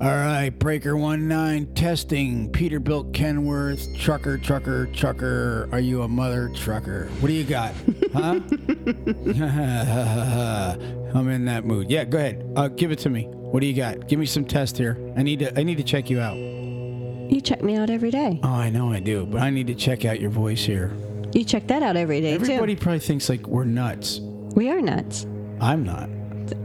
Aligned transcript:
All 0.00 0.08
right, 0.08 0.48
Breaker 0.48 0.96
One 0.96 1.28
Nine 1.28 1.66
testing. 1.74 2.50
Peterbilt 2.52 3.12
Kenworth 3.12 3.86
trucker, 3.98 4.38
trucker, 4.38 4.86
trucker. 4.86 5.68
Are 5.72 5.80
you 5.80 6.04
a 6.04 6.08
mother 6.08 6.50
trucker? 6.54 7.08
What 7.20 7.28
do 7.28 7.34
you 7.34 7.44
got? 7.44 7.74
Huh? 8.14 8.40
I'm 11.14 11.28
in 11.28 11.44
that 11.44 11.66
mood. 11.66 11.90
Yeah, 11.90 12.04
go 12.04 12.16
ahead. 12.16 12.50
Uh, 12.56 12.68
give 12.68 12.92
it 12.92 12.98
to 13.00 13.10
me. 13.10 13.24
What 13.26 13.60
do 13.60 13.66
you 13.66 13.74
got? 13.74 14.08
Give 14.08 14.18
me 14.18 14.24
some 14.24 14.46
test 14.46 14.78
here. 14.78 14.96
I 15.18 15.22
need 15.22 15.40
to. 15.40 15.60
I 15.60 15.64
need 15.64 15.76
to 15.76 15.84
check 15.84 16.08
you 16.08 16.18
out. 16.18 16.38
You 16.38 17.42
check 17.42 17.62
me 17.62 17.76
out 17.76 17.90
every 17.90 18.10
day. 18.10 18.40
Oh, 18.42 18.48
I 18.48 18.70
know 18.70 18.90
I 18.90 19.00
do, 19.00 19.26
but 19.26 19.42
I 19.42 19.50
need 19.50 19.66
to 19.66 19.74
check 19.74 20.06
out 20.06 20.18
your 20.18 20.30
voice 20.30 20.64
here. 20.64 20.96
You 21.34 21.44
check 21.44 21.66
that 21.68 21.82
out 21.82 21.96
every 21.96 22.22
day 22.22 22.32
Everybody 22.32 22.74
probably 22.74 23.00
thinks 23.00 23.28
like 23.28 23.46
we're 23.46 23.64
nuts. 23.64 24.20
We 24.56 24.70
are 24.70 24.80
nuts. 24.80 25.26
I'm 25.60 25.84
not. 25.84 26.08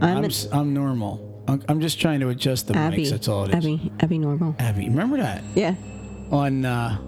I'm, 0.00 0.24
a- 0.24 0.30
I'm 0.52 0.72
normal. 0.72 1.25
I'm, 1.48 1.80
just 1.80 2.00
trying 2.00 2.20
to 2.20 2.28
adjust 2.30 2.66
the 2.68 2.76
Abby. 2.76 2.98
mics. 3.04 3.10
That's 3.10 3.28
all 3.28 3.44
it 3.44 3.50
is. 3.50 3.54
Abby. 3.56 3.92
Abby 4.00 4.18
normal. 4.18 4.54
Abby, 4.58 4.88
remember 4.88 5.16
that 5.18 5.42
Yeah, 5.54 5.74
on. 6.30 6.64
Uh, 6.64 6.98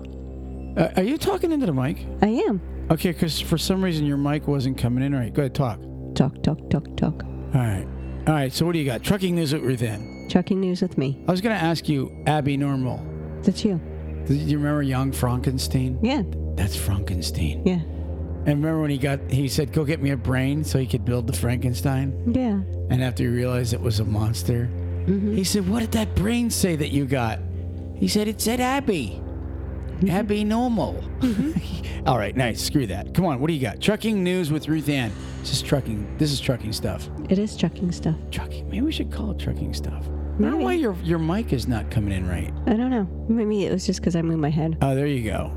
uh, 0.76 0.88
are 0.96 1.02
you 1.02 1.18
talking 1.18 1.50
into 1.52 1.66
the 1.66 1.72
mic? 1.72 1.98
I 2.22 2.28
am. 2.28 2.60
Okay, 2.90 3.10
because 3.12 3.40
for 3.40 3.58
some 3.58 3.82
reason 3.82 4.06
your 4.06 4.16
mic 4.16 4.46
wasn't 4.46 4.78
coming 4.78 5.02
in 5.04 5.14
right. 5.14 5.32
Go 5.34 5.42
ahead, 5.42 5.54
talk. 5.54 5.80
Talk, 6.14 6.42
talk, 6.42 6.58
talk, 6.70 6.96
talk. 6.96 7.22
All 7.24 7.60
right. 7.60 7.86
All 8.26 8.34
right. 8.34 8.52
So 8.52 8.64
what 8.64 8.72
do 8.72 8.78
you 8.78 8.84
got? 8.84 9.02
Trucking 9.02 9.34
news 9.34 9.52
with 9.52 9.62
Ruthann. 9.62 10.30
Trucking 10.30 10.60
news 10.60 10.82
with 10.82 10.96
me. 10.98 11.22
I 11.26 11.30
was 11.30 11.40
going 11.40 11.56
to 11.56 11.62
ask 11.62 11.88
you, 11.88 12.22
Abby 12.26 12.56
Normal. 12.56 13.04
That's 13.42 13.64
you. 13.64 13.80
Do 14.26 14.34
you 14.34 14.58
remember 14.58 14.82
Young 14.82 15.10
Frankenstein? 15.12 15.98
Yeah, 16.02 16.22
That's 16.54 16.76
Frankenstein. 16.76 17.62
yeah, 17.66 17.80
And 18.46 18.64
remember 18.64 18.80
when 18.80 18.90
he 18.90 18.98
got, 18.98 19.20
he 19.30 19.48
said, 19.48 19.72
go 19.72 19.84
get 19.84 20.00
me 20.00 20.10
a 20.10 20.16
brain 20.16 20.64
so 20.64 20.78
he 20.78 20.86
could 20.86 21.04
build 21.04 21.26
the 21.26 21.32
Frankenstein? 21.32 22.32
yeah. 22.34 22.60
And 22.90 23.04
after 23.04 23.24
he 23.24 23.28
realized 23.28 23.74
it 23.74 23.80
was 23.80 24.00
a 24.00 24.04
monster, 24.04 24.70
mm-hmm. 25.06 25.34
he 25.34 25.44
said, 25.44 25.68
what 25.68 25.80
did 25.80 25.92
that 25.92 26.14
brain 26.14 26.48
say 26.48 26.74
that 26.76 26.88
you 26.88 27.04
got? 27.04 27.38
He 27.96 28.08
said, 28.08 28.28
it 28.28 28.40
said 28.40 28.60
Abby. 28.60 29.20
Mm-hmm. 29.20 30.10
Abby 30.10 30.44
Normal. 30.44 30.94
Mm-hmm. 31.20 32.06
All 32.06 32.16
right, 32.16 32.34
nice. 32.34 32.62
Screw 32.62 32.86
that. 32.86 33.12
Come 33.12 33.26
on, 33.26 33.40
what 33.40 33.48
do 33.48 33.52
you 33.52 33.60
got? 33.60 33.80
Trucking 33.80 34.22
news 34.24 34.50
with 34.50 34.68
Ruth 34.68 34.88
Ann. 34.88 35.12
This 35.40 35.52
is 35.52 35.60
trucking. 35.62 36.16
This 36.16 36.32
is 36.32 36.40
trucking 36.40 36.72
stuff. 36.72 37.10
It 37.28 37.38
is 37.38 37.56
trucking 37.56 37.92
stuff. 37.92 38.16
Trucking. 38.30 38.70
Maybe 38.70 38.82
we 38.82 38.92
should 38.92 39.12
call 39.12 39.32
it 39.32 39.38
trucking 39.38 39.74
stuff. 39.74 40.06
I 40.06 40.42
don't 40.42 40.52
know 40.52 40.56
why 40.58 40.74
your 40.74 40.94
your 41.02 41.18
mic 41.18 41.52
is 41.52 41.66
not 41.66 41.90
coming 41.90 42.12
in 42.12 42.28
right. 42.28 42.54
I 42.66 42.74
don't 42.74 42.90
know. 42.90 43.08
Maybe 43.28 43.66
it 43.66 43.72
was 43.72 43.84
just 43.84 44.00
because 44.00 44.14
I 44.14 44.22
moved 44.22 44.40
my 44.40 44.50
head. 44.50 44.78
Oh, 44.80 44.94
there 44.94 45.06
you 45.08 45.28
go. 45.28 45.52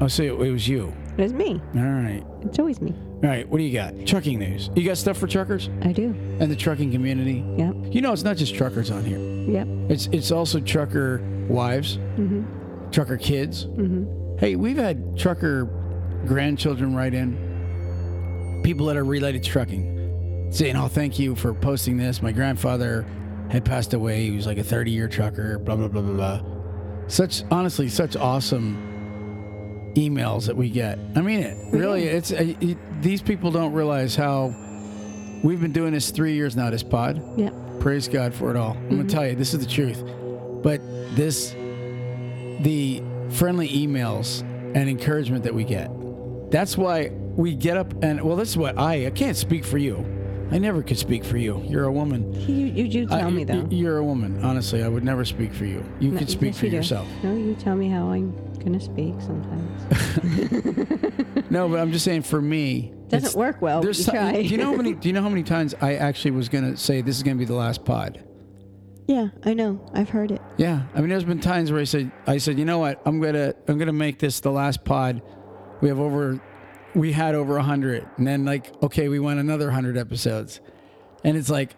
Oh, 0.00 0.08
so 0.08 0.22
it, 0.22 0.32
it 0.32 0.50
was 0.50 0.66
you. 0.66 0.94
It 1.16 1.22
was 1.22 1.32
me. 1.32 1.60
All 1.76 1.82
right. 1.82 2.24
It's 2.42 2.58
always 2.58 2.80
me. 2.80 2.92
All 3.22 3.28
right. 3.28 3.48
What 3.48 3.58
do 3.58 3.64
you 3.64 3.72
got? 3.72 4.06
Trucking 4.06 4.38
news. 4.38 4.70
You 4.74 4.84
got 4.84 4.98
stuff 4.98 5.16
for 5.16 5.26
truckers 5.28 5.70
I 5.82 5.92
do. 5.92 6.06
and 6.40 6.50
the 6.50 6.56
trucking 6.56 6.90
community. 6.90 7.44
Yep. 7.56 7.74
You 7.90 8.00
know, 8.00 8.12
it's 8.12 8.24
not 8.24 8.36
just 8.36 8.54
truckers 8.54 8.90
on 8.90 9.04
here. 9.04 9.18
Yep. 9.18 9.68
It's 9.90 10.06
it's 10.08 10.30
also 10.32 10.58
trucker 10.58 11.22
wives, 11.48 11.98
mm-hmm. 12.16 12.90
trucker 12.90 13.16
kids. 13.16 13.66
Mm-hmm. 13.66 14.38
Hey, 14.38 14.56
we've 14.56 14.76
had 14.76 15.16
trucker 15.16 15.68
grandchildren 16.26 16.96
write 16.96 17.14
in, 17.14 18.60
people 18.64 18.86
that 18.86 18.96
are 18.96 19.04
related 19.04 19.44
to 19.44 19.50
trucking, 19.50 20.48
saying, 20.50 20.76
"Oh, 20.76 20.88
thank 20.88 21.18
you 21.18 21.36
for 21.36 21.54
posting 21.54 21.96
this. 21.96 22.22
My 22.22 22.32
grandfather 22.32 23.06
had 23.50 23.64
passed 23.64 23.94
away. 23.94 24.24
He 24.24 24.30
was 24.32 24.46
like 24.46 24.58
a 24.58 24.64
30-year 24.64 25.08
trucker. 25.08 25.58
Blah 25.58 25.76
blah 25.76 25.88
blah 25.88 26.02
blah 26.02 26.38
blah." 26.38 27.06
Such 27.06 27.44
honestly, 27.50 27.88
such 27.88 28.16
awesome 28.16 28.93
emails 29.94 30.46
that 30.46 30.56
we 30.56 30.68
get. 30.68 30.98
I 31.16 31.20
mean 31.20 31.40
it. 31.40 31.56
Really, 31.72 32.04
it's 32.04 32.32
uh, 32.32 32.54
it, 32.60 32.78
these 33.02 33.22
people 33.22 33.50
don't 33.50 33.72
realize 33.72 34.14
how 34.16 34.54
we've 35.42 35.60
been 35.60 35.72
doing 35.72 35.92
this 35.92 36.10
three 36.10 36.34
years 36.34 36.56
now. 36.56 36.70
This 36.70 36.82
pod. 36.82 37.22
Yep. 37.38 37.54
Praise 37.80 38.08
God 38.08 38.34
for 38.34 38.50
it 38.50 38.56
all. 38.56 38.72
I'm 38.72 38.96
gonna 38.96 39.08
tell 39.08 39.26
you, 39.26 39.34
this 39.34 39.54
is 39.54 39.60
the 39.60 39.70
truth. 39.70 40.02
But 40.62 40.80
this, 41.14 41.50
the 42.60 43.02
friendly 43.30 43.68
emails 43.68 44.40
and 44.74 44.88
encouragement 44.88 45.44
that 45.44 45.54
we 45.54 45.64
get, 45.64 45.90
that's 46.50 46.78
why 46.78 47.10
we 47.36 47.54
get 47.54 47.76
up 47.76 47.92
and 48.02 48.22
well, 48.22 48.36
this 48.36 48.50
is 48.50 48.56
what 48.56 48.78
I 48.78 49.06
I 49.06 49.10
can't 49.10 49.36
speak 49.36 49.64
for 49.64 49.78
you. 49.78 49.96
I 50.54 50.58
never 50.58 50.82
could 50.84 50.98
speak 50.98 51.24
for 51.24 51.36
you. 51.36 51.60
You're 51.66 51.84
a 51.84 51.92
woman. 51.92 52.32
You, 52.48 52.66
you, 52.66 52.84
you 52.84 53.06
tell 53.08 53.26
I- 53.26 53.30
me 53.30 53.42
though. 53.44 53.66
You're 53.70 53.98
a 53.98 54.04
woman. 54.04 54.42
Honestly, 54.44 54.84
I 54.84 54.88
would 54.88 55.02
never 55.04 55.24
speak 55.24 55.52
for 55.52 55.64
you. 55.64 55.84
You 56.00 56.12
No, 56.12 56.18
could 56.18 56.30
speak 56.30 56.52
yes, 56.52 56.60
for 56.60 56.66
you 56.66 56.72
yourself. 56.72 57.08
No, 57.24 57.34
you 57.34 57.54
tell 57.56 57.74
me 57.74 57.88
how 57.88 58.10
I'm 58.10 58.32
gonna 58.64 58.80
speak 58.80 59.14
sometimes. 59.20 59.70
No, 61.50 61.68
but 61.68 61.78
I'm 61.78 61.92
just 61.92 62.04
saying 62.04 62.22
for 62.22 62.40
me, 62.40 62.92
Doesn't 63.08 63.38
work 63.38 63.60
well, 63.62 63.80
There's 63.80 63.98
you 63.98 64.04
some- 64.04 64.14
try. 64.14 64.32
do 64.32 64.48
you 64.48 64.56
know 64.56 64.70
how 64.70 64.76
many? 64.76 64.92
Do 65.00 65.08
you 65.08 65.12
know 65.12 65.22
how 65.22 65.28
many 65.28 65.42
times 65.44 65.74
I 65.80 65.94
actually 65.96 66.30
was 66.32 66.48
gonna 66.48 66.76
say 66.76 67.00
this 67.02 67.16
is 67.16 67.22
gonna 67.22 67.36
be 67.36 67.44
the 67.44 67.54
last 67.54 67.84
pod? 67.84 68.24
yeah, 69.06 69.28
I 69.44 69.52
know. 69.54 69.78
I've 69.92 70.08
heard 70.08 70.30
it. 70.32 70.40
Yeah, 70.56 70.84
I 70.94 71.00
mean, 71.00 71.10
there's 71.10 71.24
been 71.24 71.38
times 71.40 71.70
where 71.70 71.80
I 71.80 71.84
said, 71.84 72.10
I 72.26 72.38
said, 72.38 72.58
you 72.58 72.64
know 72.64 72.78
what, 72.78 73.02
I'm 73.04 73.20
gonna, 73.20 73.54
I'm 73.68 73.78
gonna 73.78 73.92
make 73.92 74.18
this 74.18 74.40
the 74.40 74.50
last 74.50 74.84
pod. 74.84 75.20
We 75.82 75.88
have 75.88 76.00
over, 76.00 76.40
we 76.94 77.12
had 77.12 77.34
over 77.34 77.58
hundred, 77.58 78.06
and 78.16 78.26
then 78.26 78.44
like, 78.44 78.72
okay, 78.82 79.08
we 79.08 79.18
went 79.18 79.40
another 79.40 79.70
hundred 79.70 79.96
episodes, 79.96 80.60
and 81.24 81.36
it's 81.36 81.50
like, 81.50 81.76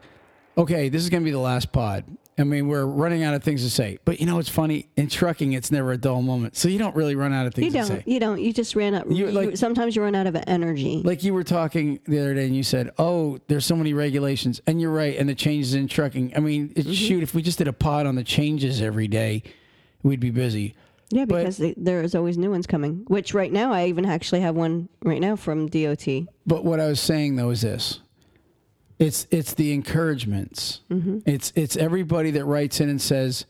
okay, 0.58 0.88
this 0.88 1.02
is 1.02 1.10
gonna 1.10 1.24
be 1.24 1.30
the 1.30 1.38
last 1.38 1.72
pod. 1.72 2.04
I 2.38 2.44
mean, 2.44 2.68
we're 2.68 2.84
running 2.84 3.22
out 3.24 3.32
of 3.32 3.42
things 3.42 3.62
to 3.62 3.70
say, 3.70 3.98
but 4.04 4.20
you 4.20 4.26
know, 4.26 4.38
it's 4.38 4.50
funny 4.50 4.90
in 4.94 5.08
trucking, 5.08 5.54
it's 5.54 5.70
never 5.72 5.92
a 5.92 5.96
dull 5.96 6.20
moment, 6.20 6.54
so 6.54 6.68
you 6.68 6.78
don't 6.78 6.94
really 6.94 7.14
run 7.14 7.32
out 7.32 7.46
of 7.46 7.54
things 7.54 7.72
You 7.72 7.80
don't. 7.80 7.86
say. 7.86 8.02
You 8.04 8.20
don't. 8.20 8.38
You 8.38 8.52
just 8.52 8.76
ran 8.76 8.94
out. 8.94 9.10
You, 9.10 9.28
You, 9.30 9.56
sometimes 9.56 9.96
you 9.96 10.02
run 10.02 10.14
out 10.14 10.26
of 10.26 10.36
energy. 10.46 11.00
Like 11.02 11.24
you 11.24 11.32
were 11.32 11.44
talking 11.44 11.98
the 12.06 12.18
other 12.18 12.34
day, 12.34 12.44
and 12.44 12.54
you 12.54 12.62
said, 12.62 12.90
"Oh, 12.98 13.38
there's 13.48 13.64
so 13.64 13.74
many 13.74 13.94
regulations," 13.94 14.60
and 14.66 14.80
you're 14.82 14.92
right. 14.92 15.16
And 15.16 15.26
the 15.30 15.34
changes 15.34 15.74
in 15.74 15.88
trucking. 15.88 16.34
I 16.36 16.40
mean, 16.40 16.68
Mm-hmm. 16.74 16.92
shoot, 16.92 17.22
if 17.22 17.34
we 17.34 17.40
just 17.40 17.56
did 17.56 17.68
a 17.68 17.72
pod 17.72 18.04
on 18.04 18.16
the 18.16 18.24
changes 18.24 18.82
every 18.82 19.08
day, 19.08 19.42
we'd 20.02 20.20
be 20.20 20.30
busy. 20.30 20.74
Yeah, 21.10 21.24
because 21.24 21.58
they, 21.58 21.74
there's 21.76 22.14
always 22.14 22.36
new 22.36 22.50
ones 22.50 22.66
coming. 22.66 23.04
Which 23.06 23.34
right 23.34 23.52
now 23.52 23.72
I 23.72 23.86
even 23.86 24.06
actually 24.06 24.40
have 24.40 24.54
one 24.54 24.88
right 25.02 25.20
now 25.20 25.36
from 25.36 25.68
DOT. 25.68 26.06
But 26.46 26.64
what 26.64 26.80
I 26.80 26.86
was 26.86 27.00
saying 27.00 27.36
though 27.36 27.50
is 27.50 27.60
this: 27.62 28.00
it's 28.98 29.26
it's 29.30 29.54
the 29.54 29.72
encouragements. 29.72 30.80
Mm-hmm. 30.90 31.18
It's 31.26 31.52
it's 31.54 31.76
everybody 31.76 32.32
that 32.32 32.44
writes 32.44 32.80
in 32.80 32.88
and 32.88 33.00
says, 33.00 33.46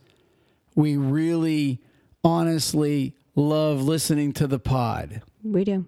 "We 0.75 0.97
really, 0.97 1.81
honestly 2.22 3.15
love 3.34 3.83
listening 3.83 4.33
to 4.34 4.47
the 4.47 4.59
pod." 4.59 5.22
We 5.43 5.65
do. 5.65 5.87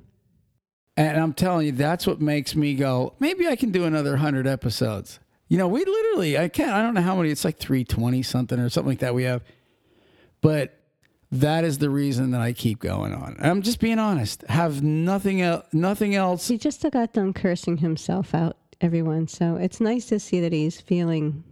And 0.98 1.16
I'm 1.16 1.32
telling 1.32 1.66
you, 1.66 1.72
that's 1.72 2.08
what 2.08 2.20
makes 2.20 2.56
me 2.56 2.74
go, 2.74 3.14
maybe 3.20 3.46
I 3.46 3.54
can 3.54 3.70
do 3.70 3.84
another 3.84 4.10
100 4.10 4.48
episodes. 4.48 5.20
You 5.46 5.56
know, 5.56 5.68
we 5.68 5.84
literally, 5.84 6.36
I 6.36 6.48
can't, 6.48 6.72
I 6.72 6.82
don't 6.82 6.92
know 6.92 7.02
how 7.02 7.14
many, 7.14 7.30
it's 7.30 7.44
like 7.44 7.58
320 7.58 8.20
something 8.24 8.58
or 8.58 8.68
something 8.68 8.90
like 8.90 8.98
that 8.98 9.14
we 9.14 9.22
have. 9.22 9.44
But 10.40 10.77
that 11.30 11.64
is 11.64 11.78
the 11.78 11.90
reason 11.90 12.30
that 12.30 12.40
I 12.40 12.52
keep 12.52 12.78
going 12.80 13.12
on. 13.14 13.36
I'm 13.40 13.62
just 13.62 13.80
being 13.80 13.98
honest. 13.98 14.42
Have 14.48 14.82
nothing 14.82 15.42
else, 15.42 15.66
nothing 15.72 16.14
else. 16.14 16.48
He 16.48 16.58
just 16.58 16.82
got 16.90 17.12
done 17.12 17.32
cursing 17.32 17.78
himself 17.78 18.34
out, 18.34 18.56
everyone. 18.80 19.28
So 19.28 19.56
it's 19.56 19.80
nice 19.80 20.06
to 20.06 20.18
see 20.18 20.40
that 20.40 20.52
he's 20.52 20.80
feeling 20.80 21.44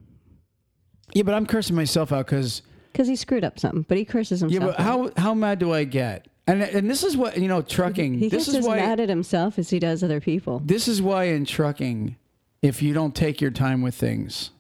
Yeah, 1.13 1.23
but 1.25 1.35
I'm 1.35 1.47
cursing 1.47 1.77
myself 1.77 2.11
out 2.13 2.27
because, 2.27 2.63
because 2.93 3.07
he 3.09 3.17
screwed 3.17 3.45
up 3.45 3.59
something, 3.59 3.85
but 3.89 3.99
he 3.99 4.05
curses 4.05 4.41
himself. 4.41 4.61
yeah, 4.63 4.67
but 4.69 4.81
how, 4.81 5.11
how 5.17 5.35
mad 5.35 5.59
do 5.59 5.73
I 5.73 5.85
get? 5.85 6.27
And, 6.49 6.63
and 6.63 6.89
this 6.89 7.03
is 7.03 7.17
what, 7.17 7.37
you 7.37 7.49
know, 7.49 7.61
trucking, 7.61 8.15
he 8.15 8.29
this 8.29 8.47
gets 8.47 8.49
is 8.49 8.55
as 8.57 8.67
why. 8.67 8.77
mad 8.77 9.01
at 9.01 9.09
himself 9.09 9.59
as 9.59 9.69
he 9.69 9.79
does 9.81 10.03
other 10.05 10.21
people. 10.21 10.63
This 10.65 10.87
is 10.89 11.03
why 11.03 11.25
in 11.25 11.45
trucking, 11.45 12.17
if 12.63 12.81
you 12.83 12.95
don't 12.95 13.15
take 13.15 13.41
your 13.41 13.51
time 13.51 13.83
with 13.83 13.95
things, 13.97 14.51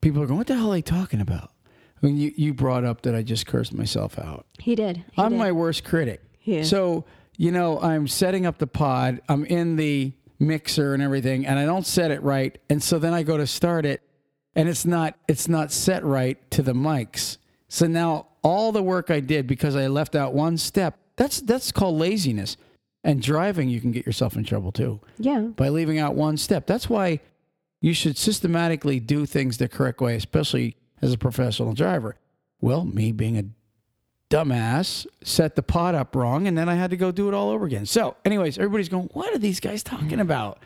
people 0.00 0.20
are 0.22 0.26
going, 0.26 0.38
"What 0.38 0.48
the 0.48 0.56
hell 0.56 0.72
are 0.72 0.74
they 0.74 0.82
talking 0.82 1.20
about?" 1.20 1.52
When 2.00 2.16
you 2.16 2.32
you 2.36 2.54
brought 2.54 2.84
up 2.84 3.02
that 3.02 3.14
I 3.14 3.22
just 3.22 3.46
cursed 3.46 3.74
myself 3.74 4.18
out, 4.18 4.46
He 4.58 4.74
did. 4.74 4.98
He 5.12 5.22
I'm 5.22 5.32
did. 5.32 5.38
my 5.38 5.52
worst 5.52 5.84
critic. 5.84 6.22
Yeah. 6.42 6.62
So 6.62 7.04
you 7.36 7.52
know, 7.52 7.80
I'm 7.80 8.08
setting 8.08 8.46
up 8.46 8.58
the 8.58 8.66
pod. 8.66 9.20
I'm 9.28 9.44
in 9.44 9.76
the 9.76 10.12
mixer 10.38 10.94
and 10.94 11.02
everything, 11.02 11.46
and 11.46 11.58
I 11.58 11.64
don't 11.64 11.86
set 11.86 12.10
it 12.10 12.22
right, 12.22 12.56
and 12.68 12.82
so 12.82 12.98
then 12.98 13.12
I 13.14 13.22
go 13.22 13.36
to 13.36 13.46
start 13.46 13.86
it, 13.86 14.02
and 14.54 14.68
it's 14.68 14.84
not 14.84 15.16
it's 15.26 15.48
not 15.48 15.72
set 15.72 16.04
right 16.04 16.38
to 16.52 16.62
the 16.62 16.72
mics. 16.72 17.38
So 17.68 17.86
now 17.86 18.28
all 18.42 18.72
the 18.72 18.82
work 18.82 19.10
I 19.10 19.20
did 19.20 19.46
because 19.46 19.76
I 19.76 19.86
left 19.88 20.14
out 20.14 20.34
one 20.34 20.56
step. 20.56 20.98
That's 21.16 21.40
that's 21.40 21.72
called 21.72 21.96
laziness. 21.96 22.56
And 23.04 23.22
driving, 23.22 23.68
you 23.68 23.80
can 23.80 23.92
get 23.92 24.04
yourself 24.04 24.36
in 24.36 24.44
trouble 24.44 24.72
too 24.72 25.00
yeah. 25.18 25.40
by 25.40 25.68
leaving 25.68 25.98
out 25.98 26.14
one 26.14 26.36
step. 26.36 26.66
That's 26.66 26.90
why 26.90 27.20
you 27.80 27.94
should 27.94 28.18
systematically 28.18 28.98
do 28.98 29.24
things 29.24 29.58
the 29.58 29.68
correct 29.68 30.00
way, 30.00 30.16
especially 30.16 30.76
as 31.02 31.12
a 31.12 31.18
professional 31.18 31.72
driver. 31.74 32.16
Well, 32.60 32.84
me 32.84 33.12
being 33.12 33.38
a 33.38 33.44
dumbass 34.30 35.06
set 35.22 35.56
the 35.56 35.62
pot 35.62 35.94
up 35.94 36.14
wrong, 36.14 36.46
and 36.46 36.56
then 36.56 36.68
I 36.68 36.74
had 36.74 36.90
to 36.90 36.96
go 36.96 37.10
do 37.12 37.28
it 37.28 37.34
all 37.34 37.50
over 37.50 37.64
again. 37.66 37.86
So, 37.86 38.16
anyways, 38.24 38.58
everybody's 38.58 38.88
going, 38.88 39.08
"What 39.12 39.34
are 39.34 39.38
these 39.38 39.60
guys 39.60 39.82
talking 39.82 40.20
about?" 40.20 40.62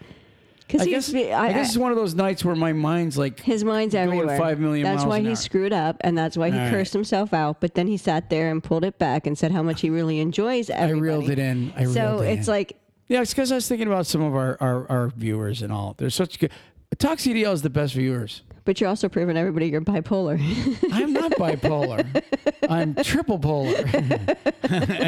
Because 0.67 0.87
I 0.87 0.91
guess, 0.91 1.15
I, 1.15 1.19
I 1.19 1.53
guess 1.53 1.69
it's 1.71 1.77
one 1.77 1.91
of 1.91 1.99
those 1.99 2.15
nights 2.15 2.45
where 2.47 2.55
my 2.55 2.73
mind's 2.73 3.19
like, 3.19 3.41
his 3.41 3.63
mind's 3.63 3.95
everywhere. 3.95 4.39
five 4.39 4.59
million 4.59 4.85
That's 4.85 5.05
why 5.05 5.21
he 5.21 5.29
hour. 5.31 5.37
screwed 5.37 5.73
up, 5.73 5.97
and 6.01 6.17
that's 6.17 6.35
why 6.35 6.51
he 6.51 6.57
All 6.57 6.65
right. 6.65 6.71
cursed 6.71 6.95
himself 6.95 7.35
out. 7.35 7.61
But 7.61 7.75
then 7.75 7.89
he 7.89 7.99
sat 7.99 8.31
there 8.31 8.51
and 8.51 8.63
pulled 8.65 8.85
it 8.85 8.99
back 8.99 9.27
and 9.27 9.37
said 9.37 9.53
how 9.53 9.63
much 9.63 9.83
he 9.83 9.91
really 9.91 10.19
enjoys 10.19 10.71
everything. 10.71 10.99
I 10.99 11.01
reeled 11.03 11.29
it 11.31 11.39
in. 11.39 11.75
I 11.77 11.85
so 11.85 12.21
it 12.23 12.39
it's 12.39 12.49
in. 12.49 12.55
like 12.55 12.79
yeah, 13.09 13.21
it's 13.21 13.35
because 13.35 13.53
I 13.53 13.57
was 13.57 13.69
thinking 13.69 13.87
about 13.89 14.07
some 14.07 14.23
of 14.23 14.35
our, 14.35 14.57
our, 14.61 14.91
our 14.91 15.09
viewers 15.09 15.61
and 15.61 15.71
all. 15.71 15.95
They're 15.99 16.09
such 16.09 16.39
good. 16.39 16.51
Talk 16.99 17.19
CDL 17.19 17.53
is 17.53 17.61
the 17.61 17.69
best 17.69 17.93
viewers. 17.93 18.43
But 18.65 18.81
you're 18.81 18.89
also 18.89 19.09
proving 19.09 19.37
everybody 19.37 19.69
you're 19.69 19.81
bipolar. 19.81 20.39
I'm 20.93 21.13
not 21.13 21.33
bipolar. 21.33 22.23
I'm 22.69 22.95
triple 23.03 23.39
polar, 23.39 23.85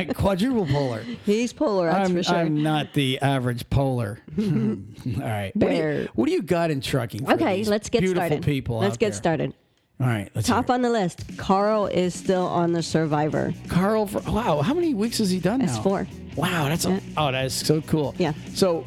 quadruple 0.14 0.66
polar. 0.66 1.02
He's 1.24 1.52
polar, 1.52 1.86
that's 1.86 2.10
I'm, 2.10 2.16
for 2.16 2.22
sure. 2.24 2.36
I'm 2.36 2.62
not 2.62 2.94
the 2.94 3.20
average 3.20 3.70
polar. 3.70 4.18
Hmm. 4.34 4.82
All 5.16 5.22
right. 5.22 5.52
What 5.54 5.68
do, 5.68 5.74
you, 5.74 5.82
Bear. 5.82 6.08
what 6.14 6.26
do 6.26 6.32
you 6.32 6.42
got 6.42 6.70
in 6.70 6.80
trucking? 6.80 7.30
Okay, 7.30 7.64
let's 7.64 7.88
get 7.88 8.00
beautiful 8.00 8.26
started. 8.26 8.44
people. 8.44 8.78
Let's 8.78 8.94
out 8.94 8.98
get 8.98 9.06
there? 9.10 9.12
started. 9.14 9.54
All 10.00 10.08
right. 10.08 10.28
Let's 10.34 10.48
Top 10.48 10.70
on 10.70 10.82
the 10.82 10.90
list. 10.90 11.24
Carl 11.36 11.86
is 11.86 12.14
still 12.14 12.46
on 12.46 12.72
the 12.72 12.82
Survivor. 12.82 13.54
Carl. 13.68 14.08
For, 14.08 14.20
wow. 14.30 14.60
How 14.60 14.74
many 14.74 14.92
weeks 14.92 15.18
has 15.18 15.30
he 15.30 15.38
done 15.38 15.60
That's 15.60 15.76
now? 15.76 15.82
four. 15.82 16.08
Wow. 16.34 16.68
That's 16.68 16.84
a, 16.84 17.00
oh, 17.16 17.30
that 17.30 17.44
is 17.44 17.54
so 17.54 17.80
cool. 17.82 18.14
Yeah. 18.18 18.32
So. 18.54 18.84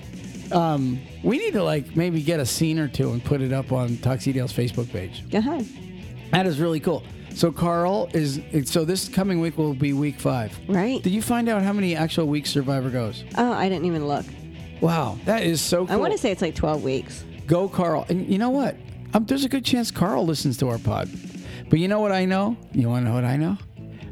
Um, 0.52 1.00
we 1.24 1.38
need 1.38 1.54
to 1.54 1.64
like 1.64 1.96
maybe 1.96 2.22
get 2.22 2.40
a 2.40 2.46
scene 2.46 2.80
or 2.80 2.88
two 2.88 3.12
and 3.12 3.24
put 3.24 3.42
it 3.42 3.52
up 3.54 3.72
on 3.72 3.98
Talk 3.98 4.20
CDL's 4.20 4.54
Facebook 4.54 4.92
page. 4.92 5.30
Go 5.30 5.40
ahead. 5.40 5.68
That 6.32 6.46
is 6.46 6.60
really 6.60 6.80
cool. 6.80 7.04
So 7.34 7.52
Carl 7.52 8.10
is 8.14 8.42
so 8.70 8.84
this 8.84 9.08
coming 9.08 9.40
week 9.40 9.58
will 9.58 9.74
be 9.74 9.94
week 9.94 10.20
five. 10.20 10.58
Right. 10.68 11.02
Did 11.04 11.14
you 11.14 11.22
find 11.22 11.48
out 11.50 11.62
how 11.62 11.72
many 11.74 11.96
actual 11.96 12.26
weeks 12.28 12.50
Survivor 12.50 12.90
goes? 12.90 13.24
Oh, 13.38 13.52
I 13.54 13.70
didn't 13.70 13.86
even 13.86 14.08
look. 14.08 14.26
Wow, 14.82 15.18
that 15.26 15.44
is 15.44 15.62
so 15.62 15.86
cool. 15.86 15.94
I 15.94 15.98
want 15.98 16.14
to 16.14 16.18
say 16.20 16.32
it's 16.32 16.42
like 16.42 16.56
12 16.56 16.84
weeks. 16.84 17.24
go 17.48 17.68
Carl. 17.68 18.06
And 18.10 18.28
you 18.28 18.38
know 18.38 18.50
what? 18.50 18.76
Um, 19.14 19.26
there's 19.26 19.44
a 19.46 19.50
good 19.50 19.66
chance 19.66 19.90
Carl 19.92 20.26
listens 20.26 20.58
to 20.58 20.70
our 20.70 20.78
pod. 20.78 21.10
But 21.70 21.80
you 21.80 21.88
know 21.88 22.00
what 22.00 22.12
I 22.12 22.26
know? 22.26 22.58
You 22.74 22.90
want 22.90 23.06
to 23.06 23.10
know 23.10 23.16
what 23.16 23.24
I 23.26 23.38
know? 23.38 23.58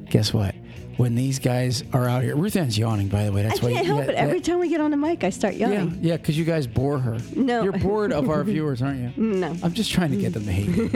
Guess 0.10 0.34
what? 0.34 0.56
When 0.98 1.16
these 1.16 1.40
guys 1.40 1.84
are 1.92 2.08
out 2.08 2.24
here, 2.24 2.38
Ruth 2.38 2.56
Ann's 2.56 2.78
yawning, 2.78 3.10
by 3.10 3.26
the 3.26 3.32
way. 3.34 3.44
That's 3.44 3.60
I 3.60 3.64
why. 3.66 3.74
can't 3.74 3.86
you- 3.86 3.94
help 3.96 4.06
yeah, 4.06 4.12
it. 4.14 4.16
Every 4.16 4.40
time 4.40 4.60
we 4.60 4.70
get 4.70 4.80
on 4.80 4.92
the 4.92 4.98
mic, 4.98 5.26
I 5.26 5.30
start 5.30 5.56
yawning. 5.56 5.78
Yeah, 5.78 5.84
yelling. 5.84 6.00
yeah, 6.04 6.16
because 6.18 6.38
you 6.38 6.46
guys 6.46 6.68
bore 6.68 7.00
her. 7.00 7.18
No. 7.36 7.64
You're 7.64 7.74
bored 7.74 8.14
of 8.14 8.30
our 8.30 8.44
viewers, 8.46 8.82
aren't 8.82 9.18
you? 9.18 9.22
No. 9.22 9.54
I'm 9.62 9.74
just 9.74 9.92
trying 9.92 10.12
to 10.12 10.18
get 10.18 10.32
them 10.34 10.46
to 10.46 10.52
hate 10.54 10.70
you. 10.70 10.90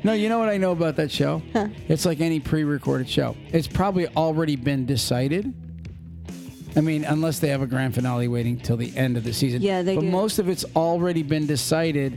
no, 0.04 0.12
you 0.12 0.28
know 0.28 0.38
what 0.38 0.48
I 0.48 0.56
know 0.58 0.70
about 0.72 0.96
that 0.96 1.10
show? 1.10 1.42
It's 1.88 2.04
like 2.06 2.20
any 2.20 2.38
pre-recorded 2.40 3.08
show. 3.08 3.36
It's 3.52 3.66
probably 3.66 4.06
already 4.08 4.56
been 4.56 4.84
decided. 4.86 5.52
I 6.76 6.80
mean, 6.80 7.04
unless 7.04 7.38
they 7.40 7.48
have 7.48 7.62
a 7.62 7.66
grand 7.66 7.94
finale 7.94 8.28
waiting 8.28 8.58
till 8.58 8.76
the 8.76 8.94
end 8.96 9.16
of 9.16 9.24
the 9.24 9.32
season. 9.32 9.62
Yeah, 9.62 9.82
they 9.82 9.96
But 9.96 10.02
do. 10.02 10.10
most 10.10 10.38
of 10.38 10.48
it's 10.48 10.64
already 10.76 11.22
been 11.24 11.46
decided, 11.46 12.16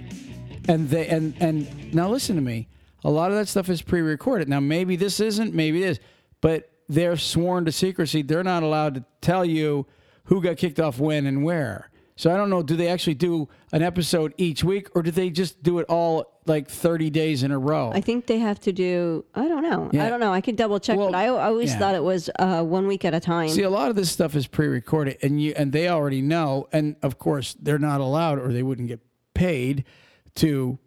and 0.67 0.87
they 0.89 1.07
and 1.07 1.33
and 1.39 1.93
now 1.93 2.09
listen 2.09 2.35
to 2.35 2.41
me. 2.41 2.67
A 3.03 3.09
lot 3.09 3.31
of 3.31 3.37
that 3.37 3.47
stuff 3.47 3.69
is 3.69 3.81
pre-recorded. 3.81 4.47
Now 4.49 4.59
maybe 4.59 4.95
this 4.95 5.19
isn't, 5.19 5.53
maybe 5.53 5.83
it 5.83 5.89
is, 5.89 5.99
but 6.39 6.69
they're 6.87 7.17
sworn 7.17 7.65
to 7.65 7.71
secrecy. 7.71 8.21
They're 8.21 8.43
not 8.43 8.63
allowed 8.63 8.95
to 8.95 9.05
tell 9.21 9.45
you 9.45 9.85
who 10.25 10.41
got 10.41 10.57
kicked 10.57 10.79
off 10.79 10.99
when 10.99 11.25
and 11.25 11.43
where. 11.43 11.89
So 12.15 12.31
I 12.31 12.37
don't 12.37 12.49
know. 12.51 12.61
Do 12.61 12.75
they 12.75 12.87
actually 12.87 13.15
do 13.15 13.49
an 13.71 13.81
episode 13.81 14.33
each 14.37 14.63
week, 14.63 14.89
or 14.93 15.01
do 15.01 15.09
they 15.09 15.31
just 15.31 15.63
do 15.63 15.79
it 15.79 15.87
all 15.89 16.39
like 16.45 16.69
30 16.69 17.09
days 17.09 17.41
in 17.41 17.51
a 17.51 17.57
row? 17.57 17.91
I 17.91 18.01
think 18.01 18.27
they 18.27 18.37
have 18.37 18.59
to 18.61 18.71
do, 18.71 19.25
I 19.33 19.47
don't 19.47 19.63
know. 19.63 19.89
Yeah. 19.91 20.05
I 20.05 20.09
don't 20.09 20.19
know. 20.19 20.31
I 20.31 20.41
could 20.41 20.55
double 20.55 20.79
check, 20.79 20.97
Well, 20.97 21.11
but 21.11 21.17
I, 21.17 21.25
I 21.25 21.45
always 21.45 21.71
yeah. 21.71 21.79
thought 21.79 21.95
it 21.95 22.03
was 22.03 22.29
uh, 22.37 22.61
one 22.61 22.85
week 22.85 23.05
at 23.05 23.15
a 23.15 23.19
time. 23.19 23.49
See, 23.49 23.63
a 23.63 23.69
lot 23.71 23.89
of 23.89 23.95
this 23.95 24.11
stuff 24.11 24.35
is 24.35 24.45
pre-recorded, 24.45 25.17
and 25.23 25.41
you 25.41 25.53
and 25.57 25.71
they 25.71 25.87
already 25.87 26.21
know, 26.21 26.67
and 26.71 26.95
of 27.01 27.17
course 27.17 27.55
they're 27.59 27.79
not 27.79 28.01
allowed, 28.01 28.37
or 28.37 28.51
they 28.53 28.61
wouldn't 28.63 28.89
get 28.89 28.99
paid 29.33 29.85
to, 30.35 30.77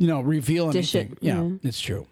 you 0.00 0.06
know, 0.08 0.20
reveal 0.22 0.72
Dish 0.72 0.94
it. 0.96 1.16
Yeah, 1.20 1.42
yeah. 1.42 1.50
it's 1.62 1.80
true. 1.80 2.06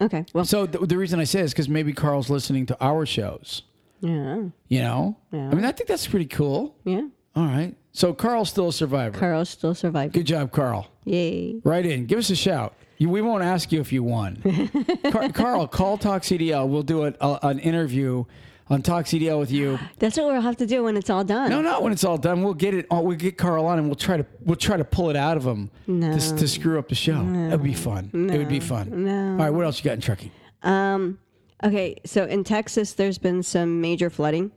okay. 0.00 0.24
Well, 0.32 0.44
So 0.46 0.66
th- 0.66 0.88
the 0.88 0.96
reason 0.96 1.18
I 1.20 1.24
say 1.24 1.40
is 1.40 1.52
because 1.52 1.68
maybe 1.68 1.92
Carl's 1.92 2.30
listening 2.30 2.64
to 2.66 2.76
our 2.80 3.04
shows. 3.04 3.62
yeah. 4.00 4.44
You 4.68 4.80
know, 4.82 5.16
Yeah. 5.32 5.50
I 5.50 5.54
mean, 5.54 5.64
I 5.64 5.72
think 5.72 5.88
that's 5.88 6.06
pretty 6.06 6.26
cool. 6.26 6.74
Yeah. 6.84 7.08
All 7.36 7.44
right, 7.46 7.74
so 7.92 8.12
Carl's 8.14 8.48
still 8.50 8.68
a 8.68 8.72
survivor. 8.72 9.16
Carl's 9.18 9.48
still 9.50 9.74
surviving. 9.74 10.10
Good 10.12 10.26
job, 10.26 10.50
Carl. 10.52 10.88
Yay. 11.04 11.60
Right 11.64 11.84
in. 11.86 12.06
Give 12.06 12.18
us 12.20 12.30
a 12.30 12.36
shout. 12.36 12.72
You, 12.96 13.10
we 13.10 13.20
won't 13.22 13.44
ask 13.44 13.70
you 13.70 13.80
if 13.80 13.92
you 13.92 14.02
won. 14.02 14.38
Car- 15.12 15.28
Carl, 15.30 15.68
call 15.68 15.98
Talk 15.98 16.22
CDL. 16.22 16.66
We'll 16.68 16.82
do 16.82 17.04
a, 17.04 17.14
a, 17.20 17.38
an 17.42 17.58
interview 17.60 18.24
on 18.70 18.82
Talk 18.82 19.06
CDL 19.06 19.38
with 19.38 19.50
you. 19.50 19.78
That's 19.98 20.16
what 20.16 20.26
we'll 20.26 20.40
have 20.40 20.56
to 20.58 20.66
do 20.66 20.84
when 20.84 20.96
it's 20.96 21.10
all 21.10 21.24
done. 21.24 21.50
No, 21.50 21.60
not 21.62 21.82
When 21.82 21.92
it's 21.92 22.04
all 22.04 22.18
done, 22.18 22.42
we'll 22.42 22.54
get 22.54 22.74
it. 22.74 22.86
We'll 22.90 23.16
get 23.16 23.38
Carl 23.38 23.66
on, 23.66 23.78
and 23.78 23.88
we'll 23.88 23.96
try 23.96 24.16
to 24.16 24.26
we'll 24.44 24.56
try 24.56 24.76
to 24.76 24.84
pull 24.84 25.10
it 25.10 25.16
out 25.16 25.36
of 25.36 25.44
him 25.46 25.70
No. 25.86 26.12
to, 26.18 26.36
to 26.36 26.48
screw 26.48 26.78
up 26.78 26.88
the 26.88 26.94
show. 26.94 27.22
That'd 27.24 27.62
be 27.62 27.74
fun. 27.74 28.10
It 28.32 28.36
would 28.38 28.48
be 28.48 28.60
fun. 28.60 29.04
No. 29.04 29.30
All 29.32 29.36
right. 29.36 29.50
What 29.50 29.64
else 29.64 29.78
you 29.78 29.84
got 29.84 29.94
in 29.94 30.00
trucking? 30.00 30.30
Um, 30.62 31.18
okay. 31.64 31.96
So 32.04 32.24
in 32.24 32.44
Texas, 32.44 32.92
there's 32.92 33.18
been 33.18 33.42
some 33.42 33.80
major 33.80 34.10
flooding. 34.10 34.52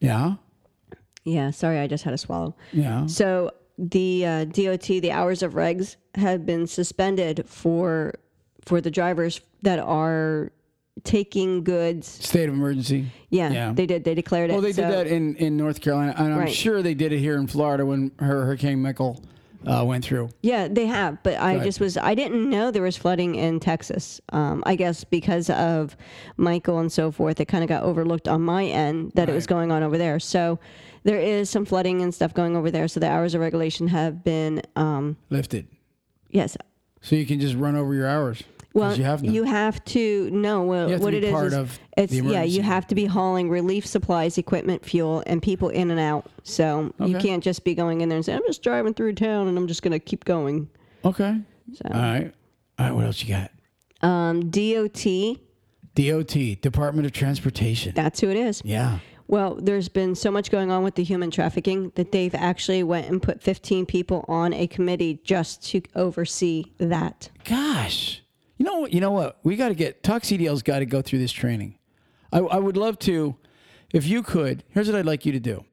Yeah. 0.00 0.34
Yeah. 1.24 1.50
Sorry, 1.50 1.78
I 1.78 1.86
just 1.86 2.04
had 2.04 2.12
to 2.12 2.18
swallow. 2.18 2.54
Yeah. 2.72 3.06
So 3.06 3.50
the 3.78 4.26
uh, 4.26 4.44
DOT, 4.44 4.82
the 4.86 5.10
hours 5.12 5.42
of 5.42 5.54
regs, 5.54 5.96
have 6.14 6.44
been 6.46 6.66
suspended 6.66 7.44
for 7.46 8.14
for 8.64 8.80
the 8.80 8.90
drivers 8.90 9.40
that 9.62 9.78
are 9.78 10.52
taking 11.04 11.64
goods. 11.64 12.06
State 12.06 12.48
of 12.48 12.54
emergency. 12.54 13.06
Yeah, 13.30 13.50
Yeah. 13.50 13.72
they 13.72 13.86
did. 13.86 14.04
They 14.04 14.14
declared 14.14 14.50
it. 14.50 14.54
Well, 14.54 14.62
they 14.62 14.72
So- 14.72 14.82
did 14.82 14.92
that 14.92 15.06
in, 15.06 15.34
in 15.36 15.56
North 15.56 15.80
Carolina, 15.80 16.14
and 16.16 16.32
I'm 16.34 16.38
Right. 16.40 16.52
sure 16.52 16.82
they 16.82 16.94
did 16.94 17.12
it 17.12 17.18
here 17.20 17.36
in 17.38 17.46
Florida 17.46 17.86
when 17.86 18.12
her 18.18 18.44
Hurricane 18.44 18.82
Michael 18.82 19.22
uh, 19.66 19.84
went 19.86 20.02
through. 20.02 20.30
Yeah, 20.40 20.68
they 20.68 20.86
have, 20.86 21.22
but 21.22 21.34
I 21.38 21.56
Right. 21.56 21.64
just 21.64 21.80
was 21.80 21.98
I 21.98 22.14
didn't 22.14 22.48
know 22.48 22.70
there 22.70 22.82
was 22.82 22.96
flooding 22.96 23.34
in 23.34 23.60
Texas. 23.60 24.18
Um, 24.32 24.62
I 24.64 24.74
guess 24.74 25.04
because 25.04 25.50
of 25.50 25.98
Michael 26.38 26.78
and 26.78 26.90
so 26.90 27.10
forth, 27.10 27.40
it 27.40 27.44
kind 27.44 27.62
of 27.62 27.68
got 27.68 27.82
overlooked 27.82 28.26
on 28.26 28.40
my 28.40 28.64
end 28.64 29.12
that 29.16 29.28
it 29.28 29.34
was 29.34 29.46
going 29.46 29.70
on 29.70 29.82
over 29.82 29.98
there. 29.98 30.18
So 30.18 30.58
there 31.04 31.18
is 31.20 31.50
some 31.50 31.66
flooding 31.66 32.00
and 32.00 32.14
stuff 32.14 32.32
going 32.32 32.56
over 32.56 32.70
there. 32.70 32.88
So 32.88 33.00
the 33.00 33.10
hours 33.10 33.34
of 33.34 33.42
regulation 33.42 33.88
have 33.88 34.24
been 34.24 34.62
um, 34.76 35.18
Lifted, 35.28 35.66
yes. 36.30 36.56
so 37.02 37.16
you 37.16 37.26
can 37.26 37.38
just 37.38 37.54
run 37.54 37.76
over 37.76 37.92
your 37.94 38.06
hours. 38.08 38.42
Well, 38.72 38.96
you 38.96 39.02
have 39.04 39.24
you 39.24 39.44
have 39.44 39.84
to 39.86 40.30
know 40.30 40.62
well, 40.62 40.86
You 40.86 40.92
have 40.92 41.00
to 41.00 41.04
what 41.04 41.14
it 41.14 41.24
is. 41.24 41.32
part 41.32 41.46
is 41.48 41.54
of 41.54 41.78
it's 41.96 42.12
yeah, 42.12 42.42
you 42.42 42.62
have 42.62 42.86
to 42.88 42.94
be 42.94 43.04
hauling 43.06 43.50
relief 43.50 43.84
supplies, 43.84 44.38
equipment, 44.38 44.84
fuel, 44.84 45.22
and 45.26 45.42
people 45.42 45.70
in 45.70 45.90
and 45.90 45.98
out. 45.98 46.30
So 46.44 46.94
you 47.00 47.18
can't 47.18 47.42
just 47.42 47.64
be 47.64 47.74
going 47.74 48.00
in 48.00 48.08
there 48.08 48.16
and 48.16 48.24
say, 48.24 48.34
"I'm 48.34 48.42
just 48.46 48.62
driving 48.62 48.94
through 48.94 49.14
town 49.14 49.48
and 49.48 49.58
I'm 49.58 49.66
just 49.66 49.82
going 49.82 49.92
to 49.92 49.98
keep 49.98 50.24
going." 50.24 50.68
Okay. 51.04 51.40
So 51.72 51.82
All 51.86 52.00
right. 52.00 52.32
All 52.78 52.86
right. 52.86 52.94
What 52.94 53.04
else 53.06 53.22
you 53.22 53.28
got? 53.34 53.50
um, 54.02 54.50
DOT, 54.50 55.04
DOT, 55.94 56.60
Department 56.60 57.06
of 57.06 57.12
Transportation. 57.12 57.92
that's 57.94 58.20
who 58.20 58.30
it 58.30 58.36
is. 58.36 58.62
Yeah. 58.64 58.98
Well, 59.26 59.54
there's 59.56 59.88
been 59.88 60.14
so 60.16 60.30
much 60.30 60.50
going 60.50 60.70
on 60.72 60.82
with 60.82 60.96
the 60.96 61.04
human 61.04 61.30
trafficking 61.30 61.92
that 61.94 62.10
they've 62.10 62.34
actually 62.34 62.82
went 62.82 63.08
and 63.08 63.22
put 63.22 63.40
15 63.40 63.86
people 63.86 64.24
on 64.26 64.52
a 64.52 64.66
committee 64.66 65.20
just 65.22 65.62
to 65.70 65.82
oversee 65.94 66.64
that. 66.78 67.30
Gosh. 67.44 68.22
You 68.60 68.66
know 68.66 68.80
what? 68.80 68.92
You 68.92 69.00
know 69.00 69.12
what? 69.12 69.38
We 69.42 69.56
got 69.56 69.68
to 69.68 69.74
get 69.74 70.02
CDL's 70.02 70.62
got 70.62 70.80
to 70.80 70.84
go 70.84 71.00
through 71.00 71.20
this 71.20 71.32
training. 71.32 71.78
I, 72.30 72.40
I 72.40 72.58
would 72.58 72.76
love 72.76 72.98
to, 73.00 73.36
if 73.90 74.06
you 74.06 74.22
could. 74.22 74.64
Here's 74.68 74.86
what 74.86 74.98
I'd 74.98 75.06
like 75.06 75.24
you 75.24 75.32
to 75.32 75.40
do: 75.40 75.64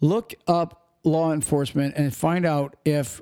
look 0.00 0.32
up 0.48 1.00
law 1.04 1.34
enforcement 1.34 1.92
and 1.98 2.16
find 2.16 2.46
out 2.46 2.76
if 2.86 3.20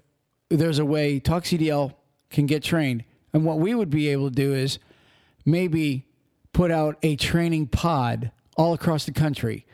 there's 0.51 0.79
a 0.79 0.85
way 0.85 1.19
CDL 1.43 1.95
can 2.31 2.47
get 2.47 2.63
trained. 2.63 3.03
And 3.33 3.45
what 3.45 3.59
we 3.59 3.75
would 3.75 3.91
be 3.91 4.07
able 4.07 4.29
to 4.29 4.35
do 4.37 4.55
is 4.55 4.79
maybe 5.45 6.07
put 6.53 6.71
out 6.71 6.97
a 7.03 7.17
training 7.17 7.67
pod 7.67 8.31
all 8.57 8.73
across 8.73 9.05
the 9.05 9.13
country 9.13 9.67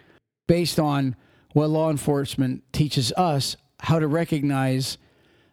based 0.47 0.81
on 0.81 1.15
what 1.53 1.69
law 1.69 1.91
enforcement 1.91 2.63
teaches 2.73 3.13
us 3.13 3.59
how 3.81 3.99
to 3.99 4.09
recognize 4.09 4.97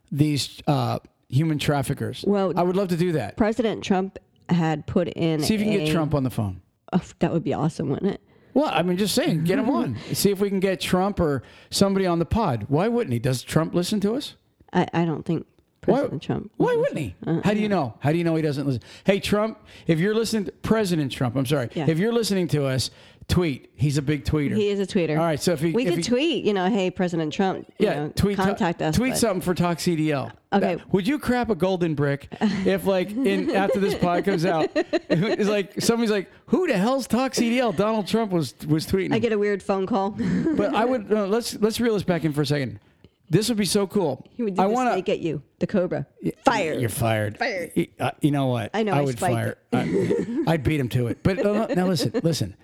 these 0.10 0.62
uh, 0.66 1.00
human 1.36 1.60
traffickers. 1.60 2.24
Well- 2.28 2.54
I 2.56 2.64
would 2.64 2.76
love 2.76 2.88
to 2.90 2.98
do 2.98 3.12
that. 3.14 3.38
President 3.38 3.84
Trump 3.84 4.18
had 4.50 4.86
put 4.88 5.08
in 5.10 5.42
See 5.42 5.56
if 5.56 5.60
you 5.62 5.68
can 5.68 5.86
get 5.86 5.92
Trump 5.92 6.14
on 6.14 6.24
the 6.24 6.30
phone. 6.30 6.62
Oh, 6.94 7.02
that 7.20 7.32
would 7.34 7.44
be 7.44 7.54
awesome, 7.54 7.90
wouldn't 7.90 8.12
it? 8.14 8.22
Well, 8.54 8.70
I 8.74 8.84
mean, 8.84 8.98
just 8.98 9.14
saying, 9.16 9.44
get 9.44 9.60
him 9.60 9.70
on. 9.70 9.98
See 10.14 10.32
if 10.32 10.40
we 10.40 10.50
can 10.50 10.60
get 10.62 10.80
Trump 10.80 11.20
or 11.20 11.44
somebody 11.70 12.06
on 12.06 12.20
the 12.20 12.26
pod. 12.26 12.66
Why 12.70 12.88
wouldn't 12.88 13.12
he? 13.12 13.20
Does 13.20 13.44
Trump 13.44 13.74
listen 13.74 14.00
to 14.02 14.16
us? 14.16 14.36
I, 14.72 14.88
I 14.94 15.04
don't 15.04 15.26
think 15.26 15.46
Why- 15.86 15.98
President 15.98 16.22
Trump. 16.24 16.52
Why 16.58 16.76
wouldn't 16.76 16.98
he? 16.98 17.16
Uh-uh. 17.28 17.42
How 17.44 17.54
do 17.54 17.60
you 17.60 17.68
know? 17.68 17.96
How 18.00 18.12
do 18.14 18.18
you 18.18 18.24
know 18.24 18.36
he 18.36 18.42
doesn't 18.42 18.66
listen? 18.66 18.82
Hey, 19.04 19.20
Trump, 19.20 19.60
if 19.88 20.00
you're 20.00 20.16
listening, 20.16 20.46
to, 20.46 20.52
President 20.54 21.12
Trump, 21.12 21.36
I'm 21.36 21.46
sorry. 21.46 21.70
Yeah. 21.74 21.88
If 21.90 22.00
you're 22.00 22.14
listening 22.14 22.48
to 22.50 22.66
us, 22.66 22.92
tweet. 23.28 23.72
He's 23.76 23.98
a 23.98 24.02
big 24.02 24.24
tweeter. 24.24 24.56
He 24.56 24.70
is 24.70 24.80
a 24.80 24.86
tweeter. 24.86 25.18
All 25.18 25.26
right, 25.26 25.40
so 25.40 25.54
if 25.54 25.60
he, 25.60 25.72
we 25.72 25.84
if 25.86 25.90
could 25.90 25.98
he, 25.98 26.04
tweet, 26.04 26.46
you 26.46 26.54
know, 26.54 26.70
hey, 26.70 26.92
President 26.92 27.34
Trump, 27.34 27.68
you 27.80 27.88
yeah, 27.88 27.94
know, 27.96 28.14
tweet 28.16 28.38
contact 28.38 28.82
us. 28.82 28.96
Tweet 28.96 29.14
but- 29.14 29.20
something 29.20 29.42
for 29.42 29.54
Talk 29.54 29.78
CDL. 29.80 30.32
Okay. 30.54 30.76
That- 30.76 30.94
would 30.94 31.08
you 31.08 31.20
crap 31.20 31.50
a 31.50 31.56
golden 31.56 31.96
brick 31.96 32.28
if, 32.40 32.86
like, 32.86 33.12
in 33.12 33.52
after 33.56 33.80
this 33.80 33.96
pod 33.96 34.26
comes 34.26 34.46
out, 34.46 34.70
it's 34.76 35.50
like 35.50 35.82
somebody's 35.82 36.12
like, 36.12 36.30
"Who 36.48 36.68
the 36.68 36.78
hell's 36.78 37.08
Talk 37.08 37.34
CDL?" 37.34 37.76
Donald 37.76 38.08
Trump 38.08 38.32
was 38.32 38.54
was 38.68 38.86
tweeting. 38.86 39.14
I 39.14 39.20
get 39.20 39.34
a 39.34 39.38
weird 39.38 39.62
phone 39.62 39.86
call. 39.86 40.12
but 40.56 40.74
I 40.74 40.86
would 40.86 41.12
uh, 41.12 41.28
let's 41.28 41.56
let's 41.60 41.80
reel 41.80 41.94
this 41.96 42.04
back 42.04 42.24
in 42.24 42.32
for 42.34 42.42
a 42.44 42.46
second. 42.46 42.80
This 43.28 43.50
would 43.50 43.58
be 43.58 43.66
so 43.66 43.88
cool. 43.88 44.24
he 44.30 44.44
would 44.44 44.54
do 44.56 44.62
I 44.62 44.68
the 44.68 44.74
want 44.74 44.92
snake 44.94 45.06
to. 45.06 45.12
at 45.14 45.20
you, 45.20 45.42
the 45.58 45.66
cobra. 45.66 46.06
Fired. 46.46 46.80
You're 46.80 46.90
fired. 46.90 47.40
Fired. 47.40 47.72
Uh, 48.00 48.12
you 48.22 48.30
know 48.30 48.46
what? 48.46 48.70
I 48.74 48.84
know, 48.84 48.94
I 48.94 49.00
I 49.00 49.02
would 49.02 49.18
fire. 49.18 49.58
I, 49.74 50.44
I'd 50.46 50.64
beat 50.64 50.80
him 50.80 50.90
to 50.90 51.08
it. 51.08 51.24
But 51.24 51.44
uh, 51.44 51.66
now 51.74 51.88
listen, 51.88 52.12
listen. 52.22 52.56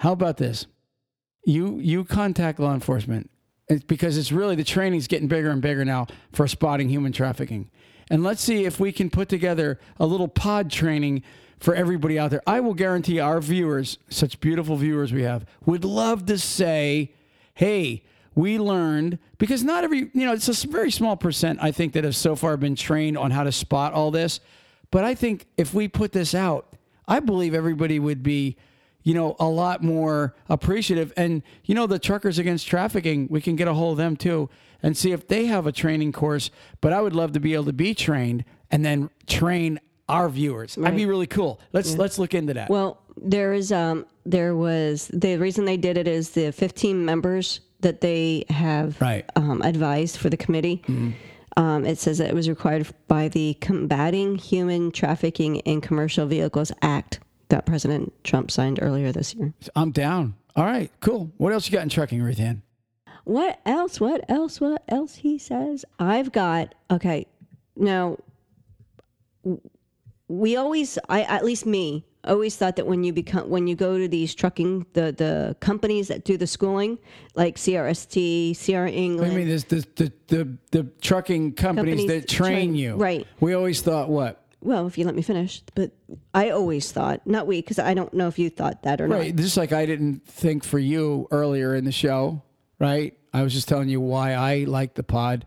How 0.00 0.12
about 0.12 0.38
this? 0.38 0.66
You 1.44 1.78
you 1.78 2.04
contact 2.04 2.58
law 2.58 2.74
enforcement 2.74 3.30
It's 3.68 3.84
because 3.84 4.16
it's 4.18 4.32
really 4.32 4.56
the 4.56 4.64
training's 4.64 5.06
getting 5.06 5.28
bigger 5.28 5.50
and 5.50 5.62
bigger 5.62 5.84
now 5.84 6.06
for 6.32 6.48
spotting 6.48 6.88
human 6.88 7.12
trafficking. 7.12 7.70
And 8.10 8.22
let's 8.22 8.42
see 8.42 8.64
if 8.64 8.80
we 8.80 8.92
can 8.92 9.10
put 9.10 9.28
together 9.28 9.78
a 9.98 10.06
little 10.06 10.26
pod 10.26 10.70
training 10.70 11.22
for 11.58 11.74
everybody 11.74 12.18
out 12.18 12.30
there. 12.30 12.42
I 12.46 12.60
will 12.60 12.74
guarantee 12.74 13.20
our 13.20 13.40
viewers, 13.40 13.98
such 14.08 14.40
beautiful 14.40 14.76
viewers 14.76 15.12
we 15.12 15.22
have, 15.22 15.44
would 15.66 15.84
love 15.84 16.26
to 16.26 16.38
say, 16.38 17.12
hey, 17.54 18.02
we 18.34 18.58
learned 18.58 19.18
because 19.38 19.62
not 19.62 19.84
every, 19.84 20.10
you 20.14 20.24
know, 20.24 20.32
it's 20.32 20.48
a 20.48 20.66
very 20.66 20.90
small 20.90 21.16
percent, 21.16 21.58
I 21.62 21.72
think, 21.72 21.92
that 21.92 22.04
have 22.04 22.16
so 22.16 22.34
far 22.34 22.56
been 22.56 22.74
trained 22.74 23.18
on 23.18 23.30
how 23.30 23.44
to 23.44 23.52
spot 23.52 23.92
all 23.92 24.10
this. 24.10 24.40
But 24.90 25.04
I 25.04 25.14
think 25.14 25.46
if 25.58 25.74
we 25.74 25.86
put 25.88 26.12
this 26.12 26.34
out, 26.34 26.74
I 27.06 27.20
believe 27.20 27.54
everybody 27.54 27.98
would 27.98 28.22
be, 28.22 28.56
you 29.02 29.14
know, 29.14 29.36
a 29.40 29.46
lot 29.48 29.82
more 29.82 30.34
appreciative. 30.48 31.12
And, 31.16 31.42
you 31.64 31.74
know, 31.74 31.86
the 31.86 31.98
Truckers 31.98 32.38
Against 32.38 32.66
Trafficking, 32.66 33.26
we 33.30 33.40
can 33.40 33.56
get 33.56 33.66
a 33.68 33.74
hold 33.74 33.92
of 33.92 33.98
them 33.98 34.16
too 34.16 34.48
and 34.82 34.96
see 34.96 35.12
if 35.12 35.28
they 35.28 35.46
have 35.46 35.66
a 35.66 35.72
training 35.72 36.12
course. 36.12 36.50
But 36.80 36.92
I 36.92 37.00
would 37.00 37.14
love 37.14 37.32
to 37.32 37.40
be 37.40 37.54
able 37.54 37.64
to 37.66 37.72
be 37.72 37.94
trained 37.94 38.44
and 38.70 38.84
then 38.84 39.10
train 39.26 39.78
our 40.08 40.28
viewers. 40.28 40.74
That'd 40.74 40.96
be 40.96 41.06
really 41.06 41.26
cool. 41.28 41.60
Let's 41.72 41.96
let's 41.96 42.18
look 42.18 42.34
into 42.34 42.54
that. 42.54 42.68
Well, 42.68 43.00
there 43.16 43.52
is 43.52 43.70
um 43.70 44.06
there 44.26 44.56
was 44.56 45.08
the 45.12 45.36
reason 45.36 45.64
they 45.66 45.76
did 45.76 45.96
it 45.96 46.08
is 46.08 46.30
the 46.30 46.50
15 46.52 47.04
members 47.04 47.60
that 47.80 48.00
they 48.00 48.44
have 48.50 49.00
Right. 49.00 49.24
um, 49.36 49.62
advised 49.62 50.16
for 50.18 50.28
the 50.28 50.36
committee. 50.36 50.82
Um, 51.56 51.84
it 51.86 51.98
says 51.98 52.18
that 52.18 52.28
it 52.28 52.34
was 52.34 52.48
required 52.48 52.86
by 53.08 53.28
the 53.28 53.54
Combating 53.60 54.36
Human 54.36 54.90
Trafficking 54.92 55.56
in 55.56 55.80
Commercial 55.80 56.26
Vehicles 56.26 56.70
Act 56.82 57.20
that 57.50 57.66
President 57.66 58.12
Trump 58.24 58.50
signed 58.50 58.78
earlier 58.82 59.12
this 59.12 59.34
year. 59.34 59.52
I'm 59.76 59.90
down. 59.92 60.34
All 60.56 60.64
right, 60.64 60.90
cool. 61.00 61.30
What 61.36 61.52
else 61.52 61.66
you 61.68 61.72
got 61.72 61.82
in 61.82 61.88
trucking, 61.88 62.20
Ruth 62.22 62.40
Ann? 62.40 62.62
What 63.24 63.60
else? 63.66 64.00
What 64.00 64.24
else? 64.28 64.60
What 64.60 64.82
else? 64.88 65.14
He 65.16 65.38
says. 65.38 65.84
I've 65.98 66.32
got 66.32 66.74
okay. 66.90 67.26
Now, 67.76 68.16
we 70.28 70.56
always, 70.56 70.98
I 71.08 71.22
at 71.22 71.44
least 71.44 71.66
me, 71.66 72.04
always 72.24 72.56
thought 72.56 72.76
that 72.76 72.86
when 72.86 73.04
you 73.04 73.12
become 73.12 73.48
when 73.48 73.66
you 73.66 73.74
go 73.74 73.98
to 73.98 74.08
these 74.08 74.34
trucking 74.34 74.86
the 74.94 75.12
the 75.12 75.56
companies 75.60 76.08
that 76.08 76.24
do 76.24 76.36
the 76.36 76.46
schooling, 76.46 76.98
like 77.34 77.56
CRST, 77.56 78.56
CR 78.64 78.86
England. 78.86 79.32
I 79.32 79.36
mean, 79.36 79.48
there's 79.48 79.64
the 79.64 79.86
the 79.96 80.12
the, 80.28 80.56
the 80.70 80.82
trucking 81.00 81.52
companies, 81.54 82.00
Companies 82.00 82.08
that 82.08 82.28
that 82.28 82.28
train 82.28 82.52
train- 82.52 82.74
you. 82.74 82.96
right. 82.96 83.26
We 83.40 83.54
always 83.54 83.82
thought 83.82 84.08
what? 84.08 84.44
Well, 84.62 84.86
if 84.86 84.98
you 84.98 85.04
let 85.04 85.14
me 85.14 85.22
finish, 85.22 85.62
but 85.74 85.92
I 86.34 86.50
always 86.50 86.92
thought, 86.92 87.26
not 87.26 87.46
we, 87.46 87.60
because 87.60 87.78
I 87.78 87.94
don't 87.94 88.12
know 88.12 88.28
if 88.28 88.38
you 88.38 88.50
thought 88.50 88.82
that 88.82 89.00
or 89.00 89.08
not. 89.08 89.18
Right. 89.18 89.34
Just 89.36 89.56
like 89.56 89.72
I 89.72 89.86
didn't 89.86 90.26
think 90.26 90.64
for 90.64 90.78
you 90.78 91.28
earlier 91.30 91.74
in 91.74 91.84
the 91.84 91.92
show, 91.92 92.42
right? 92.78 93.16
I 93.32 93.42
was 93.42 93.52
just 93.52 93.68
telling 93.68 93.88
you 93.88 94.00
why 94.00 94.34
I 94.34 94.64
like 94.64 94.94
the 94.94 95.02
pod. 95.02 95.46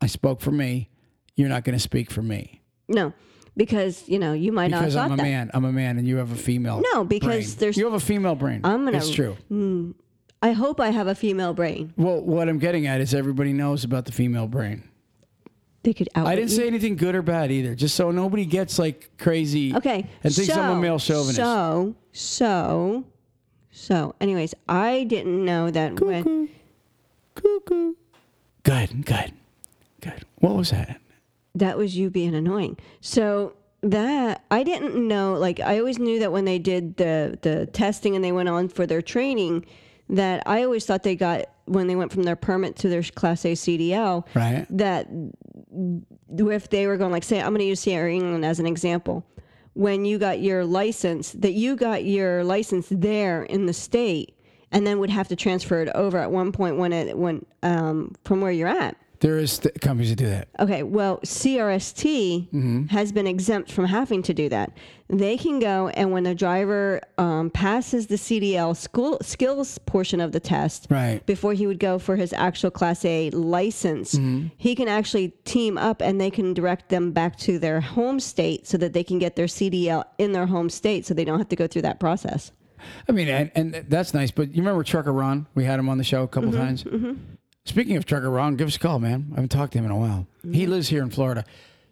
I 0.00 0.06
spoke 0.06 0.40
for 0.40 0.50
me. 0.50 0.88
You're 1.36 1.48
not 1.48 1.64
going 1.64 1.76
to 1.76 1.82
speak 1.82 2.10
for 2.10 2.22
me. 2.22 2.62
No, 2.88 3.12
because 3.56 4.08
you 4.08 4.18
know 4.18 4.32
you 4.32 4.52
might 4.52 4.70
not 4.70 4.80
because 4.80 4.96
I'm 4.96 5.12
a 5.12 5.16
that. 5.16 5.22
man. 5.22 5.50
I'm 5.54 5.64
a 5.64 5.72
man, 5.72 5.98
and 5.98 6.06
you 6.06 6.16
have 6.16 6.32
a 6.32 6.36
female. 6.36 6.82
No, 6.92 7.04
because 7.04 7.54
brain. 7.54 7.58
there's- 7.58 7.76
you 7.76 7.84
have 7.84 7.94
a 7.94 8.00
female 8.00 8.34
brain. 8.34 8.60
I'm 8.64 8.84
gonna- 8.84 8.98
It's 8.98 9.10
true. 9.10 9.36
Mm, 9.50 9.94
I 10.42 10.52
hope 10.52 10.80
I 10.80 10.90
have 10.90 11.06
a 11.06 11.14
female 11.14 11.54
brain. 11.54 11.94
Well, 11.96 12.20
what 12.20 12.48
I'm 12.48 12.58
getting 12.58 12.86
at 12.86 13.00
is 13.00 13.14
everybody 13.14 13.52
knows 13.52 13.84
about 13.84 14.04
the 14.06 14.12
female 14.12 14.46
brain. 14.48 14.82
They 15.82 15.92
could 15.92 16.08
out. 16.14 16.26
I 16.26 16.36
didn't 16.36 16.50
say 16.50 16.66
anything 16.66 16.96
good 16.96 17.14
or 17.14 17.22
bad 17.22 17.50
either. 17.50 17.74
Just 17.74 17.96
so 17.96 18.10
nobody 18.10 18.44
gets 18.44 18.78
like 18.78 19.10
crazy. 19.18 19.74
Okay. 19.74 20.06
And 20.22 20.34
thinks 20.34 20.52
so, 20.52 20.60
I'm 20.60 20.78
a 20.78 20.80
male 20.80 20.98
chauvinist. 20.98 21.36
So, 21.36 21.96
so, 22.12 23.04
so. 23.70 24.14
Anyways, 24.20 24.54
I 24.68 25.04
didn't 25.04 25.44
know 25.44 25.70
that 25.70 26.00
when 26.00 26.50
Cuckoo. 27.34 27.94
Good. 28.62 29.04
Good. 29.04 29.32
Good. 30.00 30.24
What 30.36 30.54
was 30.54 30.70
that? 30.70 31.00
that 31.54 31.76
was 31.76 31.96
you 31.96 32.10
being 32.10 32.34
annoying. 32.34 32.78
So 33.00 33.54
that 33.82 34.44
I 34.50 34.62
didn't 34.62 34.96
know. 35.06 35.34
Like 35.34 35.60
I 35.60 35.78
always 35.78 35.98
knew 35.98 36.18
that 36.20 36.32
when 36.32 36.44
they 36.44 36.58
did 36.58 36.96
the 36.96 37.38
the 37.42 37.66
testing 37.66 38.14
and 38.14 38.24
they 38.24 38.32
went 38.32 38.48
on 38.48 38.68
for 38.68 38.86
their 38.86 39.02
training, 39.02 39.66
that 40.12 40.42
I 40.46 40.62
always 40.62 40.86
thought 40.86 41.02
they 41.02 41.16
got 41.16 41.46
when 41.64 41.86
they 41.86 41.96
went 41.96 42.12
from 42.12 42.22
their 42.22 42.36
permit 42.36 42.76
to 42.76 42.88
their 42.88 43.02
Class 43.02 43.44
A 43.44 43.52
CDL. 43.52 44.24
Right. 44.34 44.66
that 44.70 45.08
if 46.28 46.70
they 46.70 46.86
were 46.86 46.96
going 46.96 47.12
like 47.12 47.24
say 47.24 47.40
i'm 47.40 47.48
going 47.48 47.58
to 47.58 47.64
use 47.64 47.82
CR 47.82 48.06
England 48.06 48.44
as 48.44 48.60
an 48.60 48.66
example 48.66 49.24
when 49.74 50.04
you 50.04 50.18
got 50.18 50.40
your 50.40 50.64
license 50.64 51.32
that 51.32 51.52
you 51.52 51.76
got 51.76 52.04
your 52.04 52.44
license 52.44 52.88
there 52.90 53.42
in 53.44 53.66
the 53.66 53.72
state 53.72 54.36
and 54.70 54.86
then 54.86 54.98
would 54.98 55.10
have 55.10 55.28
to 55.28 55.36
transfer 55.36 55.80
it 55.80 55.88
over 55.94 56.18
at 56.18 56.30
one 56.30 56.52
point 56.52 56.76
when 56.76 56.92
it 56.92 57.16
when 57.16 57.44
um, 57.62 58.14
from 58.24 58.40
where 58.40 58.52
you're 58.52 58.68
at 58.68 58.96
There 59.22 59.38
is 59.38 59.60
th- 59.60 59.76
companies 59.80 60.10
that 60.10 60.16
do 60.16 60.26
that. 60.26 60.48
Okay, 60.58 60.82
well, 60.82 61.18
CRST 61.18 62.48
mm-hmm. 62.48 62.86
has 62.86 63.12
been 63.12 63.28
exempt 63.28 63.70
from 63.70 63.84
having 63.84 64.20
to 64.24 64.34
do 64.34 64.48
that. 64.48 64.76
They 65.08 65.36
can 65.36 65.60
go 65.60 65.90
and 65.90 66.10
when 66.10 66.24
the 66.24 66.34
driver 66.34 67.00
um, 67.18 67.48
passes 67.50 68.08
the 68.08 68.16
CDL 68.16 68.76
school 68.76 69.18
skills 69.22 69.78
portion 69.78 70.20
of 70.20 70.32
the 70.32 70.40
test, 70.40 70.88
Right. 70.90 71.24
before 71.24 71.52
he 71.52 71.68
would 71.68 71.78
go 71.78 72.00
for 72.00 72.16
his 72.16 72.32
actual 72.32 72.72
Class 72.72 73.04
A 73.04 73.30
license, 73.30 74.16
mm-hmm. 74.16 74.48
he 74.56 74.74
can 74.74 74.88
actually 74.88 75.28
team 75.44 75.78
up 75.78 76.02
and 76.02 76.20
they 76.20 76.30
can 76.30 76.52
direct 76.52 76.88
them 76.88 77.12
back 77.12 77.36
to 77.38 77.60
their 77.60 77.80
home 77.80 78.18
state 78.18 78.66
so 78.66 78.76
that 78.78 78.92
they 78.92 79.04
can 79.04 79.20
get 79.20 79.36
their 79.36 79.46
CDL 79.46 80.02
in 80.18 80.32
their 80.32 80.46
home 80.46 80.68
state, 80.68 81.06
so 81.06 81.14
they 81.14 81.24
don't 81.24 81.38
have 81.38 81.48
to 81.50 81.56
go 81.56 81.68
through 81.68 81.82
that 81.82 82.00
process. 82.00 82.50
I 83.08 83.12
mean, 83.12 83.28
and, 83.28 83.52
and 83.54 83.86
that's 83.88 84.14
nice. 84.14 84.32
But 84.32 84.48
you 84.48 84.62
remember 84.62 84.82
Trucker 84.82 85.12
Ron? 85.12 85.46
We 85.54 85.62
had 85.62 85.78
him 85.78 85.88
on 85.88 85.98
the 85.98 86.04
show 86.04 86.24
a 86.24 86.28
couple 86.28 86.50
mm-hmm, 86.50 86.58
times. 86.58 86.82
Speaking 87.64 87.96
of 87.96 88.04
Trucker 88.04 88.30
Ron, 88.30 88.56
give 88.56 88.66
us 88.66 88.76
a 88.76 88.78
call, 88.78 88.98
man. 88.98 89.28
I 89.32 89.36
haven't 89.36 89.50
talked 89.50 89.72
to 89.72 89.78
him 89.78 89.84
in 89.84 89.90
a 89.90 89.96
while. 89.96 90.26
He 90.42 90.48
mm-hmm. 90.48 90.70
lives 90.70 90.88
here 90.88 91.02
in 91.02 91.10
Florida. 91.10 91.44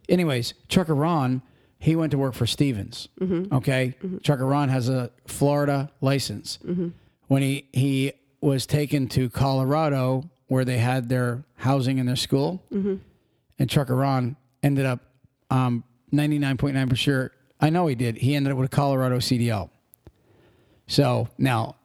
Anyways, 0.09 0.53
Trucker 0.67 0.95
Ron, 0.95 1.41
he 1.79 1.95
went 1.95 2.11
to 2.11 2.17
work 2.17 2.33
for 2.33 2.45
Stevens. 2.45 3.07
Mm-hmm. 3.19 3.53
Okay, 3.55 3.95
mm-hmm. 4.03 4.17
Trucker 4.17 4.45
Ron 4.45 4.69
has 4.69 4.89
a 4.89 5.11
Florida 5.27 5.89
license. 6.01 6.59
When 7.27 7.41
he 7.41 7.67
he 7.71 8.11
was 8.41 8.65
taken 8.65 9.07
to 9.09 9.29
Colorado, 9.29 10.29
where 10.47 10.65
they 10.65 10.79
had 10.79 11.07
their 11.07 11.45
housing 11.55 11.97
in 11.97 12.05
their 12.05 12.17
school, 12.17 12.61
and 12.71 13.69
Trucker 13.69 13.95
Ron 13.95 14.35
ended 14.61 14.85
up 14.85 14.99
um, 15.49 15.85
99.9 16.11 16.73
percent 16.73 16.97
sure. 16.97 17.31
I 17.61 17.69
know 17.69 17.87
he 17.87 17.95
did. 17.95 18.17
He 18.17 18.35
ended 18.35 18.51
up 18.51 18.57
with 18.57 18.65
a 18.65 18.75
Colorado 18.75 19.19
CDL. 19.19 19.69
So 20.87 21.29
now, 21.37 21.75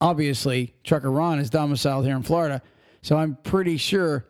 obviously, 0.00 0.74
Trucker 0.84 1.10
Ron 1.10 1.38
is 1.38 1.48
domiciled 1.48 2.04
here 2.04 2.16
in 2.16 2.22
Florida. 2.22 2.60
So 3.02 3.16
I'm 3.16 3.36
pretty 3.42 3.76
sure 3.76 4.26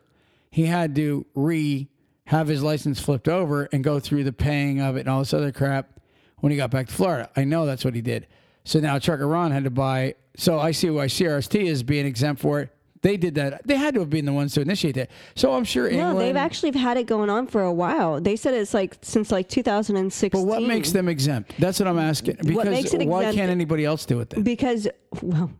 he 0.50 0.66
had 0.66 0.94
to 0.96 1.26
re 1.34 1.88
have 2.26 2.46
his 2.46 2.62
license 2.62 3.00
flipped 3.00 3.28
over 3.28 3.68
and 3.72 3.82
go 3.82 3.98
through 3.98 4.22
the 4.22 4.32
paying 4.32 4.80
of 4.80 4.96
it 4.96 5.00
and 5.00 5.08
all 5.08 5.18
this 5.18 5.34
other 5.34 5.50
crap 5.50 6.00
when 6.38 6.52
he 6.52 6.56
got 6.56 6.70
back 6.70 6.86
to 6.86 6.94
Florida. 6.94 7.28
I 7.36 7.42
know 7.42 7.66
that's 7.66 7.84
what 7.84 7.94
he 7.94 8.00
did. 8.00 8.28
So 8.64 8.78
now 8.78 8.98
Trucker 9.00 9.26
Ron 9.26 9.50
had 9.50 9.64
to 9.64 9.70
buy. 9.70 10.14
So 10.36 10.60
I 10.60 10.70
see 10.70 10.90
why 10.90 11.06
CRST 11.06 11.60
is 11.60 11.82
being 11.82 12.06
exempt 12.06 12.40
for 12.40 12.60
it. 12.60 12.70
They 13.02 13.16
did 13.16 13.34
that. 13.36 13.66
They 13.66 13.76
had 13.76 13.94
to 13.94 14.00
have 14.00 14.10
been 14.10 14.26
the 14.26 14.32
ones 14.32 14.52
to 14.54 14.60
initiate 14.60 14.94
that. 14.96 15.10
So 15.34 15.54
I'm 15.54 15.64
sure 15.64 15.88
England. 15.88 16.18
No, 16.18 16.24
they've 16.24 16.36
actually 16.36 16.78
had 16.78 16.98
it 16.98 17.06
going 17.06 17.30
on 17.30 17.46
for 17.46 17.62
a 17.62 17.72
while. 17.72 18.20
They 18.20 18.36
said 18.36 18.52
it's 18.54 18.74
like 18.74 18.98
since 19.00 19.32
like 19.32 19.48
2016. 19.48 20.30
but 20.30 20.46
what 20.46 20.62
makes 20.62 20.92
them 20.92 21.08
exempt? 21.08 21.54
That's 21.58 21.80
what 21.80 21.88
I'm 21.88 21.98
asking. 21.98 22.36
Because 22.44 22.66
makes 22.66 22.92
it 22.92 23.06
why 23.08 23.20
exempt- 23.22 23.38
can't 23.38 23.50
anybody 23.50 23.86
else 23.86 24.04
do 24.04 24.20
it 24.20 24.30
then? 24.30 24.42
because 24.42 24.86
well 25.22 25.50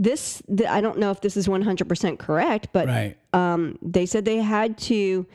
this 0.00 0.42
the, 0.48 0.66
i 0.66 0.80
don't 0.80 0.98
know 0.98 1.10
if 1.12 1.20
this 1.20 1.36
is 1.36 1.46
100% 1.46 2.18
correct 2.18 2.68
but 2.72 2.86
Right. 2.88 3.16
um, 3.32 3.78
they 3.82 4.06
said 4.06 4.24
they 4.24 4.38
had 4.38 4.76
to 4.90 5.26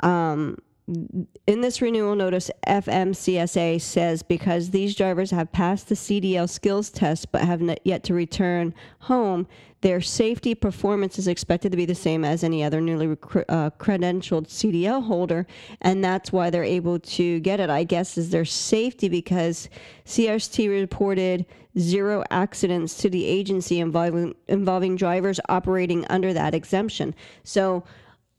um, 0.00 0.58
in 0.88 1.60
this 1.62 1.82
renewal 1.82 2.14
notice 2.14 2.48
fmcsa 2.66 3.80
says 3.80 4.22
because 4.22 4.70
these 4.70 4.94
drivers 4.94 5.32
have 5.32 5.50
passed 5.50 5.88
the 5.88 5.96
cdl 5.96 6.48
skills 6.48 6.90
test 6.90 7.32
but 7.32 7.42
have 7.42 7.60
not 7.60 7.80
yet 7.84 8.04
to 8.04 8.14
return 8.14 8.72
home 9.00 9.48
their 9.80 10.00
safety 10.00 10.54
performance 10.54 11.18
is 11.18 11.28
expected 11.28 11.70
to 11.70 11.76
be 11.76 11.84
the 11.84 11.94
same 11.94 12.24
as 12.24 12.42
any 12.42 12.62
other 12.64 12.80
newly 12.80 13.06
recru- 13.06 13.44
uh, 13.48 13.70
credentialed 13.78 14.46
cdl 14.46 15.04
holder 15.04 15.46
and 15.80 16.04
that's 16.04 16.32
why 16.32 16.50
they're 16.50 16.64
able 16.64 16.98
to 16.98 17.40
get 17.40 17.60
it. 17.60 17.70
I 17.70 17.84
guess 17.84 18.18
is 18.18 18.30
their 18.30 18.44
safety 18.44 19.08
because 19.08 19.68
crst 20.04 20.68
reported 20.68 21.46
zero 21.78 22.24
accidents 22.30 22.96
to 22.98 23.10
the 23.10 23.24
agency 23.26 23.80
involving 23.80 24.34
involving 24.48 24.96
drivers 24.96 25.40
operating 25.48 26.06
under 26.06 26.32
that 26.32 26.54
exemption. 26.54 27.14
So 27.44 27.84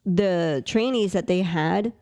the 0.05 0.63
trainees 0.65 1.13
that 1.13 1.27
they 1.27 1.41
had 1.41 1.93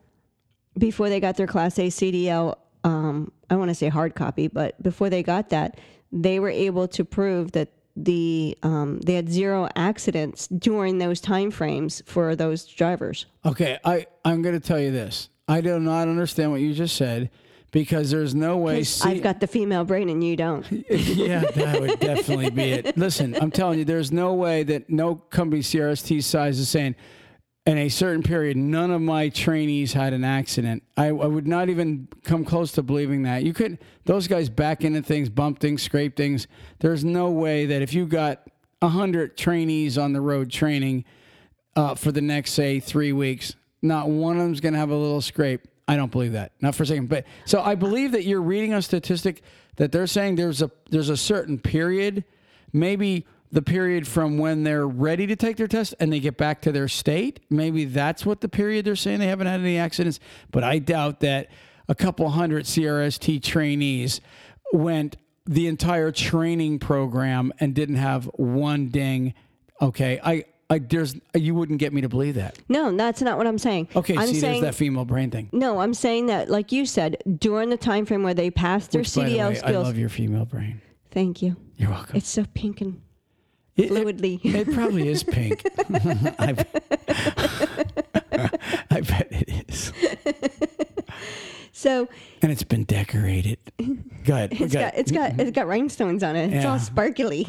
before 0.77 1.09
they 1.09 1.19
got 1.19 1.37
their 1.37 1.47
Class 1.47 1.77
A 1.79 1.87
CDL, 1.87 2.57
um, 2.83 3.31
I 3.49 3.55
want 3.55 3.69
to 3.69 3.75
say 3.75 3.89
hard 3.89 4.15
copy, 4.15 4.47
but 4.47 4.81
before 4.81 5.09
they 5.09 5.23
got 5.23 5.49
that, 5.49 5.79
they 6.11 6.39
were 6.39 6.49
able 6.49 6.87
to 6.89 7.03
prove 7.03 7.51
that 7.53 7.69
the 7.95 8.57
um, 8.61 8.99
they 9.01 9.13
had 9.13 9.29
zero 9.29 9.69
accidents 9.75 10.47
during 10.47 10.97
those 10.97 11.21
time 11.21 11.49
frames 11.49 12.03
for 12.05 12.35
those 12.35 12.65
drivers. 12.65 13.25
Okay, 13.45 13.79
I 13.85 14.07
I'm 14.25 14.41
going 14.41 14.59
to 14.59 14.65
tell 14.65 14.79
you 14.79 14.91
this. 14.91 15.29
I 15.47 15.61
do 15.61 15.79
not 15.79 16.07
understand 16.07 16.51
what 16.51 16.61
you 16.61 16.73
just 16.73 16.95
said 16.95 17.29
because 17.71 18.11
there's 18.11 18.33
no 18.35 18.57
way. 18.57 18.83
I've 19.03 19.21
got 19.21 19.39
the 19.39 19.47
female 19.47 19.85
brain 19.85 20.09
and 20.09 20.23
you 20.23 20.35
don't. 20.35 20.65
yeah, 20.89 21.39
that 21.39 21.79
would 21.79 21.99
definitely 21.99 22.49
be 22.49 22.71
it. 22.71 22.97
Listen, 22.97 23.35
I'm 23.39 23.51
telling 23.51 23.79
you, 23.79 23.85
there's 23.85 24.11
no 24.11 24.33
way 24.33 24.63
that 24.63 24.89
no 24.89 25.15
company 25.15 25.61
CRST 25.61 26.23
size 26.23 26.59
is 26.59 26.69
saying 26.69 26.95
in 27.65 27.79
a 27.79 27.89
certain 27.89 28.21
period, 28.21 28.57
none 28.57 28.91
of 28.91 29.01
my 29.01 29.29
trainees 29.29 29.93
had 29.93 30.13
an 30.13 30.23
accident. 30.23 30.83
I, 30.95 31.07
I 31.07 31.11
would 31.11 31.47
not 31.47 31.69
even 31.69 32.07
come 32.23 32.45
close 32.45 32.71
to 32.73 32.83
believing 32.83 33.23
that. 33.23 33.43
You 33.43 33.53
could, 33.53 33.79
those 34.05 34.27
guys 34.27 34.49
back 34.49 34.83
into 34.83 35.01
things, 35.01 35.29
bump 35.29 35.59
things, 35.59 35.81
scrape 35.81 36.15
things. 36.15 36.47
There's 36.79 37.03
no 37.03 37.31
way 37.31 37.65
that 37.65 37.81
if 37.81 37.93
you 37.93 38.05
got 38.05 38.47
100 38.79 39.35
trainees 39.35 39.97
on 39.97 40.13
the 40.13 40.21
road 40.21 40.51
training 40.51 41.05
uh, 41.75 41.95
for 41.95 42.11
the 42.11 42.21
next, 42.21 42.51
say, 42.51 42.79
three 42.79 43.11
weeks, 43.11 43.55
not 43.81 44.09
one 44.09 44.37
of 44.37 44.43
them's 44.43 44.61
going 44.61 44.73
to 44.73 44.79
have 44.79 44.91
a 44.91 44.95
little 44.95 45.21
scrape. 45.21 45.61
I 45.87 45.95
don't 45.95 46.11
believe 46.11 46.33
that, 46.33 46.51
not 46.61 46.75
for 46.75 46.83
a 46.83 46.85
second. 46.85 47.09
But 47.09 47.25
so 47.45 47.61
I 47.61 47.75
believe 47.75 48.11
that 48.11 48.25
you're 48.25 48.41
reading 48.41 48.73
a 48.73 48.81
statistic 48.81 49.41
that 49.75 49.91
they're 49.91 50.07
saying 50.07 50.35
there's 50.35 50.61
a 50.61 50.71
there's 50.89 51.09
a 51.09 51.17
certain 51.17 51.59
period, 51.59 52.23
maybe 52.73 53.27
the 53.55 53.61
period 53.61 54.05
from 54.05 54.37
when 54.37 54.65
they're 54.65 54.85
ready 54.85 55.25
to 55.25 55.35
take 55.37 55.55
their 55.55 55.65
test 55.65 55.95
and 56.01 56.11
they 56.11 56.19
get 56.19 56.35
back 56.35 56.61
to 56.61 56.73
their 56.73 56.89
state. 56.89 57.39
Maybe 57.49 57.85
that's 57.85 58.25
what 58.25 58.41
the 58.41 58.49
period 58.49 58.83
they're 58.83 58.97
saying 58.97 59.19
they 59.19 59.27
haven't 59.27 59.47
had 59.47 59.61
any 59.61 59.77
accidents. 59.77 60.19
But 60.51 60.65
I 60.65 60.79
doubt 60.79 61.21
that 61.21 61.47
a 61.87 61.95
couple 61.95 62.29
hundred 62.31 62.65
CRST 62.65 63.41
trainees 63.41 64.19
went 64.73 65.15
the 65.45 65.67
entire 65.67 66.11
training 66.11 66.79
program 66.79 67.53
and 67.61 67.73
didn't 67.73 67.95
have 67.95 68.25
one 68.35 68.89
ding. 68.89 69.33
Okay, 69.81 70.19
I. 70.21 70.45
I, 70.67 70.79
there's 70.79 71.15
you 71.35 71.53
wouldn't 71.53 71.77
get 71.77 71.93
me 71.93 72.01
to 72.01 72.09
believe 72.09 72.35
that. 72.35 72.57
No, 72.67 72.91
that's 72.97 73.21
not 73.21 73.37
what 73.37 73.45
I'm 73.45 73.59
saying. 73.59 73.87
Okay, 73.95 74.17
I'm 74.17 74.27
see, 74.27 74.39
saying 74.39 74.63
there's 74.63 74.73
that 74.73 74.75
female 74.75 75.05
brain 75.05 75.29
thing. 75.29 75.47
no. 75.51 75.77
I'm 75.79 75.93
saying 75.93 76.25
that, 76.25 76.49
like 76.49 76.71
you 76.71 76.87
said, 76.87 77.21
during 77.37 77.69
the 77.69 77.77
time 77.77 78.07
frame 78.07 78.23
where 78.23 78.33
they 78.33 78.49
passed 78.49 78.91
their 78.91 79.01
Which, 79.01 79.13
by 79.13 79.25
the 79.25 79.37
CDL 79.37 79.49
way, 79.49 79.61
I 79.61 79.71
love 79.73 79.95
your 79.95 80.09
female 80.09 80.45
brain. 80.45 80.81
Thank 81.11 81.43
you. 81.43 81.55
You're 81.77 81.91
welcome. 81.91 82.17
It's 82.17 82.27
so 82.27 82.45
pink 82.55 82.81
and 82.81 82.99
It- 83.77 83.85
it- 83.85 83.91
fluidly. 83.91 84.39
It, 84.43 84.73
probably 84.73 85.07
is 85.09 85.23
pink. 85.23 85.63
I, 86.39 86.65
I 88.91 89.01
bet 89.01 89.27
it 89.31 89.69
is. 89.69 89.91
so 91.71 92.07
And 92.41 92.51
it's 92.51 92.63
been 92.63 92.83
decorated. 92.85 93.57
Good. 94.23 94.53
it's 94.59 94.73
got 94.73 94.95
it's 94.97 95.11
got 95.11 95.39
it's 95.39 95.51
got 95.51 95.67
rhinestones 95.67 96.23
on 96.23 96.35
it. 96.35 96.53
It's 96.53 96.63
Yeah. 96.63 96.71
all 96.71 96.79
sparkly. 96.79 97.45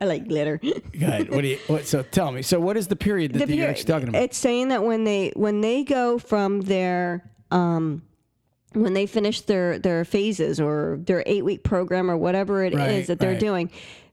I 0.00 0.06
like 0.06 0.26
glitter. 0.28 0.58
Good. 0.58 1.30
What 1.30 1.42
do 1.42 1.48
you? 1.48 1.58
What, 1.66 1.86
so 1.86 2.02
tell 2.02 2.32
me. 2.32 2.42
So 2.42 2.58
what 2.58 2.76
is 2.76 2.86
the 2.88 2.96
period 2.96 3.34
that 3.34 3.46
The 3.48 3.56
you're 3.56 3.74
talking 3.74 4.08
about? 4.08 4.22
It's 4.22 4.38
saying 4.38 4.68
that 4.68 4.82
when 4.84 5.04
they 5.04 5.32
when 5.36 5.60
they 5.60 5.84
go 5.84 6.18
from 6.18 6.62
their 6.62 7.30
um 7.50 8.02
when 8.72 8.94
they 8.94 9.06
finish 9.06 9.42
their 9.42 9.78
their 9.78 10.04
phases 10.04 10.60
or 10.60 10.98
their 11.02 11.22
eight 11.26 11.44
week 11.44 11.62
program 11.64 12.10
or 12.10 12.16
whatever 12.16 12.64
it 12.64 12.72
is 12.72 12.78
Right, 12.78 13.06
that 13.08 13.18
they're 13.18 13.32
right. 13.32 13.40
doing 13.40 13.70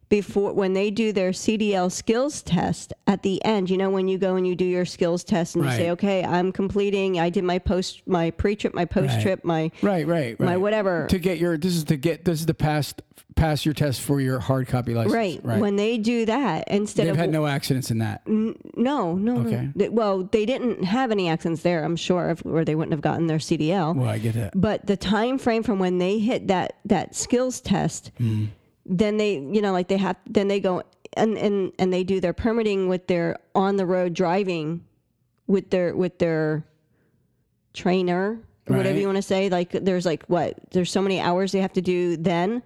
before 0.09 0.53
when 0.53 0.73
they 0.73 0.89
do 0.89 1.11
their 1.11 1.31
CDL 1.31 1.91
skills 1.91 2.41
test 2.41 2.93
at 3.07 3.23
the 3.23 3.43
end, 3.43 3.69
you 3.69 3.77
know 3.77 3.89
when 3.89 4.07
you 4.07 4.17
go 4.17 4.35
and 4.35 4.47
you 4.47 4.55
do 4.55 4.65
your 4.65 4.85
skills 4.85 5.23
test 5.23 5.55
and 5.55 5.65
you 5.65 5.71
say, 5.71 5.91
okay, 5.91 6.23
I'm 6.23 6.51
completing. 6.51 7.19
I 7.19 7.29
did 7.29 7.43
my 7.43 7.59
post 7.59 8.01
my 8.07 8.31
pre 8.31 8.55
trip, 8.55 8.73
my 8.73 8.85
post 8.85 9.21
trip, 9.21 9.43
my 9.43 9.71
right. 9.81 10.07
Right. 10.07 10.07
Right. 10.07 10.39
my 10.39 10.57
whatever. 10.57 11.07
To 11.09 11.19
get 11.19 11.37
your. 11.39 11.57
This 11.57 11.75
is 11.75 11.83
to 11.85 11.97
get. 11.97 12.25
This 12.25 12.39
is 12.39 12.45
the 12.45 12.53
pass. 12.53 12.93
Pass 13.35 13.65
your 13.65 13.75
test 13.75 14.01
for 14.01 14.19
your 14.19 14.39
hard 14.39 14.67
copy 14.67 14.95
license. 14.95 15.13
right. 15.13 15.39
Right. 15.43 15.59
When 15.61 15.75
they 15.75 15.99
do 15.99 16.25
that 16.25 16.67
instead 16.69 17.03
of, 17.03 17.07
They've 17.07 17.13
of 17.13 17.19
had 17.19 17.29
no 17.29 17.45
accidents 17.45 17.91
in 17.91 17.99
that. 17.99 18.27
no, 18.27 19.13
no, 19.13 19.37
Okay. 19.41 19.69
no. 19.75 19.91
Well, 19.91 20.23
they 20.23 20.43
didn't 20.47 20.83
have 20.83 21.11
any 21.11 21.29
accidents 21.29 21.61
there, 21.61 21.83
I'm 21.83 21.95
sure, 21.97 22.31
if, 22.31 22.43
or 22.47 22.65
they 22.65 22.73
wouldn't 22.73 22.93
have 22.93 23.01
gotten 23.01 23.27
their 23.27 23.37
CDL. 23.37 23.95
Well, 23.95 24.09
I 24.09 24.17
get 24.17 24.33
that. 24.33 24.59
but 24.59 24.87
the 24.87 24.97
time 24.97 25.37
frame 25.37 25.61
from 25.61 25.77
when 25.77 25.99
they 25.99 26.17
hit 26.17 26.47
that 26.47 26.77
that 26.85 27.13
skills 27.15 27.61
test 27.61 28.09
Mm. 28.19 28.47
Then 28.87 29.17
they 29.17 29.35
you 29.35 29.61
know 29.61 29.71
like 29.71 29.87
they 29.87 29.97
have 29.97 30.15
then 30.27 30.47
they 30.47 30.59
go 30.59 30.81
and 31.13 31.37
and 31.37 31.71
and 31.79 31.91
they 31.93 32.03
do 32.03 32.19
their 32.19 32.33
permitting 32.33 32.87
with 32.87 33.07
their 33.07 33.37
on 33.53 33.75
the 33.77 33.85
road 33.85 34.13
driving 34.13 34.83
with 35.47 35.69
their 35.69 35.95
with 35.95 36.19
their 36.19 36.65
trainer 37.73 38.39
or 38.69 38.75
whatever 38.75 38.97
you 38.97 39.05
want 39.05 39.17
to 39.17 39.21
say 39.21 39.49
like 39.49 39.71
there's 39.71 40.05
like 40.05 40.25
what 40.25 40.57
there's 40.71 40.91
so 40.91 41.01
many 41.01 41.19
hours 41.19 41.51
they 41.51 41.61
have 41.61 41.73
to 41.73 41.81
do 41.81 42.17
then 42.17 42.61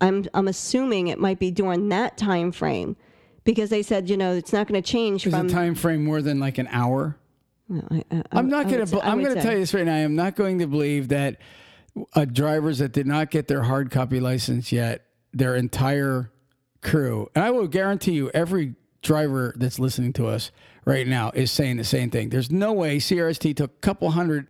i'm 0.00 0.26
i'm 0.34 0.48
assuming 0.48 1.06
it 1.06 1.18
might 1.18 1.38
be 1.38 1.50
during 1.50 1.88
that 1.88 2.18
time 2.18 2.50
frame 2.50 2.96
because 3.44 3.70
they 3.70 3.82
said 3.82 4.10
you 4.10 4.16
know 4.16 4.32
it's 4.32 4.52
not 4.52 4.66
going 4.66 4.80
to 4.80 4.86
change 4.86 5.26
Is 5.26 5.32
from 5.32 5.46
the 5.46 5.52
time 5.52 5.74
frame 5.74 6.04
more 6.04 6.20
than 6.20 6.40
like 6.40 6.58
an 6.58 6.68
hour? 6.70 7.16
I, 7.90 8.04
I, 8.10 8.22
I'm 8.32 8.48
not 8.48 8.68
going 8.68 8.84
to. 8.84 9.06
I'm 9.06 9.22
going 9.22 9.34
to 9.34 9.42
tell 9.42 9.52
you 9.52 9.60
this 9.60 9.72
right 9.72 9.86
now. 9.86 9.94
I 9.94 9.98
am 9.98 10.14
not 10.14 10.36
going 10.36 10.58
to 10.58 10.66
believe 10.66 11.08
that 11.08 11.36
uh, 12.14 12.24
drivers 12.24 12.78
that 12.78 12.92
did 12.92 13.06
not 13.06 13.30
get 13.30 13.48
their 13.48 13.62
hard 13.62 13.90
copy 13.90 14.20
license 14.20 14.72
yet, 14.72 15.03
their 15.34 15.54
entire 15.56 16.30
crew, 16.82 17.28
and 17.34 17.44
I 17.44 17.50
will 17.50 17.66
guarantee 17.66 18.12
you, 18.12 18.30
every 18.30 18.74
driver 19.02 19.54
that's 19.56 19.78
listening 19.78 20.12
to 20.14 20.26
us 20.26 20.50
right 20.84 21.06
now 21.06 21.30
is 21.34 21.50
saying 21.52 21.76
the 21.76 21.84
same 21.84 22.10
thing. 22.10 22.30
There's 22.30 22.50
no 22.50 22.72
way 22.72 22.98
CRST 22.98 23.56
took 23.56 23.70
a 23.70 23.80
couple 23.80 24.10
hundred 24.10 24.48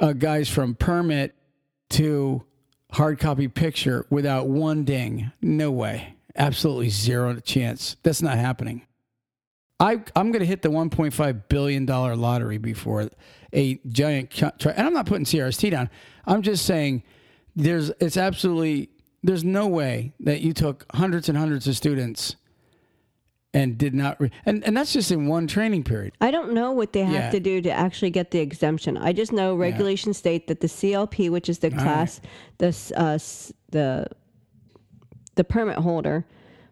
uh, 0.00 0.12
guys 0.12 0.48
from 0.48 0.74
permit 0.74 1.34
to 1.90 2.42
hard 2.92 3.18
copy 3.18 3.48
picture 3.48 4.06
without 4.10 4.48
one 4.48 4.84
ding. 4.84 5.32
No 5.40 5.70
way. 5.70 6.14
Absolutely 6.36 6.88
zero 6.88 7.38
chance. 7.40 7.96
That's 8.02 8.22
not 8.22 8.38
happening. 8.38 8.82
I, 9.80 10.02
I'm 10.14 10.30
going 10.30 10.40
to 10.40 10.46
hit 10.46 10.62
the 10.62 10.68
1.5 10.68 11.48
billion 11.48 11.86
dollar 11.86 12.14
lottery 12.14 12.58
before 12.58 13.10
a 13.52 13.74
giant 13.88 14.30
tri- 14.30 14.52
and 14.64 14.86
I'm 14.86 14.94
not 14.94 15.06
putting 15.06 15.24
CRST 15.24 15.70
down. 15.72 15.90
I'm 16.24 16.42
just 16.42 16.64
saying 16.64 17.02
there's 17.56 17.90
it's 18.00 18.16
absolutely 18.16 18.90
there's 19.22 19.44
no 19.44 19.66
way 19.66 20.12
that 20.20 20.40
you 20.40 20.52
took 20.52 20.84
hundreds 20.94 21.28
and 21.28 21.36
hundreds 21.38 21.66
of 21.68 21.76
students 21.76 22.36
and 23.54 23.76
did 23.76 23.94
not 23.94 24.18
re- 24.20 24.30
and 24.46 24.64
and 24.64 24.76
that's 24.76 24.92
just 24.94 25.10
in 25.12 25.26
one 25.26 25.46
training 25.46 25.84
period. 25.84 26.12
I 26.20 26.30
don't 26.30 26.52
know 26.54 26.72
what 26.72 26.92
they 26.94 27.02
have 27.04 27.12
Yeah. 27.14 27.30
to 27.30 27.40
do 27.40 27.60
to 27.62 27.70
actually 27.70 28.10
get 28.10 28.30
the 28.30 28.38
exemption. 28.38 28.96
I 28.96 29.12
just 29.12 29.30
know 29.32 29.54
regulations 29.54 30.16
state 30.16 30.46
that 30.46 30.60
the 30.60 30.68
CLP, 30.68 31.28
which 31.30 31.48
is 31.48 31.58
the 31.58 31.70
class, 31.70 32.20
the 32.58 32.68
uh, 32.96 33.18
the 33.70 34.06
the 35.34 35.44
permit 35.44 35.78
holder, 35.78 36.26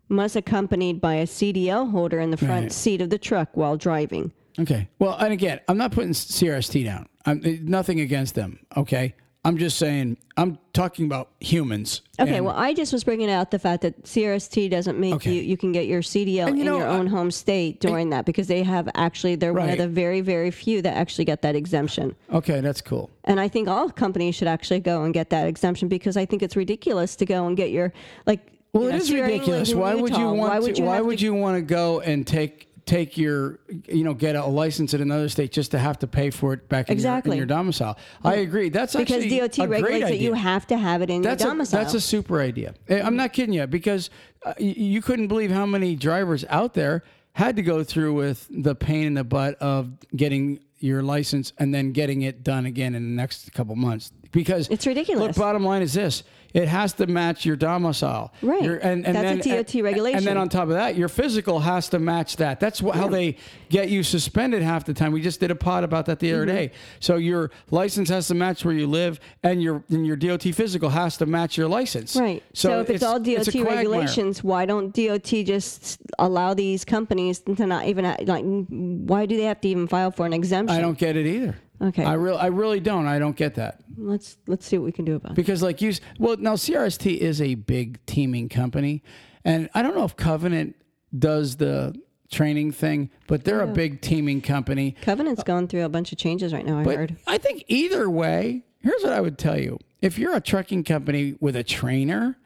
must 0.08 0.36
accompanied 0.36 1.00
by 1.00 1.14
a 1.16 1.26
CDL 1.26 1.90
holder 1.90 2.18
in 2.18 2.30
the 2.30 2.36
front 2.36 2.62
Right. 2.64 2.72
seat 2.72 3.00
of 3.02 3.10
the 3.10 3.18
truck 3.18 3.50
while 3.56 3.76
driving. 3.76 4.32
Okay. 4.58 4.88
Well, 4.98 5.16
and 5.18 5.32
again, 5.32 5.60
I'm 5.68 5.78
not 5.78 5.92
putting 5.92 6.12
CRST 6.12 6.82
down. 6.84 7.08
I'm 7.26 7.40
eh, 7.44 7.58
nothing 7.62 8.00
against 8.00 8.34
them. 8.34 8.58
Okay. 8.76 9.14
I'm 9.42 9.56
just 9.56 9.78
saying 9.78 10.18
I'm 10.36 10.58
talking 10.74 11.06
about 11.06 11.30
humans. 11.40 12.02
Okay, 12.20 12.42
well, 12.42 12.54
I 12.54 12.74
just 12.74 12.92
was 12.92 13.04
bringing 13.04 13.30
out 13.30 13.50
the 13.50 13.58
fact 13.58 13.80
that 13.82 14.02
CRST 14.04 14.68
doesn't 14.70 14.98
make 14.98 15.14
Okay. 15.14 15.32
you 15.32 15.40
you 15.42 15.56
can 15.56 15.72
get 15.72 15.86
your 15.86 16.02
CDL 16.02 16.48
And 16.48 16.58
you 16.58 16.62
in 16.62 16.66
know, 16.66 16.76
your 16.78 16.86
I- 16.88 16.98
own 16.98 17.06
home 17.06 17.30
state 17.30 17.80
during 17.80 18.10
that 18.10 18.26
because 18.26 18.48
they 18.48 18.62
have 18.62 18.88
actually 18.94 19.36
they're 19.36 19.54
one 19.54 19.62
of 19.62 19.68
Right. 19.70 19.78
the 19.78 19.88
very 19.88 20.20
very 20.20 20.50
few 20.50 20.82
that 20.82 20.94
actually 20.94 21.24
get 21.24 21.40
that 21.42 21.56
exemption. 21.56 22.14
okay, 22.30 22.60
that's 22.60 22.82
cool. 22.82 23.08
And 23.24 23.40
I 23.40 23.48
think 23.48 23.66
all 23.66 23.88
companies 23.88 24.34
should 24.34 24.48
actually 24.48 24.80
go 24.80 25.04
and 25.04 25.14
get 25.14 25.30
that 25.30 25.46
exemption 25.46 25.88
because 25.88 26.18
I 26.18 26.26
think 26.26 26.42
it's 26.42 26.56
ridiculous 26.56 27.16
to 27.16 27.24
go 27.24 27.46
and 27.46 27.56
get 27.56 27.70
your 27.70 27.92
like. 28.26 28.40
Well, 28.72 28.84
you 28.84 28.88
it 28.90 28.92
know, 28.92 28.98
is 28.98 29.06
Sierra 29.08 29.26
ridiculous. 29.26 29.68
England 29.70 29.80
Why 29.96 30.00
would 30.00 30.12
you 30.12 30.18
Utah, 30.18 30.32
want 30.32 30.38
Why 30.52 30.54
to? 30.56 30.62
would 30.62 30.78
you 30.78 30.84
why 30.84 30.96
have 30.96 31.06
would 31.06 31.18
to- 31.18 31.24
you 31.24 31.34
want 31.34 31.56
to 31.56 31.62
go 31.62 32.00
and 32.00 32.24
take 32.26 32.68
take 32.90 33.16
your 33.16 33.60
you 33.86 34.02
know 34.02 34.12
get 34.14 34.34
a 34.34 34.44
license 34.44 34.92
in 34.94 35.00
another 35.00 35.28
state 35.28 35.52
just 35.52 35.70
to 35.70 35.78
have 35.78 35.96
to 36.00 36.06
pay 36.08 36.28
for 36.30 36.52
it 36.54 36.68
back 36.68 36.88
in, 36.88 36.92
Exactly. 36.94 37.30
your, 37.30 37.34
in 37.34 37.38
your 37.38 37.46
domicile? 37.46 37.96
I 38.24 38.36
agree. 38.36 38.68
That's 38.68 38.94
Because 38.96 39.22
actually 39.22 39.38
DOT 39.38 39.58
a 39.60 39.68
regulates 39.68 40.08
that 40.08 40.18
you 40.18 40.34
have 40.34 40.66
to 40.66 40.76
have 40.76 41.00
it 41.00 41.08
in 41.08 41.22
That's 41.22 41.42
your 41.42 41.50
a, 41.50 41.54
domicile. 41.54 41.80
that's 41.80 41.94
a 41.94 42.00
super 42.00 42.40
idea. 42.40 42.74
Eh, 42.88 43.00
I'm 43.00 43.14
not 43.14 43.32
kidding 43.32 43.54
you 43.54 43.66
because 43.68 44.10
uh, 44.44 44.54
you 44.58 45.00
couldn't 45.02 45.28
believe 45.28 45.52
how 45.52 45.66
many 45.66 45.94
drivers 45.94 46.44
out 46.48 46.74
there 46.74 47.04
had 47.34 47.54
to 47.56 47.62
go 47.62 47.84
through 47.84 48.14
with 48.14 48.48
the 48.50 48.74
pain 48.74 49.06
in 49.06 49.14
the 49.14 49.24
butt 49.24 49.54
of 49.60 49.92
getting 50.16 50.58
your 50.78 51.02
license 51.02 51.52
and 51.58 51.72
then 51.72 51.92
getting 51.92 52.22
it 52.22 52.42
done 52.42 52.66
again 52.66 52.94
in 52.96 53.02
the 53.04 53.14
next 53.22 53.52
couple 53.52 53.76
months 53.76 54.10
because 54.32 54.66
It's 54.68 54.86
ridiculous. 54.86 55.28
Look, 55.28 55.36
bottom 55.36 55.62
line 55.64 55.82
is 55.82 55.92
this: 55.92 56.24
it 56.54 56.68
has 56.68 56.92
to 56.94 57.06
match 57.06 57.44
your 57.44 57.56
domicile, 57.56 58.32
Right. 58.42 58.62
Your- 58.62 58.76
and, 58.76 59.06
and 59.06 59.14
That's 59.16 59.46
a 59.46 59.50
DOT 59.62 59.74
and- 59.74 59.84
regulation. 59.84 60.18
And 60.18 60.26
then 60.26 60.36
on 60.36 60.48
top 60.48 60.64
of 60.64 60.70
that, 60.70 60.96
your 60.96 61.08
physical 61.08 61.60
has 61.60 61.88
to 61.90 61.98
match 61.98 62.36
that. 62.36 62.60
That's 62.60 62.80
wh- 62.80 62.94
how 62.94 63.08
they 63.08 63.36
get 63.68 63.88
you 63.88 64.02
suspended 64.02 64.62
half 64.62 64.84
the 64.84 64.94
time. 64.94 65.12
We 65.12 65.20
just 65.20 65.40
did 65.40 65.50
a 65.50 65.54
pod 65.54 65.84
about 65.84 66.06
that 66.06 66.18
the 66.18 66.32
other 66.32 66.46
Mm-hmm. 66.46 66.56
day. 66.56 66.72
So 66.98 67.16
your 67.16 67.50
license 67.70 68.08
has 68.08 68.26
to 68.28 68.34
match 68.34 68.64
where 68.64 68.74
you 68.74 68.86
live, 68.86 69.20
and 69.42 69.62
your 69.62 69.84
and 69.90 70.06
your 70.06 70.16
DOT 70.16 70.42
physical 70.54 70.88
has 70.90 71.16
to 71.18 71.26
match 71.26 71.56
your 71.56 71.68
license. 71.68 72.16
Right. 72.16 72.42
So, 72.52 72.80
if 72.80 72.90
it's, 72.90 73.02
all 73.02 73.18
DOT 73.20 73.28
it's 73.48 73.54
regulations, 73.54 74.42
why 74.42 74.66
don't 74.66 74.94
DOT 74.94 75.44
just 75.44 75.98
allow 76.18 76.54
these 76.54 76.84
companies 76.84 77.40
to 77.40 77.66
not 77.66 77.86
even 77.86 78.04
like? 78.26 78.44
Why 78.68 79.26
do 79.26 79.36
they 79.36 79.44
have 79.44 79.60
to 79.62 79.68
even 79.68 79.86
file 79.88 80.10
for 80.10 80.26
an 80.26 80.32
exemption? 80.32 80.76
I 80.76 80.80
don't 80.80 80.98
get 80.98 81.16
it 81.16 81.26
either. 81.26 81.56
Okay. 81.82 82.04
I 82.04 82.14
really, 82.14 82.38
I 82.38 82.46
really 82.48 82.80
don't. 82.80 83.06
I 83.06 83.18
don't 83.18 83.36
get 83.36 83.54
that 83.54 83.80
Let's 83.96 84.36
let's 84.46 84.66
see 84.66 84.76
what 84.78 84.84
we 84.84 84.92
can 84.92 85.04
do 85.04 85.14
about 85.16 85.32
it. 85.32 85.34
because, 85.34 85.62
like 85.62 85.80
you, 85.80 85.90
s- 85.90 86.00
well, 86.18 86.36
now 86.38 86.54
CRST 86.54 87.16
is 87.18 87.40
a 87.40 87.54
big 87.54 88.04
teaming 88.06 88.48
company, 88.48 89.02
and 89.44 89.68
I 89.74 89.82
don't 89.82 89.94
know 89.96 90.04
if 90.04 90.16
Covenant 90.16 90.76
does 91.18 91.56
the 91.56 91.94
training 92.30 92.72
thing, 92.72 93.10
but 93.26 93.44
they're 93.44 93.60
a 93.62 93.66
big 93.66 94.00
teaming 94.00 94.40
company. 94.40 94.94
Covenant's 95.02 95.42
going 95.42 95.68
through 95.68 95.84
a 95.84 95.88
bunch 95.88 96.12
of 96.12 96.18
changes 96.18 96.52
right 96.52 96.64
now. 96.64 96.78
I 96.80 96.84
But 96.84 96.96
heard. 96.96 97.16
I 97.26 97.38
think 97.38 97.64
either 97.68 98.08
way, 98.10 98.62
Here's 98.82 99.02
what 99.02 99.12
I 99.12 99.20
would 99.20 99.36
tell 99.38 99.58
you: 99.60 99.78
if 100.00 100.18
you're 100.18 100.34
a 100.36 100.40
trucking 100.40 100.84
company 100.84 101.36
with 101.40 101.56
a 101.56 101.64
trainer, 101.64 102.38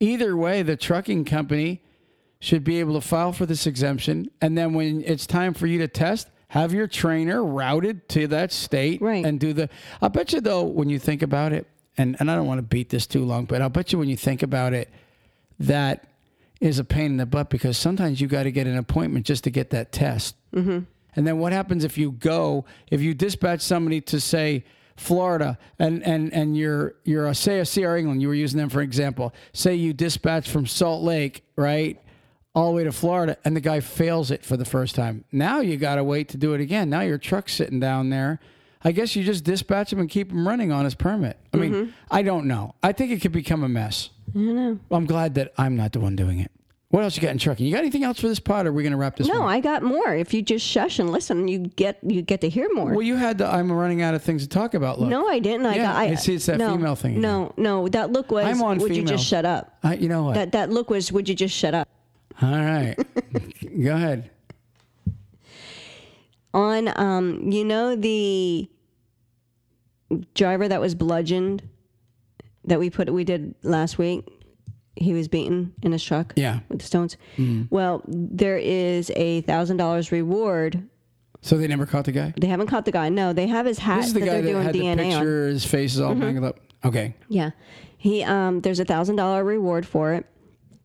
either 0.00 0.36
way, 0.36 0.62
the 0.62 0.76
trucking 0.76 1.24
company 1.24 1.82
should 2.40 2.64
be 2.64 2.80
able 2.80 2.94
to 2.94 3.00
file 3.00 3.32
for 3.32 3.46
this 3.46 3.66
exemption, 3.66 4.30
and 4.40 4.56
then 4.56 4.72
when 4.74 5.02
it's 5.04 5.26
time 5.26 5.54
for 5.54 5.66
you 5.66 5.78
to 5.78 5.88
test, 5.88 6.28
have 6.50 6.72
your 6.74 6.86
trainer 6.86 7.44
routed 7.44 8.08
to 8.10 8.26
that 8.28 8.52
state 8.52 9.00
Right. 9.00 9.24
and 9.24 9.38
do 9.40 9.52
the. 9.52 9.68
I'll 10.00 10.08
bet 10.08 10.32
you 10.32 10.40
though, 10.40 10.62
when 10.64 10.88
you 10.88 10.98
think 10.98 11.22
about 11.22 11.52
it, 11.52 11.66
and 11.98 12.16
and 12.20 12.30
I 12.30 12.34
don't 12.36 12.46
want 12.46 12.58
to 12.58 12.62
beat 12.62 12.88
this 12.90 13.06
too 13.06 13.24
long, 13.24 13.44
but 13.46 13.60
I'll 13.62 13.68
bet 13.68 13.92
you 13.92 13.98
when 13.98 14.08
you 14.08 14.16
think 14.16 14.42
about 14.42 14.72
it, 14.74 14.88
that 15.58 16.06
is 16.60 16.78
a 16.78 16.84
pain 16.84 17.06
in 17.06 17.16
the 17.16 17.26
butt 17.26 17.50
because 17.50 17.78
sometimes 17.78 18.20
you 18.20 18.26
got 18.26 18.42
to 18.44 18.52
get 18.52 18.66
an 18.66 18.76
appointment 18.76 19.26
just 19.26 19.44
to 19.44 19.50
get 19.50 19.70
that 19.70 19.92
test. 19.92 20.36
Mm-hmm. 20.54 20.80
And 21.16 21.26
then 21.26 21.38
what 21.38 21.52
happens 21.52 21.84
if 21.84 21.96
you 21.98 22.12
go, 22.12 22.64
if 22.90 23.00
you 23.00 23.14
dispatch 23.14 23.60
somebody 23.62 24.00
to 24.02 24.20
say 24.20 24.64
Florida 24.96 25.58
and, 25.78 26.06
and, 26.06 26.32
and 26.34 26.56
you're, 26.56 26.94
you're 27.04 27.26
a, 27.26 27.34
say 27.34 27.60
a 27.60 27.64
CR 27.66 27.96
England, 27.96 28.20
you 28.20 28.28
were 28.28 28.34
using 28.34 28.58
them 28.58 28.68
for 28.68 28.82
example, 28.82 29.34
say 29.52 29.74
you 29.74 29.92
dispatch 29.94 30.50
from 30.50 30.66
Salt 30.66 31.02
Lake, 31.02 31.42
right? 31.56 31.98
All 32.54 32.70
the 32.70 32.76
way 32.76 32.84
to 32.84 32.92
Florida 32.92 33.36
and 33.44 33.54
the 33.54 33.60
guy 33.60 33.80
fails 33.80 34.30
it 34.30 34.44
for 34.44 34.56
the 34.56 34.64
first 34.64 34.94
time. 34.96 35.24
Now 35.30 35.60
you 35.60 35.76
got 35.76 35.96
to 35.96 36.04
wait 36.04 36.30
to 36.30 36.36
do 36.36 36.52
it 36.54 36.60
again. 36.60 36.90
Now 36.90 37.02
your 37.02 37.18
truck's 37.18 37.54
sitting 37.54 37.78
down 37.78 38.10
there. 38.10 38.40
I 38.82 38.92
guess 38.92 39.14
you 39.14 39.22
just 39.22 39.44
dispatch 39.44 39.92
him 39.92 40.00
and 40.00 40.08
keep 40.08 40.32
him 40.32 40.48
running 40.48 40.72
on 40.72 40.84
his 40.84 40.94
permit. 40.94 41.38
I 41.52 41.58
mean, 41.58 41.72
mm-hmm. 41.72 41.90
I 42.10 42.22
don't 42.22 42.46
know. 42.46 42.74
I 42.82 42.92
think 42.92 43.12
it 43.12 43.20
could 43.20 43.32
become 43.32 43.62
a 43.62 43.68
mess. 43.68 44.10
I 44.30 44.32
don't 44.38 44.54
know. 44.54 44.78
Well, 44.88 44.98
I'm 44.98 45.06
glad 45.06 45.34
that 45.34 45.52
I'm 45.58 45.76
not 45.76 45.92
the 45.92 46.00
one 46.00 46.16
doing 46.16 46.40
it. 46.40 46.50
What 46.88 47.04
else 47.04 47.14
you 47.14 47.22
got 47.22 47.30
in 47.30 47.38
trucking? 47.38 47.64
You 47.64 47.72
got 47.72 47.80
anything 47.80 48.02
else 48.02 48.18
for 48.18 48.26
this 48.26 48.40
pod? 48.40 48.66
Or 48.66 48.70
are 48.70 48.72
we 48.72 48.82
going 48.82 48.90
to 48.90 48.96
wrap 48.96 49.14
this? 49.14 49.28
Up? 49.28 49.34
No, 49.34 49.40
one? 49.42 49.54
I 49.54 49.60
got 49.60 49.84
more. 49.84 50.12
If 50.12 50.34
you 50.34 50.42
just 50.42 50.66
shush 50.66 50.98
and 50.98 51.10
listen, 51.10 51.46
you 51.46 51.58
get 51.60 52.00
you 52.02 52.20
get 52.20 52.40
to 52.40 52.48
hear 52.48 52.68
more. 52.72 52.90
Well, 52.90 53.02
you 53.02 53.14
had 53.14 53.38
the 53.38 53.46
I'm 53.46 53.70
running 53.70 54.02
out 54.02 54.14
of 54.14 54.24
things 54.24 54.42
to 54.42 54.48
talk 54.48 54.74
about. 54.74 54.98
Look, 54.98 55.08
no, 55.08 55.28
I 55.28 55.38
didn't. 55.38 55.66
I 55.66 55.76
Yeah, 55.76 55.82
got. 55.84 55.96
I 55.96 56.04
I 56.06 56.14
see 56.16 56.34
it's 56.34 56.46
that 56.46 56.58
no, 56.58 56.72
female 56.72 56.96
thing 56.96 57.12
again. 57.12 57.22
No, 57.22 57.54
no, 57.56 57.86
that 57.88 58.10
look 58.10 58.32
was. 58.32 58.44
I'm 58.44 58.60
on 58.62 58.78
would 58.78 58.96
you 58.96 59.04
just 59.04 59.24
shut 59.24 59.44
up? 59.44 59.78
I, 59.84 59.94
you 59.94 60.08
know 60.08 60.24
what? 60.24 60.34
That 60.34 60.50
that 60.52 60.70
look 60.70 60.90
was. 60.90 61.12
Would 61.12 61.28
you 61.28 61.36
just 61.36 61.54
shut 61.54 61.74
up? 61.74 61.88
All 62.42 62.50
right, 62.50 62.96
go 63.82 63.94
ahead. 63.94 64.30
On 66.52 66.92
um, 66.98 67.50
you 67.52 67.64
know 67.64 67.94
the 67.94 68.68
driver 70.34 70.66
that 70.68 70.80
was 70.80 70.94
bludgeoned 70.94 71.62
that 72.64 72.78
we 72.80 72.90
put 72.90 73.12
we 73.12 73.24
did 73.24 73.54
last 73.62 73.98
week. 73.98 74.26
He 74.96 75.12
was 75.14 75.28
beaten 75.28 75.72
in 75.82 75.92
his 75.92 76.02
truck. 76.04 76.32
Yeah. 76.36 76.60
with 76.68 76.80
the 76.80 76.84
stones. 76.86 77.16
Well, 77.70 78.02
there 78.06 78.58
is 78.58 79.10
a 79.16 79.40
thousand 79.42 79.76
dollars 79.76 80.10
reward. 80.12 80.82
So 81.42 81.56
they 81.56 81.66
never 81.68 81.86
caught 81.86 82.04
the 82.04 82.12
guy. 82.12 82.34
They 82.38 82.48
haven't 82.48 82.66
caught 82.66 82.84
the 82.84 82.92
guy. 82.92 83.08
No, 83.08 83.32
they 83.32 83.46
have 83.46 83.64
his 83.64 83.78
hat 83.78 83.98
This 83.98 84.08
is 84.08 84.12
the 84.14 84.20
that 84.20 84.26
guy 84.26 84.32
they're 84.32 84.42
that 84.42 84.50
doing 84.50 84.64
had 84.64 84.74
the 84.74 84.80
DNA 85.02 85.16
on. 85.16 85.24
Mm-hmm. 85.24 85.48
His 85.52 85.64
face 85.64 85.94
is 85.94 86.00
all 86.00 86.14
mangled 86.14 86.44
up. 86.44 86.60
Okay. 86.84 87.14
Yeah, 87.28 87.50
he 87.96 88.22
um, 88.24 88.60
there's 88.60 88.80
a 88.80 88.84
thousand 88.84 89.16
dollar 89.16 89.44
reward 89.44 89.86
for 89.86 90.12
it, 90.14 90.26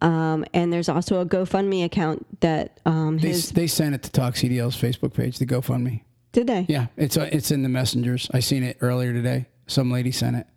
um, 0.05 0.45
and 0.53 0.71
there's 0.71 0.87
also 0.89 1.19
a 1.19 1.25
GoFundMe 1.25 1.83
account 1.83 2.39
that 2.41 2.79
um, 2.85 3.17
They, 3.17 3.29
his 3.29 3.51
they 3.51 3.67
sent 3.67 3.95
it 3.95 4.03
to 4.03 4.11
Talk 4.11 4.35
CDL's 4.35 4.75
Facebook 4.79 5.13
page, 5.13 5.37
the 5.39 5.45
GoFundMe. 5.45 6.03
did 6.31 6.47
they? 6.47 6.65
Yeah, 6.69 6.87
it's 6.95 7.17
uh, 7.17 7.27
it's 7.31 7.51
in 7.51 7.63
the 7.63 7.69
messengers. 7.69 8.29
I 8.33 8.39
seen 8.39 8.63
it 8.63 8.77
earlier 8.81 9.11
today. 9.13 9.47
Some 9.67 9.91
lady 9.91 10.11
sent 10.11 10.35
it. 10.35 10.47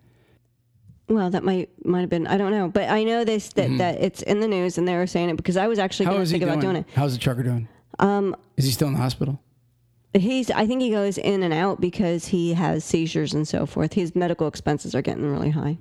Well, 1.08 1.30
that 1.30 1.42
might 1.42 1.70
might 1.86 2.00
have 2.02 2.10
been 2.10 2.26
I 2.26 2.36
don't 2.36 2.50
know, 2.52 2.68
but 2.68 2.90
I 2.90 3.02
know 3.04 3.24
this 3.24 3.48
that, 3.54 3.78
that 3.78 4.00
it's 4.02 4.20
in 4.22 4.40
the 4.40 4.48
news 4.48 4.76
and 4.76 4.86
they 4.86 4.94
were 4.96 5.06
saying 5.06 5.30
it 5.30 5.36
because 5.36 5.56
I 5.56 5.66
was 5.66 5.78
actually 5.78 6.06
Mm-hmm. 6.06 6.14
Going 6.14 6.24
to 6.26 6.30
think 6.30 6.40
doing? 6.42 6.52
about 6.52 6.60
doing 6.62 6.76
it. 6.76 6.86
How's 6.94 7.14
the 7.14 7.18
trucker 7.18 7.42
doing? 7.42 7.66
Um, 7.98 8.36
is 8.58 8.66
he 8.66 8.70
still 8.72 8.88
in 8.88 8.94
the 8.94 9.00
hospital? 9.00 9.40
He's 10.12 10.50
I 10.50 10.66
think 10.66 10.82
he 10.82 10.90
goes 10.90 11.16
in 11.16 11.42
and 11.42 11.54
out 11.54 11.80
because 11.80 12.26
he 12.26 12.52
has 12.54 12.84
seizures 12.84 13.32
and 13.32 13.48
so 13.48 13.64
forth. 13.64 13.94
His 13.94 14.14
medical 14.14 14.46
expenses 14.48 14.94
are 14.94 15.00
getting 15.02 15.30
really 15.30 15.50
high. 15.50 15.78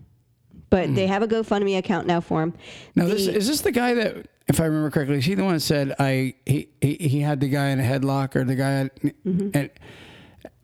But 0.70 0.96
they 0.96 1.08
have 1.08 1.24
a 1.24 1.28
GoFundMe 1.28 1.78
account 1.78 2.08
now 2.08 2.20
for 2.20 2.44
him. 2.44 2.54
Now, 2.96 3.06
this 3.06 3.28
is 3.28 3.48
this 3.48 3.62
the 3.62 3.72
guy 3.72 3.94
that, 3.94 4.28
if 4.48 4.60
I 4.60 4.66
remember 4.66 4.92
correctly, 4.92 5.18
is 5.18 5.26
he 5.26 5.34
the 5.34 5.44
one 5.44 5.54
that 5.54 5.62
said 5.62 5.96
I 5.98 6.34
he 6.46 6.68
he, 6.82 6.96
he 6.96 7.20
had 7.22 7.40
the 7.40 7.48
guy 7.48 7.68
in 7.68 7.80
a 7.80 7.84
headlock 7.84 8.36
or 8.36 8.44
the 8.44 8.56
guy 8.56 8.90
Mm-hmm. 9.26 9.50
and 9.54 9.70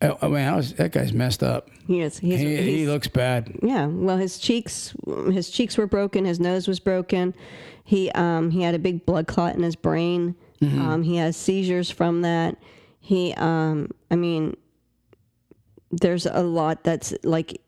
oh, 0.02 0.18
oh, 0.22 0.28
man, 0.28 0.50
that, 0.50 0.56
was, 0.56 0.74
that 0.74 0.92
guy's 0.92 1.12
messed 1.12 1.42
up. 1.42 1.70
He 1.86 2.00
is. 2.00 2.18
He's, 2.18 2.40
He, 2.40 2.56
he 2.56 2.86
looks 2.86 3.08
bad. 3.08 3.58
Yeah, 3.62 3.86
well, 3.86 4.16
his 4.16 4.38
cheeks, 4.38 4.94
his 5.30 5.50
cheeks 5.50 5.76
were 5.76 5.86
broken. 5.86 6.24
His 6.24 6.40
nose 6.40 6.68
was 6.68 6.80
broken. 6.80 7.34
He, 7.84 8.10
um, 8.12 8.50
he 8.50 8.62
had 8.62 8.74
a 8.74 8.78
big 8.78 9.04
blood 9.06 9.26
clot 9.26 9.54
in 9.54 9.62
his 9.62 9.76
brain. 9.76 10.34
Mm-hmm. 10.60 10.80
Um, 10.80 11.02
he 11.02 11.16
has 11.16 11.36
seizures 11.36 11.90
from 11.90 12.22
that. 12.22 12.56
He, 13.00 13.34
um, 13.34 13.90
I 14.10 14.16
mean, 14.16 14.56
there's 15.90 16.26
a 16.26 16.42
lot 16.42 16.84
that's 16.84 17.14
like, 17.22 17.60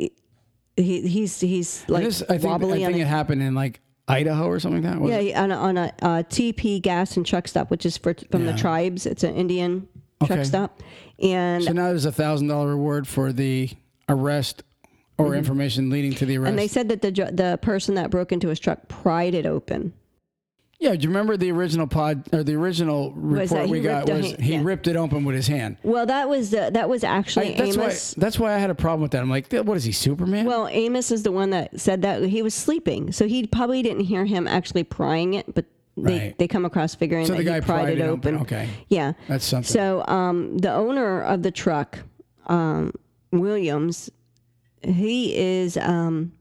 he, 0.76 1.06
he's 1.08 1.40
he's 1.40 1.84
like 1.88 2.04
this, 2.04 2.22
I 2.22 2.38
think, 2.38 2.44
I 2.44 2.46
wobbly 2.48 2.84
on 2.84 2.92
think 2.92 2.98
a, 3.02 3.06
it 3.06 3.08
happened 3.08 3.42
in 3.42 3.54
like 3.54 3.80
Idaho 4.08 4.46
or 4.46 4.60
something 4.60 4.82
like 4.82 4.92
that. 4.92 5.00
Was 5.00 5.10
yeah 5.10 5.18
it? 5.18 5.34
on 5.36 5.50
a, 5.50 5.56
on 5.56 5.76
a 5.78 5.92
uh, 6.02 6.22
TP 6.24 6.80
gas 6.80 7.16
and 7.16 7.24
truck 7.26 7.48
stop, 7.48 7.70
which 7.70 7.84
is 7.86 7.96
for 7.96 8.14
from 8.30 8.44
Yeah. 8.44 8.52
the 8.52 8.58
tribes. 8.58 9.06
It's 9.06 9.24
an 9.24 9.34
Indian 9.34 9.88
truck 10.20 10.32
Okay. 10.32 10.44
stop, 10.44 10.82
and 11.20 11.64
So 11.64 11.72
now 11.72 11.88
there's 11.88 12.04
a 12.04 12.12
thousand 12.12 12.48
dollar 12.48 12.68
reward 12.68 13.08
for 13.08 13.32
the 13.32 13.70
arrest 14.08 14.62
or 15.18 15.34
information 15.34 15.88
leading 15.90 16.12
to 16.14 16.26
the 16.26 16.36
arrest. 16.36 16.42
Mm-hmm. 16.42 16.48
and 16.50 16.58
they 16.58 16.68
said 16.68 16.88
that 16.90 17.00
the 17.02 17.10
the 17.32 17.58
person 17.62 17.94
that 17.96 18.10
broke 18.10 18.32
into 18.32 18.48
his 18.48 18.60
truck 18.60 18.86
pried 18.88 19.34
it 19.34 19.46
open. 19.46 19.92
Yeah, 20.78 20.94
do 20.94 21.02
you 21.02 21.08
remember 21.08 21.36
the 21.36 21.50
original 21.52 21.86
pod 21.86 22.24
or 22.32 22.42
the 22.42 22.54
original 22.54 23.12
report 23.12 23.66
he 23.66 23.70
we 23.72 23.80
got 23.80 24.08
was 24.08 24.26
hand- 24.26 24.40
he 24.42 24.52
yeah. 24.54 24.60
ripped 24.62 24.86
it 24.86 24.96
open 24.96 25.24
with 25.24 25.34
his 25.36 25.46
hand. 25.46 25.76
Well, 25.82 26.06
that 26.06 26.28
was 26.28 26.52
uh, 26.54 26.70
that 26.70 26.88
was 26.88 27.02
actually 27.04 27.54
I- 27.54 27.58
that's 27.58 27.76
Amos. 27.76 28.14
why 28.16 28.20
that's 28.20 28.38
why 28.38 28.54
I 28.54 28.58
had 28.58 28.70
a 28.70 28.74
problem 28.74 29.02
with 29.02 29.10
that. 29.12 29.22
I'm 29.22 29.30
like, 29.30 29.50
what 29.52 29.76
is 29.76 29.84
he, 29.84 29.92
Superman? 29.92 30.44
Well, 30.46 30.68
Amos 30.70 31.10
is 31.10 31.22
the 31.22 31.32
one 31.32 31.50
that 31.50 31.80
said 31.80 32.02
that 32.02 32.22
he 32.24 32.42
was 32.42 32.54
sleeping, 32.54 33.12
so 33.12 33.26
he 33.26 33.46
probably 33.46 33.82
didn't 33.82 34.04
hear 34.04 34.24
him 34.26 34.46
actually 34.46 34.84
prying 34.84 35.34
it, 35.34 35.54
but 35.54 35.64
they, 35.98 36.18
Right. 36.18 36.38
they 36.38 36.46
come 36.46 36.66
across 36.66 36.94
figuring 36.94 37.24
So 37.24 37.32
that 37.32 37.38
the 37.38 37.42
he 37.44 37.48
guy 37.48 37.60
pried, 37.60 37.84
pried 37.84 37.92
it 37.94 38.00
it 38.00 38.04
open. 38.08 38.34
open. 38.34 38.42
Okay. 38.46 38.68
Yeah. 38.88 39.14
That's 39.28 39.46
something. 39.46 39.72
So 39.72 40.04
um, 40.06 40.58
the 40.58 40.70
owner 40.74 41.22
of 41.22 41.42
the 41.42 41.50
truck, 41.50 42.00
um, 42.48 42.92
Williams, 43.32 44.10
he 44.82 45.34
is 45.34 45.78
um, 45.78 46.32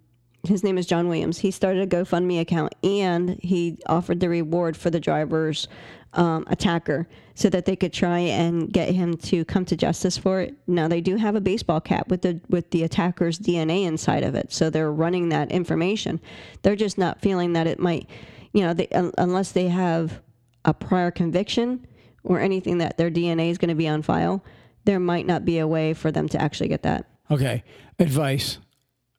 his 0.47 0.63
name 0.63 0.77
is 0.77 0.85
John 0.85 1.07
Williams. 1.07 1.39
He 1.39 1.51
started 1.51 1.81
a 1.83 1.87
GoFundMe 1.87 2.39
account 2.39 2.73
and 2.83 3.39
he 3.41 3.79
offered 3.87 4.19
the 4.19 4.29
reward 4.29 4.77
for 4.77 4.89
the 4.89 4.99
driver's 4.99 5.67
um, 6.15 6.45
attacker 6.47 7.07
so 7.33 7.49
that 7.49 7.65
they 7.65 7.75
could 7.75 7.91
try 7.91 8.19
and 8.19 8.71
get 8.71 8.89
him 8.89 9.17
to 9.17 9.43
come 9.45 9.65
to 9.65 9.75
justice 9.75 10.17
for 10.17 10.41
it. 10.41 10.55
Now 10.67 10.87
they 10.87 11.01
do 11.01 11.17
have 11.17 11.35
a 11.35 11.41
baseball 11.41 11.81
cap 11.81 12.07
with 12.07 12.21
the 12.21 12.39
with 12.49 12.69
the 12.71 12.83
attacker's 12.83 13.37
DNA 13.37 13.85
inside 13.85 14.23
of 14.23 14.35
it, 14.35 14.53
so 14.53 14.69
they're 14.69 14.91
running 14.91 15.29
that 15.29 15.51
information. 15.51 16.21
They're 16.61 16.75
just 16.75 16.97
not 16.97 17.21
feeling 17.21 17.53
that 17.53 17.67
it 17.67 17.79
might, 17.79 18.09
you 18.53 18.61
know, 18.61 18.73
they, 18.73 18.87
un- 18.87 19.11
unless 19.17 19.51
they 19.51 19.67
have 19.67 20.21
a 20.63 20.73
prior 20.73 21.11
conviction 21.11 21.85
or 22.23 22.39
anything 22.39 22.79
that 22.79 22.97
their 22.97 23.11
DNA 23.11 23.49
is 23.49 23.57
going 23.57 23.69
to 23.69 23.75
be 23.75 23.87
on 23.87 24.01
file, 24.01 24.43
there 24.85 24.99
might 24.99 25.27
not 25.27 25.45
be 25.45 25.59
a 25.59 25.67
way 25.67 25.93
for 25.93 26.11
them 26.11 26.27
to 26.29 26.41
actually 26.41 26.69
get 26.69 26.83
that. 26.83 27.05
Okay. 27.29 27.63
Advice, 27.99 28.59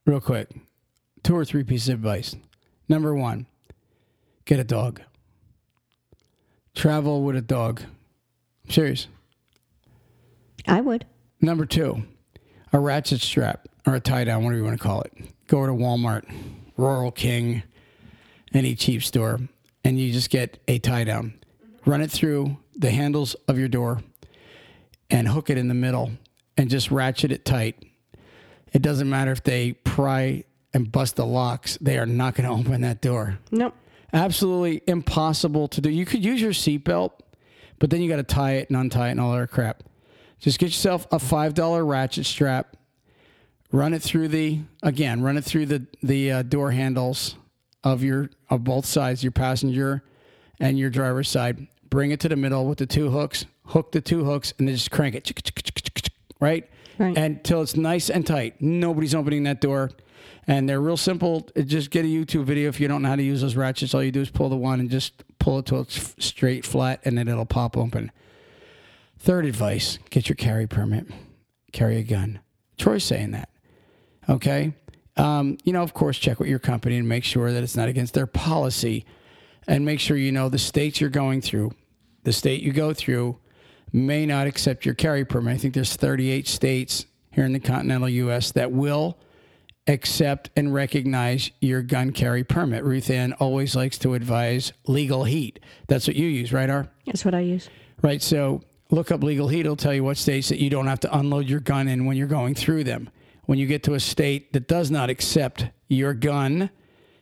real 0.07 0.21
quick. 0.21 0.51
Two 1.27 1.37
or 1.37 1.45
three 1.45 1.65
pieces 1.65 1.89
of 1.89 1.97
advice. 1.97 2.37
Number 2.89 3.13
one, 3.13 3.47
get 4.45 4.61
a 4.61 4.65
dog. 4.65 5.01
Travel 6.77 7.25
with 7.25 7.35
a 7.35 7.41
dog. 7.41 7.81
I'm 8.65 8.71
serious. 8.71 9.09
I 10.69 10.81
would. 10.81 11.05
Number 11.41 11.67
two, 11.67 12.05
a 12.73 12.79
ratchet 12.79 13.21
strap 13.21 13.67
or 13.85 13.97
a 13.97 14.01
tie 14.01 14.23
down, 14.23 14.45
whatever 14.45 14.59
you 14.59 14.65
want 14.65 14.79
to 14.79 14.83
call 14.85 15.01
it. 15.01 15.13
Go 15.49 15.67
to 15.67 15.73
Walmart, 15.73 16.33
Rural 16.77 17.11
King, 17.11 17.65
any 18.55 18.77
cheap 18.77 19.03
store, 19.03 19.41
and 19.83 19.99
you 19.99 20.13
just 20.13 20.31
get 20.31 20.63
a 20.69 20.79
tie 20.79 21.03
down. 21.03 21.35
Run 21.85 22.03
it 22.03 22.13
through 22.13 22.57
the 22.77 22.93
handles 22.93 23.35
of 23.49 23.59
your 23.59 23.67
door 23.67 24.01
and 25.11 25.27
hook 25.27 25.51
it 25.51 25.59
in 25.59 25.67
the 25.67 25.75
middle 25.75 26.13
and 26.57 26.71
just 26.71 26.93
ratchet 26.93 27.33
it 27.33 27.45
tight. 27.45 27.85
It 28.73 28.81
doesn't 28.81 29.11
matter 29.11 29.33
if 29.33 29.43
they 29.43 29.73
pry 29.73 30.45
and 30.77 30.93
bust 30.93 31.17
the 31.17 31.25
locks, 31.25 31.79
they 31.81 31.97
are 31.99 32.07
not 32.07 32.35
going 32.35 32.49
to 32.65 32.69
open 32.69 32.83
that 32.83 33.01
door. 33.01 33.39
Nope. 33.51 33.75
Absolutely 34.13 34.83
impossible 34.87 35.69
to 35.69 35.81
do. 35.81 35.91
You 35.91 36.05
could 36.05 36.25
use 36.25 36.41
your 36.41 36.53
seatbelt, 36.53 37.13
but 37.79 37.91
then 37.91 38.03
you 38.03 38.09
got 38.09 38.17
to 38.17 38.23
tie 38.23 38.53
it 38.53 38.69
and 38.71 38.79
untie 38.79 39.09
it 39.09 39.13
and 39.13 39.21
all 39.21 39.33
that 39.33 39.51
crap. 39.51 39.83
Just 40.39 40.59
get 40.59 40.67
yourself 40.67 41.07
a 41.11 41.19
five 41.19 41.55
dollar 41.55 41.85
ratchet 41.85 42.27
strap. 42.27 42.77
Run 43.73 43.95
it 43.95 44.03
through 44.03 44.29
the 44.29 44.61
again. 44.83 45.23
Run 45.23 45.37
it 45.39 45.45
through 45.45 45.67
the 45.67 45.87
the 46.03 46.31
uh, 46.31 46.43
door 46.43 46.71
handles 46.71 47.37
of 47.83 48.03
your 48.03 48.31
of 48.51 48.63
both 48.63 48.85
sides, 48.85 49.25
your 49.25 49.33
passenger 49.33 50.05
and 50.61 50.79
your 50.79 50.91
driver's 50.91 51.29
side. 51.29 51.67
Bring 51.89 52.11
it 52.11 52.21
to 52.21 52.29
the 52.29 52.37
middle 52.37 52.67
with 52.67 52.79
the 52.79 52.87
two 52.87 53.11
hooks. 53.11 53.47
Hook 53.67 53.93
the 53.93 54.01
two 54.03 54.25
hooks 54.25 54.53
and 54.59 54.69
then 54.69 54.75
just 54.77 54.91
crank 54.91 55.15
it. 55.15 56.11
Right. 56.39 56.69
Right. 56.99 57.17
Until 57.17 57.63
it's 57.63 57.77
nice 57.77 58.11
and 58.11 58.27
tight. 58.27 58.61
Nobody's 58.61 59.15
opening 59.15 59.45
that 59.45 59.61
door. 59.61 59.91
And 60.49 60.69
they're 60.69 60.81
real 60.81 60.97
simple. 60.97 61.49
Just 61.65 61.91
get 61.91 62.05
a 62.05 62.09
YouTube 62.09 62.45
video 62.45 62.69
if 62.69 62.79
you 62.79 62.87
don't 62.87 63.03
know 63.03 63.09
how 63.09 63.17
to 63.17 63.23
use 63.23 63.41
those 63.41 63.57
ratchets. 63.57 63.95
All 63.95 64.03
you 64.03 64.13
do 64.13 64.21
is 64.21 64.31
pull 64.31 64.49
the 64.49 64.57
one 64.57 64.79
and 64.79 64.89
just 64.89 65.25
pull 65.39 65.59
it 65.59 65.67
till 65.67 65.81
it's 65.81 66.15
straight, 66.25 66.65
flat, 66.65 67.01
and 67.05 67.19
then 67.19 67.27
it'll 67.27 67.47
pop 67.47 67.77
open. 67.77 68.13
Third 69.19 69.45
advice 69.45 69.99
get 70.11 70.29
your 70.29 70.37
carry 70.37 70.67
permit, 70.67 71.07
carry 71.73 71.97
a 71.97 72.03
gun. 72.03 72.41
Troy's 72.79 73.05
saying 73.05 73.33
that. 73.33 73.49
Okay. 74.29 74.75
Um, 75.17 75.57
you 75.65 75.73
know, 75.73 75.83
of 75.83 75.95
course, 75.95 76.19
check 76.19 76.39
with 76.39 76.49
your 76.49 76.59
company 76.59 76.97
and 76.99 77.09
make 77.09 77.25
sure 77.25 77.51
that 77.51 77.63
it's 77.63 77.77
not 77.77 77.89
against 77.89 78.15
their 78.15 78.27
policy 78.27 79.05
and 79.67 79.85
make 79.85 79.99
sure 79.99 80.17
you 80.17 80.31
know 80.31 80.49
the 80.49 80.59
states 80.59 81.01
you're 81.01 81.11
going 81.11 81.41
through. 81.41 81.73
The 82.25 82.33
state 82.33 82.63
you 82.63 82.73
go 82.73 82.93
through 82.93 83.39
may 83.93 84.27
not 84.27 84.47
accept 84.47 84.85
your 84.85 84.95
carry 84.95 85.25
permit. 85.25 85.55
I 85.55 85.59
think 85.59 85.75
there's 85.75 85.97
38 85.97 86.47
states 86.47 87.07
here 87.31 87.45
in 87.45 87.53
the 87.53 87.61
continental 87.61 88.09
U.S. 88.09 88.53
that 88.53 88.73
will 88.73 89.19
accept 89.89 90.51
and 90.57 90.75
recognize 90.75 91.51
your 91.61 91.83
gun 91.83 92.11
carry 92.11 92.45
permit. 92.45 92.85
Ruth 92.85 93.11
Ann 93.11 93.33
always 93.35 93.77
likes 93.77 93.99
to 93.99 94.15
advise 94.15 94.73
legal 94.87 95.25
heat. 95.25 95.61
That's 95.87 96.07
what 96.07 96.17
you 96.17 96.27
use, 96.27 96.53
right, 96.53 96.69
R? 96.69 96.89
That's 97.07 97.25
what 97.25 97.35
I 97.35 97.41
use. 97.41 97.69
Right. 98.03 98.21
So 98.21 98.63
look 98.91 99.11
up 99.11 99.23
legal 99.23 99.49
heat. 99.49 99.61
It'll 99.61 99.77
tell 99.77 99.95
you 99.95 100.05
what 100.05 100.17
states 100.17 100.49
that 100.49 100.59
you 100.59 100.71
don't 100.71 100.87
have 100.87 101.01
to 101.01 101.17
unload 101.17 101.49
your 101.49 101.61
gun 101.61 101.89
in 101.89 102.05
when 102.05 102.17
you're 102.17 102.27
going 102.27 102.55
through 102.55 102.85
them. 102.85 103.11
When 103.45 103.59
you 103.59 103.67
get 103.67 103.85
to 103.85 103.95
a 103.95 104.01
state 104.01 104.53
that 104.53 104.67
does 104.67 104.91
not 104.91 105.09
accept 105.09 105.67
your 105.89 106.15
gun, 106.15 106.71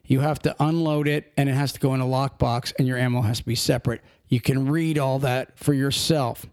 you 0.06 0.20
have 0.20 0.38
to 0.40 0.56
unload 0.58 1.06
it 1.06 1.32
and 1.36 1.48
it 1.48 1.54
has 1.54 1.72
to 1.72 1.80
go 1.80 1.94
in 1.94 2.00
a 2.00 2.06
lockbox 2.06 2.72
and 2.78 2.88
your 2.88 2.98
ammo 2.98 3.22
has 3.22 3.38
to 3.38 3.44
be 3.44 3.54
separate. 3.54 4.00
You 4.28 4.40
can 4.40 4.68
read 4.70 4.98
all 4.98 5.18
that 5.20 5.58
for 5.58 5.74
yourself. 5.74 6.46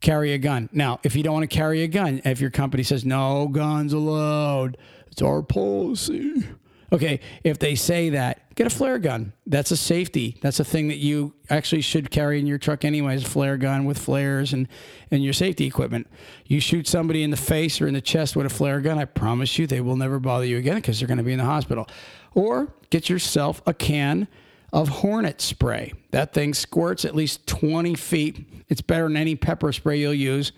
Carry 0.00 0.32
a 0.32 0.38
gun. 0.38 0.68
Now, 0.72 1.00
if 1.02 1.16
you 1.16 1.22
don't 1.22 1.34
want 1.34 1.50
to 1.50 1.56
carry 1.56 1.82
a 1.82 1.88
gun, 1.88 2.20
if 2.24 2.40
your 2.40 2.50
company 2.50 2.84
says 2.84 3.04
no 3.04 3.48
guns 3.48 3.92
allowed, 3.92 4.76
it's 5.18 5.22
our 5.24 5.42
policy. 5.42 6.44
Okay, 6.92 7.18
if 7.42 7.58
they 7.58 7.74
say 7.74 8.10
that, 8.10 8.54
get 8.54 8.68
a 8.68 8.70
flare 8.70 9.00
gun. 9.00 9.32
That's 9.46 9.72
a 9.72 9.76
safety. 9.76 10.38
That's 10.40 10.60
a 10.60 10.64
thing 10.64 10.86
that 10.88 10.98
you 10.98 11.34
actually 11.50 11.80
should 11.80 12.12
carry 12.12 12.38
in 12.38 12.46
your 12.46 12.56
truck 12.56 12.84
anyways, 12.84 13.24
flare 13.24 13.56
gun 13.56 13.84
with 13.84 13.98
flares 13.98 14.52
and, 14.52 14.68
and 15.10 15.24
your 15.24 15.32
safety 15.32 15.66
equipment. 15.66 16.06
You 16.46 16.60
shoot 16.60 16.86
somebody 16.86 17.24
in 17.24 17.32
the 17.32 17.36
face 17.36 17.80
or 17.80 17.88
in 17.88 17.94
the 17.94 18.00
chest 18.00 18.36
with 18.36 18.46
a 18.46 18.48
flare 18.48 18.80
gun, 18.80 18.96
I 18.96 19.06
promise 19.06 19.58
you 19.58 19.66
they 19.66 19.80
will 19.80 19.96
never 19.96 20.20
bother 20.20 20.46
you 20.46 20.56
again 20.56 20.76
because 20.76 21.00
they're 21.00 21.08
going 21.08 21.18
to 21.18 21.24
be 21.24 21.32
in 21.32 21.38
the 21.38 21.44
hospital. 21.44 21.88
Or 22.32 22.72
get 22.90 23.08
yourself 23.08 23.60
a 23.66 23.74
can 23.74 24.28
of 24.72 24.88
Hornet 24.88 25.40
spray. 25.40 25.94
That 26.12 26.32
thing 26.32 26.54
squirts 26.54 27.04
at 27.04 27.16
least 27.16 27.44
20 27.48 27.96
feet. 27.96 28.48
It's 28.68 28.82
better 28.82 29.08
than 29.08 29.16
any 29.16 29.34
pepper 29.34 29.72
spray 29.72 29.98
you'll 29.98 30.14
use. 30.14 30.52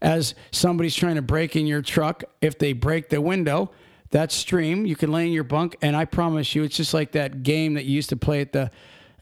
As 0.00 0.34
somebody's 0.50 0.94
trying 0.94 1.16
to 1.16 1.22
break 1.22 1.56
in 1.56 1.66
your 1.66 1.82
truck, 1.82 2.24
if 2.40 2.58
they 2.58 2.72
break 2.72 3.10
the 3.10 3.20
window, 3.20 3.70
that 4.10 4.32
stream 4.32 4.86
you 4.86 4.96
can 4.96 5.12
lay 5.12 5.26
in 5.26 5.32
your 5.32 5.44
bunk, 5.44 5.76
and 5.82 5.96
I 5.96 6.04
promise 6.04 6.54
you, 6.54 6.62
it's 6.64 6.76
just 6.76 6.94
like 6.94 7.12
that 7.12 7.42
game 7.42 7.74
that 7.74 7.84
you 7.84 7.94
used 7.94 8.08
to 8.10 8.16
play 8.16 8.40
at 8.40 8.52
the 8.52 8.70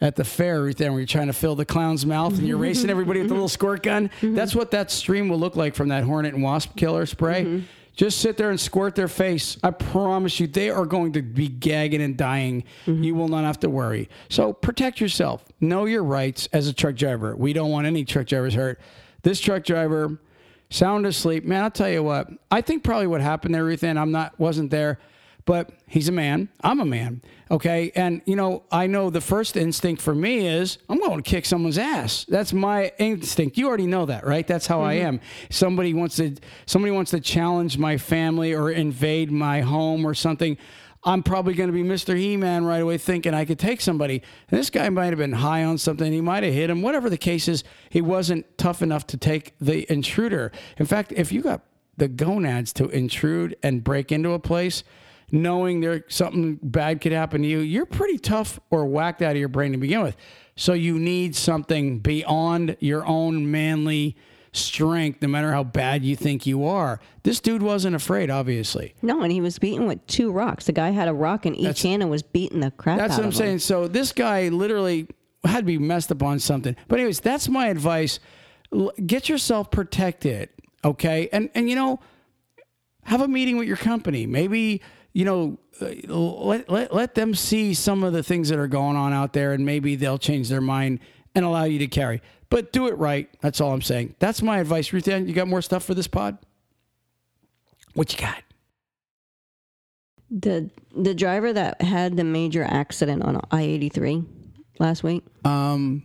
at 0.01 0.15
the 0.15 0.25
fair 0.25 0.65
right 0.65 0.77
there 0.77 0.91
where 0.93 1.01
you're 1.01 1.07
trying 1.07 1.29
to 1.29 1.33
fill 1.33 1.55
the 1.55 1.65
clown's 1.65 2.05
mouth 2.05 2.37
and 2.39 2.47
you're 2.47 2.59
racing 2.59 2.91
everybody 2.91 3.19
with 3.21 3.29
the 3.29 3.35
little 3.35 3.49
squirt 3.49 3.83
gun. 3.83 4.11
That's 4.21 4.55
what 4.55 4.71
that 4.73 4.91
stream 4.91 5.29
will 5.31 5.39
look 5.39 5.57
like 5.57 5.75
from 5.75 5.89
that 5.89 6.05
hornet 6.05 6.35
and 6.35 6.43
wasp 6.43 6.77
killer 6.77 7.07
spray. 7.07 7.65
Just 7.95 8.19
sit 8.19 8.37
there 8.37 8.51
and 8.51 8.61
squirt 8.61 8.95
their 8.95 9.09
face. 9.09 9.57
I 9.63 9.71
promise 9.71 10.39
you, 10.39 10.49
they 10.49 10.69
are 10.69 10.85
going 10.85 11.13
to 11.15 11.23
be 11.23 11.49
gagging 11.49 12.03
and 12.03 12.15
dying. 12.15 12.65
You 12.85 13.15
will 13.15 13.29
not 13.29 13.45
have 13.45 13.59
to 13.61 13.71
worry. 13.71 14.11
So 14.29 14.53
protect 14.53 15.01
yourself. 15.01 15.43
Know 15.63 15.87
your 15.87 16.05
rights 16.05 16.47
as 16.53 16.69
a 16.69 16.75
truck 16.75 16.97
driver. 16.97 17.35
We 17.35 17.55
don't 17.55 17.71
want 17.71 17.87
any 17.87 18.05
truck 18.05 18.27
drivers 18.27 18.53
hurt. 18.53 18.79
This 19.23 19.41
truck 19.41 19.65
driver, 19.65 20.19
sound 20.71 21.07
asleep. 21.07 21.45
Man, 21.45 21.63
I'll 21.63 21.71
tell 21.71 21.91
you 21.91 22.03
what. 22.03 22.29
I 22.51 22.61
think 22.61 22.85
probably 22.85 23.07
what 23.07 23.21
happened 23.21 23.55
there, 23.55 23.65
Ruth 23.65 23.85
Ann, 23.85 23.99
I'm 23.99 24.13
not 24.13 24.39
wasn't 24.39 24.71
there, 24.71 24.99
but 25.45 25.71
he's 25.87 26.09
a 26.09 26.13
man. 26.13 26.49
I'm 26.63 26.81
a 26.81 26.85
man. 26.85 27.23
Okay. 27.51 27.93
And 27.95 28.21
you 28.27 28.35
know, 28.35 28.65
I 28.73 28.89
know 28.89 29.11
the 29.11 29.21
first 29.21 29.57
instinct 29.57 30.03
for 30.03 30.15
me 30.15 30.47
is 30.47 30.79
I'm 30.89 30.99
going 30.99 31.23
to 31.23 31.31
kick 31.31 31.47
someone's 31.47 31.79
ass. 31.79 32.27
That's 32.29 32.53
my 32.53 32.93
instinct. 32.99 33.57
You 33.57 33.69
already 33.69 33.87
know 33.87 34.07
that, 34.07 34.27
right? 34.27 34.47
That's 34.47 34.67
how 34.67 34.83
I 34.83 34.97
mm-hmm. 34.97 35.07
am. 35.07 35.21
Somebody 35.51 35.95
wants 35.95 36.17
to 36.17 36.35
somebody 36.67 36.91
wants 36.91 37.13
to 37.13 37.21
challenge 37.21 37.79
my 37.79 37.97
family 37.97 38.53
or 38.53 38.71
invade 38.71 39.31
my 39.31 39.61
home 39.61 40.05
or 40.05 40.15
something. 40.15 40.59
I'm 41.07 41.23
probably 41.23 41.55
going 41.55 41.69
to 41.69 41.73
be 41.73 41.85
Mr. 41.85 42.19
He 42.19 42.37
Man 42.37 42.65
right 42.65 42.83
away 42.83 42.99
thinking 42.99 43.33
I 43.33 43.45
could 43.45 43.61
take 43.61 43.81
somebody. 43.81 44.23
And 44.51 44.59
this 44.59 44.71
guy 44.71 44.89
might 44.89 45.07
have 45.07 45.19
been 45.19 45.35
high 45.35 45.63
on 45.63 45.79
something. 45.79 46.13
He 46.13 46.21
might 46.21 46.43
have 46.43 46.53
hit 46.53 46.69
him. 46.69 46.83
Whatever 46.83 47.09
the 47.09 47.17
case 47.17 47.47
is, 47.47 47.63
he 47.91 48.01
wasn't 48.01 48.59
tough 48.59 48.83
enough 48.83 49.07
to 49.09 49.17
take 49.17 49.55
the 49.61 49.91
intruder. 49.91 50.51
In 50.79 50.85
fact, 50.85 51.13
if 51.13 51.31
you 51.31 51.43
got 51.43 51.63
the 51.97 52.09
gonads 52.09 52.73
to 52.75 52.89
intrude 52.89 53.57
and 53.63 53.85
break 53.85 54.11
into 54.11 54.33
a 54.33 54.41
place, 54.41 54.83
knowing 55.31 55.81
there 55.81 56.05
something 56.09 56.59
bad 56.61 57.01
could 57.01 57.13
happen 57.13 57.43
to 57.43 57.49
you, 57.49 57.61
you're 57.61 57.87
pretty 57.87 58.19
tough 58.19 58.59
or 58.71 58.85
whacked 58.85 59.23
out 59.23 59.31
of 59.31 59.37
your 59.37 59.49
brain 59.49 59.71
to 59.73 59.79
begin 59.79 60.03
with. 60.03 60.17
So 60.57 60.73
you 60.73 60.99
need 60.99 61.37
something 61.37 62.01
beyond 62.01 62.77
your 62.81 63.07
own 63.07 63.49
manly 63.49 64.17
strength, 64.57 65.23
no 65.23 65.29
matter 65.29 65.53
how 65.53 65.65
bad 65.65 66.05
you 66.05 66.17
think 66.17 66.47
you 66.47 66.65
are. 66.65 67.01
This 67.23 67.41
dude 67.41 67.63
wasn't 67.63 67.97
afraid, 67.97 68.31
obviously. 68.31 68.95
No, 69.03 69.23
and 69.23 69.33
he 69.33 69.41
was 69.41 69.59
beaten 69.59 69.87
with 69.87 70.07
two 70.07 70.31
rocks. 70.31 70.67
The 70.67 70.73
guy 70.73 70.91
had 70.91 71.09
a 71.09 71.15
rock 71.15 71.47
in 71.47 71.55
each 71.55 71.83
hand 71.83 72.03
and 72.03 72.11
was 72.11 72.23
beating 72.23 72.61
the 72.61 72.71
crap 72.71 72.99
out 72.99 73.11
of 73.11 73.17
the 73.17 73.23
room. 73.23 73.27
That's 73.31 73.39
what 73.39 73.45
I'm 73.45 73.51
him. 73.53 73.59
saying. 73.59 73.59
So 73.61 73.89
this 73.89 74.13
guy 74.13 74.49
literally 74.49 75.09
had 75.45 75.61
to 75.61 75.65
be 75.65 75.79
messed 75.79 76.11
up 76.11 76.23
on 76.23 76.39
something. 76.39 76.77
But 76.89 76.99
anyways, 76.99 77.21
that's 77.21 77.49
my 77.49 77.69
advice. 77.69 78.19
Get 79.05 79.29
yourself 79.29 79.71
protected, 79.71 80.49
okay? 80.85 81.29
And 81.33 81.51
and 81.55 81.71
you 81.71 81.77
know, 81.77 82.01
have 83.05 83.21
a 83.21 83.29
meeting 83.29 83.57
with 83.57 83.69
your 83.69 83.77
company. 83.77 84.27
Maybe 84.27 84.83
you 85.13 85.25
know, 85.25 85.59
uh, 85.81 85.87
let 86.09 86.69
let 86.69 86.93
let 86.93 87.15
them 87.15 87.35
see 87.35 87.75
some 87.75 88.03
of 88.05 88.13
the 88.13 88.23
things 88.23 88.49
that 88.49 88.59
are 88.59 88.67
going 88.67 88.97
on 88.97 89.13
out 89.13 89.33
there, 89.33 89.53
and 89.53 89.65
maybe 89.65 89.97
they'll 89.97 90.19
change 90.19 90.49
their 90.49 90.61
mind 90.61 91.01
and 91.35 91.45
allow 91.45 91.65
you 91.65 91.79
to 91.79 91.87
carry. 91.87 92.21
But 92.49 92.73
do 92.73 92.87
it 92.87 92.97
right. 92.99 93.29
That's 93.41 93.61
all 93.61 93.73
I'm 93.73 93.83
saying. 93.83 94.15
That's 94.19 94.41
my 94.43 94.59
advice. 94.59 94.93
Ruth 94.93 95.09
Ann, 95.09 95.27
you 95.27 95.35
got 95.35 95.49
more 95.49 95.63
stuff 95.63 95.85
for 95.85 95.95
this 95.95 96.07
pod? 96.07 96.39
What 97.95 98.13
you 98.13 98.21
got? 98.21 98.43
The 100.31 100.71
the 100.97 101.15
driver 101.15 101.53
that 101.53 101.81
had 101.83 102.17
the 102.17 102.25
major 102.25 102.65
accident 102.65 103.23
on 103.23 103.41
I 103.51 103.63
eighty 103.63 103.89
three 103.89 104.25
last 104.81 105.03
week. 105.05 105.25
Um, 105.45 106.03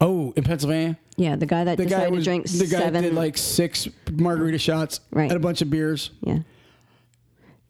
oh, 0.00 0.32
in 0.36 0.44
Pennsylvania. 0.44 0.96
Yeah, 1.16 1.36
the 1.36 1.46
guy 1.46 1.64
that 1.64 1.76
the 1.76 1.84
guy 1.84 2.08
decided 2.08 2.12
was 2.14 2.24
to 2.24 2.30
drink 2.30 2.46
the 2.46 2.66
guy 2.66 2.78
seven. 2.78 3.02
did 3.02 3.14
like 3.14 3.36
six 3.36 3.88
margarita 4.10 4.58
shots 4.58 5.00
Right. 5.10 5.30
and 5.30 5.36
a 5.36 5.40
bunch 5.40 5.60
of 5.60 5.70
beers. 5.70 6.10
yeah, 6.22 6.38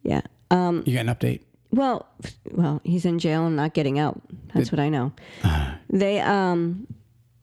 yeah. 0.02 0.20
Um, 0.50 0.82
You 0.86 0.94
got 0.94 1.06
an 1.08 1.14
update? 1.14 1.40
well, 1.70 2.06
well, 2.50 2.80
he's 2.84 3.04
in 3.06 3.18
jail 3.18 3.46
and 3.46 3.56
not 3.56 3.72
getting 3.74 3.98
out. 3.98 4.20
That's 4.54 4.70
what 4.70 4.78
I 4.80 4.88
know. 4.90 5.12
They 5.90 6.20
um, 6.20 6.86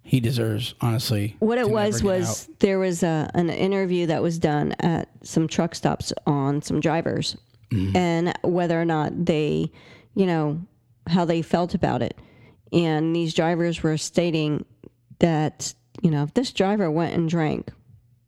He 0.10 0.20
deserves, 0.20 0.74
honestly. 0.82 1.36
what 1.38 1.60
it 1.60 1.70
was 1.70 2.02
was 2.02 2.50
there 2.58 2.80
was 2.80 3.04
a, 3.04 3.30
an 3.36 3.52
interview 3.52 4.08
that 4.08 4.24
was 4.24 4.40
done 4.40 4.74
at 4.80 5.08
some 5.22 5.48
truck 5.48 5.76
stops 5.76 6.12
on 6.26 6.64
some 6.64 6.80
drivers 6.80 7.38
mm-hmm. 7.70 7.96
and 7.96 8.34
whether 8.42 8.82
or 8.82 8.86
not 8.86 9.26
they 9.28 9.72
you 10.16 10.26
know 10.26 10.66
how 11.06 11.26
they 11.26 11.44
felt 11.44 11.76
about 11.76 12.02
it. 12.02 12.18
And 12.74 13.16
these 13.16 13.36
drivers 13.36 13.84
were 13.84 13.98
stating 13.98 14.66
that 15.20 15.76
you 16.02 16.10
know 16.10 16.24
if 16.24 16.34
this 16.34 16.54
driver 16.54 16.90
went 16.90 17.14
and 17.14 17.30
drank 17.30 17.70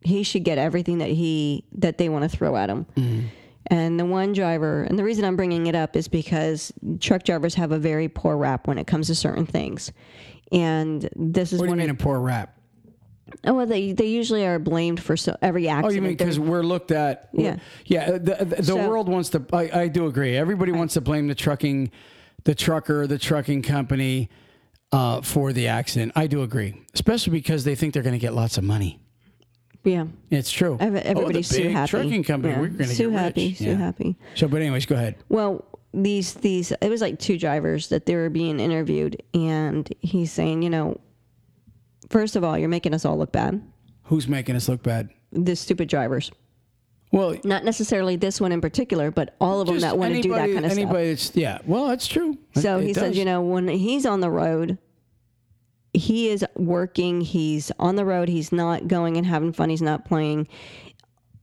he 0.04 0.22
should 0.22 0.44
get 0.44 0.60
everything 0.60 1.00
that 1.00 1.10
he 1.10 1.66
that 1.72 1.98
they 1.98 2.10
want 2.10 2.30
to 2.30 2.38
throw 2.38 2.56
at 2.58 2.70
him. 2.70 2.86
Mm-hmm. 2.96 3.28
And 3.72 4.00
the 4.00 4.06
one 4.06 4.34
driver 4.34 4.84
and 4.84 5.00
the 5.00 5.04
reason 5.04 5.26
i'm 5.26 5.36
bringing 5.36 5.66
it 5.66 5.74
up 5.74 5.96
is 5.96 6.08
because 6.08 6.72
truck 7.00 7.24
drivers 7.24 7.56
have 7.56 7.72
a 7.72 7.80
very 7.80 8.08
poor 8.08 8.38
rap 8.38 8.68
when 8.68 8.78
it 8.78 8.86
comes 8.86 9.08
to 9.08 9.16
certain 9.16 9.48
things 9.48 9.92
and 10.52 11.10
this 11.16 11.54
is 11.54 11.60
What 11.60 11.66
do 11.68 11.72
you 11.72 11.78
mean 11.78 11.90
a 11.90 11.96
poor 11.96 12.20
rap? 12.20 12.58
Oh, 13.46 13.54
well, 13.54 13.66
they 13.66 13.94
they 13.94 14.08
usually 14.08 14.46
are 14.46 14.60
blamed 14.60 15.02
for 15.02 15.16
so, 15.16 15.38
every 15.42 15.70
accident. 15.70 15.92
Oh, 15.92 15.96
you 15.96 16.02
mean 16.02 16.18
because 16.18 16.38
we're 16.40 16.64
looked 16.64 16.92
at? 16.92 17.30
Yeah. 17.34 17.58
yeah. 17.86 18.12
The, 18.12 18.20
the, 18.20 18.56
the 18.58 18.64
So- 18.64 18.90
world 18.90 19.08
wants 19.08 19.30
to. 19.30 19.46
I, 19.54 19.82
I 19.84 19.88
do 19.88 20.08
agree. 20.08 20.36
Everybody 20.36 20.72
wants 20.74 20.96
to 20.96 21.02
blame 21.02 21.28
the 21.28 21.36
trucking, 21.36 21.92
the 22.44 22.56
trucker, 22.56 23.08
the 23.08 23.18
trucking 23.18 23.62
company, 23.62 24.30
uh, 24.92 25.22
for 25.22 25.54
the 25.54 25.68
accident. 25.68 26.12
I 26.16 26.28
do 26.28 26.42
agree, 26.44 26.82
especially 26.94 27.32
because 27.32 27.64
they 27.64 27.76
think 27.76 27.94
they're 27.94 28.04
going 28.04 28.12
to 28.14 28.20
get 28.20 28.34
lots 28.34 28.58
of 28.58 28.66
money. 28.66 29.00
yeah, 29.86 30.08
It's 30.30 30.52
true. 30.52 30.78
Everybody's 30.82 31.52
oh, 31.54 31.56
the 31.56 31.64
big 31.64 31.72
happy. 31.72 31.90
trucking 31.90 32.24
company. 32.26 32.54
Yeah. 32.54 32.60
We're 32.60 32.68
going 32.68 32.90
to 32.90 32.96
get 32.96 33.12
happy, 33.14 33.48
rich. 33.48 33.58
Sue 33.60 33.64
Yeah. 33.66 33.76
happy. 33.78 34.16
So, 34.36 34.48
but 34.50 34.62
anyways, 34.62 34.86
go 34.86 34.96
ahead. 34.96 35.16
Well, 35.30 35.66
these 35.94 36.34
these 36.36 36.72
it 36.82 36.90
was 36.90 37.02
like 37.02 37.20
two 37.20 37.38
drivers 37.38 37.90
that 37.90 38.06
they 38.06 38.16
were 38.16 38.30
being 38.30 38.60
interviewed, 38.60 39.22
and 39.34 39.90
he's 40.00 40.32
saying, 40.32 40.62
you 40.64 40.70
know, 40.70 41.00
first 42.10 42.36
of 42.36 42.44
all, 42.44 42.58
you're 42.58 42.70
making 42.70 42.94
us 42.94 43.06
all 43.06 43.18
look 43.18 43.32
bad. 43.32 43.62
Who's 44.04 44.28
making 44.28 44.56
us 44.56 44.68
look 44.70 44.84
bad? 44.84 45.10
The 45.32 45.56
stupid 45.56 45.88
drivers, 45.88 46.32
Well, 47.14 47.36
not 47.46 47.64
necessarily 47.64 48.16
this 48.18 48.42
one 48.42 48.52
in 48.52 48.60
particular, 48.62 49.12
but 49.12 49.36
all 49.40 49.62
of 49.62 49.68
them 49.68 49.80
that 49.80 49.98
want 49.98 50.14
to 50.16 50.22
do 50.22 50.30
that 50.32 50.40
kind 50.52 50.66
of 50.66 50.72
stuff. 50.72 50.78
anybody 50.78 51.10
That's, 51.10 51.36
yeah. 51.36 51.60
Well, 51.66 51.88
that's 51.88 52.08
true. 52.08 52.38
So 52.56 52.80
It 52.80 52.88
he 52.88 52.94
said, 52.94 53.10
does. 53.10 53.18
you 53.18 53.24
know, 53.26 53.42
when 53.42 53.68
he's 53.70 54.06
on 54.06 54.20
the 54.20 54.30
road, 54.30 54.78
he 55.94 56.30
is 56.30 56.46
working, 56.56 57.22
he's 57.22 57.72
on 57.80 57.96
the 57.96 58.06
road, 58.06 58.28
he's 58.30 58.52
not 58.52 58.88
going 58.88 59.16
and 59.18 59.26
having 59.26 59.54
fun, 59.54 59.70
he's 59.70 59.82
not 59.82 60.04
playing. 60.06 60.48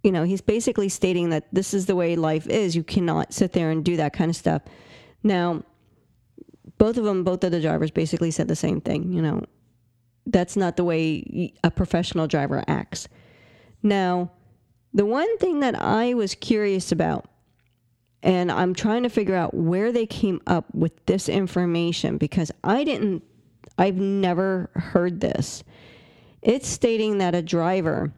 You 0.03 0.13
know, 0.13 0.23
he's 0.25 0.41
basically 0.41 0.89
stating 0.89 1.31
that 1.31 1.47
this 1.53 1.75
is 1.75 1.87
the 1.87 1.97
way 1.97 2.17
life 2.17 2.47
is. 2.47 2.77
You 2.77 2.85
cannot 2.85 3.35
sit 3.35 3.53
there 3.53 3.71
and 3.71 3.85
do 3.85 3.97
that 3.97 4.13
kind 4.13 4.31
of 4.31 4.37
stuff. 4.37 4.63
Now, 5.23 5.65
both 6.79 6.97
of 6.97 7.05
them, 7.05 7.25
both 7.25 7.43
of 7.43 7.51
the 7.51 7.61
drivers 7.61 7.91
basically 7.91 8.31
said 8.31 8.47
the 8.49 8.57
same 8.57 8.81
thing. 8.81 9.13
You 9.13 9.23
know, 9.23 9.43
that's 10.27 10.57
not 10.57 10.77
the 10.77 10.85
way 10.85 11.53
a 11.65 11.71
professional 11.71 12.27
driver 12.29 12.63
acts. 12.69 13.09
Now, 13.83 14.31
the 14.95 15.05
one 15.05 15.37
thing 15.39 15.61
that 15.61 15.81
I 15.81 16.15
was 16.15 16.35
curious 16.35 16.93
about 16.93 17.29
And 18.23 18.51
I'm 18.51 18.75
trying 18.75 19.05
to 19.05 19.09
figure 19.09 19.35
out 19.35 19.55
where 19.55 19.93
they 19.93 20.07
came 20.07 20.41
up 20.47 20.67
with 20.75 21.07
this 21.07 21.29
information 21.29 22.19
because 22.19 22.51
I 22.65 22.85
didn't, 22.85 23.23
I've 23.77 23.97
never 23.97 24.71
heard 24.75 25.21
this. 25.21 25.63
It's 26.43 26.69
stating 26.69 27.19
that 27.19 27.35
a 27.35 27.43
driver 27.43 28.13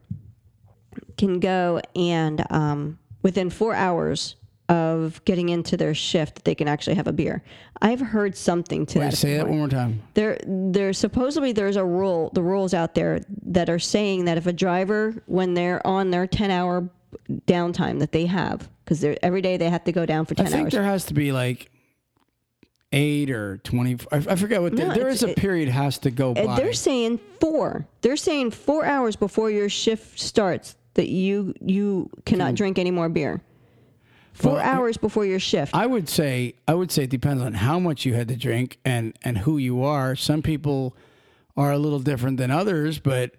can 1.21 1.39
go 1.39 1.81
and 1.95 2.45
um, 2.51 2.99
within 3.23 3.51
four 3.51 3.75
hours 3.75 4.37
of 4.71 5.21
getting 5.25 5.49
into 5.51 5.77
their 5.77 5.95
shift, 5.95 6.45
they 6.45 6.55
can 6.55 6.67
actually 6.69 6.95
have 6.97 7.07
a 7.09 7.13
beer. 7.13 7.43
I've 7.83 8.01
heard 8.01 8.37
something 8.37 8.87
to 8.87 9.01
Wait, 9.01 9.11
that. 9.11 9.17
say 9.17 9.37
that 9.37 9.47
one 9.49 9.59
more 9.59 9.69
time. 9.69 10.01
There, 10.15 10.39
there's 10.47 10.97
supposedly 10.97 11.53
there's 11.53 11.77
a 11.77 11.85
rule, 11.85 12.31
the 12.35 12.43
rules 12.43 12.73
out 12.73 12.95
there 12.95 13.21
that 13.47 13.69
are 13.69 13.81
saying 13.81 14.25
that 14.27 14.39
if 14.39 14.47
a 14.47 14.53
driver, 14.53 15.23
when 15.27 15.55
they're 15.55 15.85
on 15.87 16.11
their 16.11 16.27
10 16.27 16.51
hour 16.51 16.89
downtime 17.47 17.99
that 17.99 18.13
they 18.13 18.27
have, 18.27 18.69
because 18.85 19.05
every 19.23 19.43
day 19.43 19.57
they 19.57 19.69
have 19.69 19.85
to 19.85 19.93
go 19.93 20.07
down 20.07 20.25
for 20.25 20.35
10 20.35 20.47
hours. 20.47 20.53
I 20.55 20.57
10 20.57 20.59
think 20.59 20.67
hours. 20.67 20.73
there 20.73 20.85
has 20.85 21.05
to 21.07 21.15
be 21.15 21.33
like 21.33 21.71
eight 22.93 23.31
or 23.31 23.59
20. 23.59 23.99
I, 24.13 24.17
I 24.17 24.37
forget 24.37 24.63
what. 24.63 24.77
the- 24.77 24.85
No, 24.87 24.95
there 24.95 25.09
is 25.09 25.23
a 25.25 25.31
it- 25.31 25.37
period 25.37 25.69
has 25.69 25.99
to 25.99 26.11
go 26.11 26.33
by. 26.33 26.57
They're 26.57 26.73
saying 26.73 27.19
four. 27.41 27.87
They're 28.03 28.17
saying 28.17 28.53
four 28.53 28.85
hours 28.85 29.17
before 29.17 29.51
your 29.51 29.69
shift 29.69 30.19
starts 30.21 30.77
that 31.01 31.09
you 31.09 31.55
you 31.63 32.11
cannot 32.27 32.51
hmm. 32.51 32.57
drink 32.57 32.79
any 32.79 32.91
more 32.91 33.09
beer. 33.09 33.41
Four 34.35 34.53
Well, 34.53 34.61
hours 34.61 34.99
before 34.99 35.25
your 35.25 35.41
shift. 35.41 35.75
I 35.75 35.87
would 35.87 36.11
say 36.11 36.55
I 36.69 36.75
would 36.75 36.93
say 36.93 37.05
it 37.05 37.11
depends 37.11 37.43
on 37.43 37.55
how 37.55 37.79
much 37.79 38.05
you 38.05 38.13
had 38.13 38.29
to 38.29 38.37
drink 38.37 38.79
and 38.85 39.17
and 39.23 39.39
who 39.39 39.57
you 39.57 39.83
are. 39.83 40.15
Some 40.15 40.43
people 40.43 40.95
are 41.57 41.73
a 41.73 41.79
little 41.79 42.01
different 42.01 42.37
than 42.37 42.51
others, 42.51 42.99
but 42.99 43.35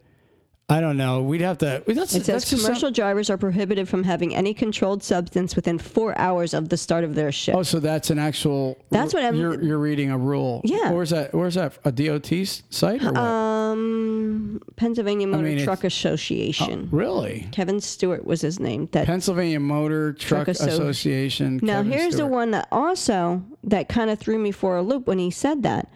I 0.71 0.79
don't 0.79 0.95
know. 0.95 1.21
We'd 1.21 1.41
have 1.41 1.57
to. 1.59 1.83
That's, 1.85 2.15
It 2.15 2.25
says 2.25 2.25
that's 2.27 2.49
just 2.49 2.49
some- 2.49 2.59
commercial 2.69 2.91
drivers 2.91 3.29
are 3.29 3.37
prohibited 3.37 3.89
from 3.89 4.03
having 4.05 4.33
any 4.33 4.53
controlled 4.53 5.03
substance 5.03 5.55
within 5.55 5.77
four 5.77 6.17
hours 6.17 6.53
of 6.53 6.69
the 6.69 6.77
start 6.77 7.03
of 7.03 7.13
their 7.13 7.31
shift. 7.31 7.57
Oh, 7.57 7.63
so 7.63 7.79
that's 7.79 8.09
an 8.09 8.17
actual. 8.19 8.77
That's 8.89 9.13
what 9.13 9.23
I'm- 9.23 9.35
You're, 9.35 9.61
you're 9.61 9.77
reading 9.79 10.11
a 10.11 10.17
rule. 10.17 10.61
Yeah. 10.63 10.91
Where's 10.91 11.09
that? 11.09 11.33
Where's 11.33 11.55
that? 11.55 11.77
A 11.83 11.91
DOT 11.91 12.31
site 12.69 13.03
or 13.03 13.11
what? 13.11 13.17
Um, 13.17 14.61
Pennsylvania 14.77 15.27
Motor 15.27 15.43
mean, 15.43 15.63
Truck 15.63 15.83
Association. 15.83 16.87
really? 16.91 17.47
Kevin 17.51 17.79
Stewart 17.81 18.25
was 18.25 18.41
his 18.41 18.59
name. 18.59 18.87
That 18.93 19.05
Pennsylvania 19.07 19.59
Motor 19.59 20.13
Truck, 20.13 20.45
Truck 20.45 20.49
Asso- 20.49 20.67
Association. 20.67 21.59
now 21.61 21.77
Kevin 21.83 21.91
here's 21.91 22.13
Stewart. 22.15 22.17
the 22.29 22.33
one 22.33 22.51
that 22.51 22.67
also 22.71 23.43
that 23.63 23.89
kind 23.89 24.09
of 24.09 24.19
threw 24.19 24.39
me 24.39 24.51
for 24.51 24.77
a 24.77 24.81
loop 24.81 25.05
when 25.07 25.19
he 25.19 25.31
said 25.31 25.63
that. 25.63 25.89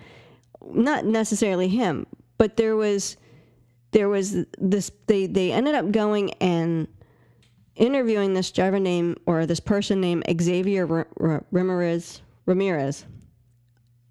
Not 0.74 1.06
necessarily 1.06 1.68
him, 1.68 2.08
but 2.38 2.58
there 2.58 2.76
was 2.76 3.18
there 3.96 4.10
was 4.10 4.36
this. 4.60 4.92
They 5.08 5.26
they 5.26 5.54
ended 5.54 5.74
up 5.74 5.90
going 5.92 6.34
and 6.34 6.88
interviewing 7.78 8.34
this 8.34 8.52
driver 8.52 8.78
named 8.78 9.18
or 9.26 9.46
this 9.46 9.62
person 9.62 10.02
named 10.02 10.24
Xavier 10.42 10.86
Ramirez. 11.52 12.22
Ramirez. 12.46 13.06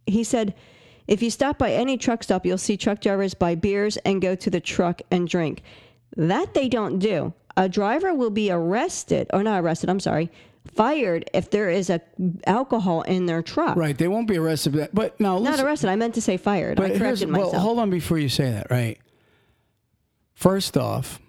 He 0.07 0.25
said, 0.25 0.55
if 1.07 1.23
you 1.23 1.31
stop 1.31 1.59
by 1.59 1.73
any 1.73 1.97
truck 1.99 2.23
stop, 2.23 2.45
you'll 2.47 2.59
see 2.59 2.77
truck 2.77 3.01
drivers 3.01 3.35
buy 3.35 3.55
beers 3.55 3.97
and 3.99 4.21
go 4.23 4.35
to 4.35 4.51
the 4.51 4.61
truck 4.61 5.03
and 5.11 5.29
drink. 5.29 5.63
That 6.17 6.55
they 6.55 6.69
don't 6.69 6.99
do. 6.99 7.33
A 7.57 7.69
driver 7.69 8.13
will 8.15 8.31
be 8.31 8.51
arrested, 8.51 9.29
or 9.33 9.43
not 9.43 9.63
arrested, 9.63 9.89
I'm 9.89 10.01
sorry, 10.01 10.31
fired 10.75 11.31
if 11.33 11.51
there 11.51 11.71
is 11.71 11.89
a 11.91 12.01
alcohol 12.47 13.03
in 13.03 13.27
their 13.27 13.43
truck. 13.43 13.77
Right. 13.77 13.97
They 13.97 14.09
won't 14.09 14.29
be 14.29 14.37
arrested. 14.39 14.89
But 14.93 15.19
now, 15.21 15.35
Not 15.39 15.43
listen, 15.53 15.67
arrested. 15.67 15.91
I 15.91 15.97
meant 15.97 16.15
to 16.15 16.21
say 16.23 16.37
fired. 16.37 16.79
I 16.81 16.83
But 16.83 16.97
here's- 16.97 17.21
corrected 17.21 17.31
well, 17.33 17.53
hold 17.61 17.79
on 17.79 17.91
before 17.91 18.19
you 18.19 18.29
say 18.29 18.51
that. 18.51 18.67
Right. 18.71 18.99
First 20.35 20.77
off, 20.77 21.21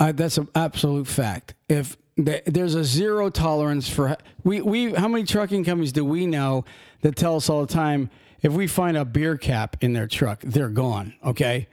uh, 0.00 0.12
that's 0.12 0.38
an 0.38 0.48
absolute 0.54 1.06
fact. 1.06 1.54
If 1.68 1.96
there's 2.16 2.74
a 2.74 2.84
zero 2.84 3.30
tolerance 3.30 3.88
for 3.88 4.16
we 4.44 4.60
we 4.60 4.92
how 4.92 5.08
many 5.08 5.24
trucking 5.24 5.64
companies 5.64 5.92
do 5.92 6.04
we 6.04 6.26
know 6.26 6.64
that 7.00 7.16
tell 7.16 7.36
us 7.36 7.48
all 7.48 7.64
the 7.64 7.72
time 7.72 8.10
if 8.42 8.52
we 8.52 8.66
find 8.66 8.96
a 8.96 9.04
beer 9.04 9.36
cap 9.36 9.76
in 9.80 9.94
their 9.94 10.06
truck, 10.06 10.40
they're 10.42 10.68
gone. 10.68 11.14
Okay. 11.24 11.68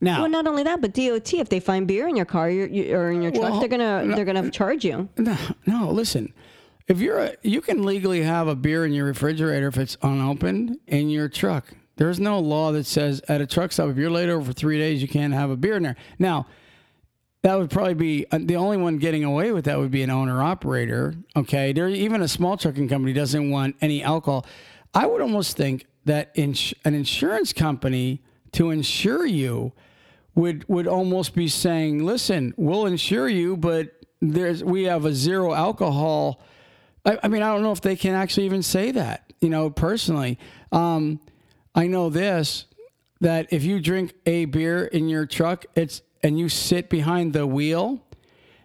Now, 0.00 0.22
well, 0.22 0.30
not 0.30 0.46
only 0.46 0.62
that, 0.64 0.80
but 0.80 0.92
DOT. 0.92 1.34
If 1.34 1.48
they 1.48 1.60
find 1.60 1.86
beer 1.86 2.08
in 2.08 2.16
your 2.16 2.24
car 2.24 2.50
you 2.50 2.66
you, 2.66 2.96
or 2.96 3.10
in 3.10 3.22
your 3.22 3.30
truck, 3.30 3.50
Well, 3.50 3.60
they're 3.60 3.68
gonna 3.68 4.14
they're 4.14 4.24
gonna 4.24 4.50
charge 4.50 4.84
you. 4.84 5.08
No, 5.16 5.36
no. 5.66 5.90
Listen, 5.90 6.32
if 6.88 7.00
you're 7.00 7.18
a, 7.18 7.36
you 7.42 7.60
can 7.60 7.84
legally 7.84 8.22
have 8.22 8.48
a 8.48 8.54
beer 8.54 8.84
in 8.84 8.92
your 8.92 9.06
refrigerator 9.06 9.68
if 9.68 9.78
it's 9.78 9.96
unopened 10.02 10.78
in 10.86 11.08
your 11.10 11.28
truck. 11.28 11.72
There's 11.96 12.18
no 12.18 12.38
law 12.40 12.72
that 12.72 12.86
says 12.86 13.22
at 13.28 13.40
a 13.40 13.46
truck 13.46 13.72
stop 13.72 13.88
if 13.88 13.96
you're 13.96 14.10
laid 14.10 14.28
over 14.28 14.46
for 14.46 14.52
three 14.52 14.78
days 14.78 15.00
you 15.00 15.08
can't 15.08 15.32
have 15.32 15.50
a 15.50 15.56
beer 15.56 15.76
in 15.76 15.84
there. 15.84 15.96
Now, 16.18 16.46
that 17.42 17.58
would 17.58 17.70
probably 17.70 17.94
be 17.94 18.26
uh, 18.30 18.38
the 18.40 18.56
only 18.56 18.78
one 18.78 18.96
getting 18.96 19.22
away 19.22 19.52
with 19.52 19.66
that 19.66 19.78
would 19.78 19.90
be 19.90 20.02
an 20.02 20.08
owner 20.10 20.42
operator. 20.42 21.14
Okay, 21.36 21.72
there 21.74 21.88
even 21.88 22.22
a 22.22 22.28
small 22.28 22.56
trucking 22.56 22.88
company 22.88 23.12
doesn't 23.12 23.50
want 23.50 23.76
any 23.82 24.02
alcohol. 24.02 24.46
I 24.94 25.06
would 25.06 25.20
almost 25.20 25.56
think 25.56 25.84
that 26.06 26.32
ins- 26.34 26.72
an 26.86 26.94
insurance 26.94 27.52
company 27.52 28.22
to 28.52 28.70
insure 28.70 29.26
you 29.26 29.72
would 30.34 30.66
would 30.68 30.86
almost 30.86 31.34
be 31.34 31.46
saying, 31.46 32.04
"Listen, 32.04 32.54
we'll 32.56 32.86
insure 32.86 33.28
you, 33.28 33.58
but 33.58 33.90
there's 34.22 34.64
we 34.64 34.84
have 34.84 35.04
a 35.04 35.12
zero 35.12 35.52
alcohol." 35.52 36.40
I, 37.04 37.18
I 37.22 37.28
mean, 37.28 37.42
I 37.42 37.52
don't 37.52 37.62
know 37.62 37.72
if 37.72 37.82
they 37.82 37.94
can 37.94 38.14
actually 38.14 38.46
even 38.46 38.62
say 38.62 38.90
that. 38.92 39.30
You 39.42 39.50
know, 39.50 39.68
personally, 39.68 40.38
um, 40.72 41.20
I 41.74 41.86
know 41.86 42.08
this 42.10 42.66
that 43.20 43.46
if 43.50 43.64
you 43.64 43.80
drink 43.80 44.12
a 44.26 44.44
beer 44.44 44.84
in 44.84 45.08
your 45.08 45.26
truck, 45.26 45.66
it's 45.74 46.02
and 46.22 46.38
you 46.38 46.48
sit 46.48 46.88
behind 46.88 47.32
the 47.32 47.46
wheel. 47.46 48.00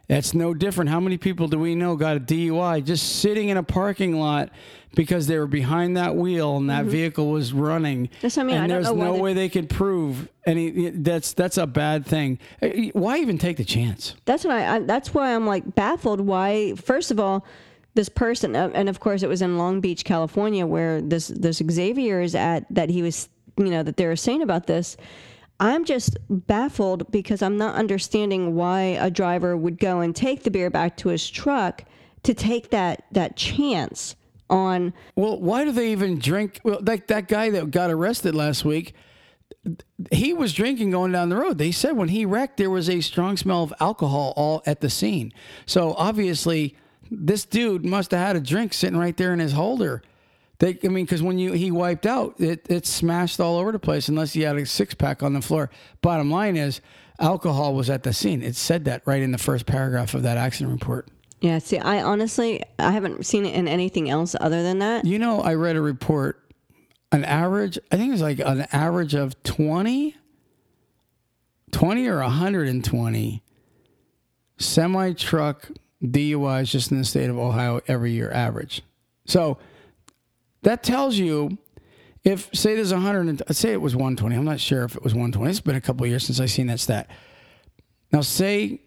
That's 0.08 0.34
no 0.34 0.54
different. 0.54 0.90
How 0.90 0.98
many 0.98 1.18
people 1.18 1.46
do 1.46 1.58
we 1.58 1.76
know 1.76 1.94
got 1.94 2.16
a 2.16 2.20
DUI 2.20 2.84
just 2.84 3.20
sitting 3.20 3.48
in 3.48 3.56
a 3.56 3.62
parking 3.62 4.18
lot 4.18 4.50
because 4.96 5.28
they 5.28 5.38
were 5.38 5.46
behind 5.46 5.96
that 5.96 6.16
wheel 6.16 6.56
and 6.56 6.68
that 6.68 6.86
vehicle 6.86 7.30
was 7.30 7.52
running? 7.52 8.06
Mm-hmm. 8.06 8.14
That's 8.20 8.36
what 8.36 8.42
I 8.42 8.46
mean. 8.46 8.56
And 8.56 8.64
I 8.64 8.66
don't 8.66 8.82
there's 8.82 8.86
know 8.86 9.10
why 9.12 9.16
no 9.16 9.22
way 9.22 9.34
they 9.34 9.48
could 9.48 9.70
prove 9.70 10.28
any. 10.44 10.90
That's 10.90 11.32
that's 11.32 11.58
a 11.58 11.66
bad 11.66 12.06
thing. 12.06 12.40
Eh, 12.60 12.90
Why 12.92 13.18
even 13.18 13.38
take 13.38 13.56
the 13.56 13.64
chance? 13.64 14.16
That's 14.24 14.44
what 14.44 14.56
I, 14.56 14.76
I. 14.76 14.78
That's 14.80 15.14
why 15.14 15.34
I'm 15.34 15.46
like 15.46 15.76
baffled. 15.76 16.20
Why? 16.20 16.74
First 16.74 17.12
of 17.12 17.20
all, 17.20 17.46
this 17.94 18.08
person, 18.08 18.54
uh, 18.54 18.70
and 18.74 18.88
of 18.88 19.00
course, 19.00 19.22
it 19.22 19.28
was 19.28 19.42
in 19.42 19.58
Long 19.58 19.80
Beach, 19.80 20.04
California, 20.04 20.66
where 20.66 21.00
this 21.00 21.28
this 21.28 21.62
Xavier 21.70 22.20
is 22.20 22.34
at. 22.34 22.66
That 22.72 22.90
he 22.90 23.02
was, 23.02 23.28
you 23.56 23.70
know, 23.70 23.82
that 23.82 23.96
they 23.96 24.06
were 24.06 24.16
saying 24.16 24.42
about 24.42 24.66
this. 24.66 24.96
I'm 25.58 25.84
just 25.84 26.16
baffled 26.30 27.10
because 27.12 27.42
I'm 27.42 27.58
not 27.58 27.74
understanding 27.74 28.54
why 28.54 28.80
a 28.80 29.10
driver 29.10 29.56
would 29.56 29.78
go 29.78 30.00
and 30.00 30.16
take 30.16 30.42
the 30.42 30.50
beer 30.50 30.70
back 30.70 30.96
to 30.98 31.10
his 31.10 31.28
truck 31.28 31.84
to 32.22 32.32
take 32.32 32.70
that 32.70 33.04
that 33.12 33.36
chance 33.36 34.16
on. 34.48 34.92
Well, 35.16 35.40
why 35.40 35.64
do 35.64 35.72
they 35.72 35.92
even 35.92 36.18
drink? 36.18 36.60
Well, 36.64 36.80
like 36.82 37.08
that 37.08 37.28
guy 37.28 37.50
that 37.50 37.70
got 37.70 37.90
arrested 37.90 38.34
last 38.34 38.64
week, 38.64 38.94
he 40.10 40.32
was 40.32 40.52
drinking 40.52 40.90
going 40.90 41.12
down 41.12 41.28
the 41.28 41.36
road. 41.36 41.58
They 41.58 41.72
said 41.72 41.96
when 41.96 42.08
he 42.08 42.24
wrecked, 42.24 42.56
there 42.56 42.70
was 42.70 42.88
a 42.88 43.00
strong 43.00 43.36
smell 43.36 43.62
of 43.62 43.74
alcohol 43.80 44.32
all 44.36 44.62
at 44.64 44.80
the 44.80 44.90
scene. 44.90 45.32
So 45.66 45.94
obviously, 45.94 46.76
this 47.10 47.44
dude 47.44 47.84
must 47.84 48.12
have 48.12 48.20
had 48.20 48.36
a 48.36 48.40
drink 48.40 48.72
sitting 48.72 48.98
right 48.98 49.16
there 49.16 49.32
in 49.32 49.38
his 49.38 49.52
holder. 49.52 50.02
They, 50.58 50.78
I 50.84 50.88
mean, 50.88 51.06
because 51.06 51.22
when 51.22 51.38
you 51.38 51.52
he 51.52 51.70
wiped 51.70 52.06
out, 52.06 52.38
it, 52.38 52.66
it 52.70 52.86
smashed 52.86 53.40
all 53.40 53.58
over 53.58 53.72
the 53.72 53.78
place 53.78 54.08
unless 54.08 54.34
he 54.34 54.42
had 54.42 54.56
a 54.56 54.66
six 54.66 54.94
pack 54.94 55.22
on 55.22 55.32
the 55.32 55.40
floor. 55.40 55.70
Bottom 56.02 56.30
line 56.30 56.56
is, 56.56 56.80
alcohol 57.18 57.74
was 57.74 57.88
at 57.88 58.02
the 58.02 58.12
scene. 58.12 58.42
It 58.42 58.56
said 58.56 58.84
that 58.84 59.02
right 59.06 59.22
in 59.22 59.32
the 59.32 59.38
first 59.38 59.66
paragraph 59.66 60.14
of 60.14 60.22
that 60.22 60.36
accident 60.36 60.72
report. 60.72 61.08
Yeah. 61.40 61.58
See, 61.58 61.78
I 61.78 62.02
honestly 62.02 62.62
I 62.78 62.90
haven't 62.90 63.24
seen 63.24 63.46
it 63.46 63.54
in 63.54 63.66
anything 63.66 64.10
else 64.10 64.36
other 64.38 64.62
than 64.62 64.80
that. 64.80 65.06
You 65.06 65.18
know, 65.18 65.40
I 65.40 65.54
read 65.54 65.76
a 65.76 65.80
report, 65.80 66.52
an 67.10 67.24
average, 67.24 67.78
I 67.90 67.96
think 67.96 68.10
it 68.10 68.12
was 68.12 68.22
like 68.22 68.40
an 68.40 68.66
average 68.72 69.14
of 69.14 69.42
20, 69.42 70.14
20 71.72 72.06
or 72.06 72.18
120 72.18 73.42
semi 74.58 75.12
truck 75.14 75.70
DUIs 76.02 76.70
just 76.70 76.90
in 76.90 76.98
the 76.98 77.04
state 77.04 77.30
of 77.30 77.38
Ohio 77.38 77.80
every 77.86 78.12
year, 78.12 78.30
average. 78.30 78.82
So 79.26 79.58
that 80.62 80.82
tells 80.82 81.16
you 81.16 81.58
if, 82.24 82.50
say, 82.54 82.74
there's 82.74 82.92
100, 82.92 83.26
and, 83.28 83.42
say 83.50 83.72
it 83.72 83.80
was 83.80 83.94
120. 83.94 84.36
I'm 84.36 84.44
not 84.44 84.60
sure 84.60 84.84
if 84.84 84.94
it 84.94 85.02
was 85.02 85.14
120. 85.14 85.50
It's 85.50 85.60
been 85.60 85.76
a 85.76 85.80
couple 85.80 86.06
years 86.06 86.24
since 86.24 86.40
I've 86.40 86.50
seen 86.50 86.66
that 86.66 86.80
stat. 86.80 87.08
Now, 88.12 88.20
say 88.20 88.80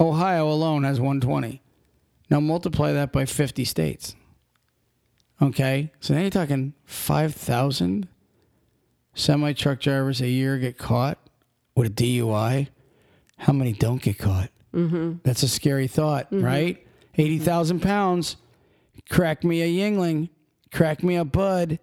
Ohio 0.00 0.48
alone 0.48 0.84
has 0.84 1.00
120. 1.00 1.60
Now 2.30 2.40
multiply 2.40 2.92
that 2.92 3.12
by 3.12 3.24
50 3.24 3.64
states. 3.64 4.14
Okay, 5.40 5.92
so 6.00 6.14
now 6.14 6.20
you're 6.20 6.30
talking 6.30 6.74
5,000 6.84 8.08
semi 9.14 9.52
truck 9.52 9.80
drivers 9.80 10.20
a 10.20 10.28
year 10.28 10.58
get 10.58 10.78
caught 10.78 11.18
with 11.74 11.86
a 11.86 11.90
DUI. 11.90 12.68
How 13.38 13.52
many 13.52 13.72
don't 13.72 14.02
get 14.02 14.18
caught? 14.18 14.50
Mm-hmm. 14.74 15.14
That's 15.24 15.42
a 15.42 15.48
scary 15.48 15.86
thought, 15.86 16.28
right? 16.30 16.86
80,000 17.16 17.80
pounds. 17.80 18.36
Crack 19.10 19.44
me 19.44 19.62
a 19.62 19.66
Yuengling. 19.66 20.28
Crack 20.72 21.02
me 21.02 21.16
a 21.16 21.24
Bud. 21.24 21.78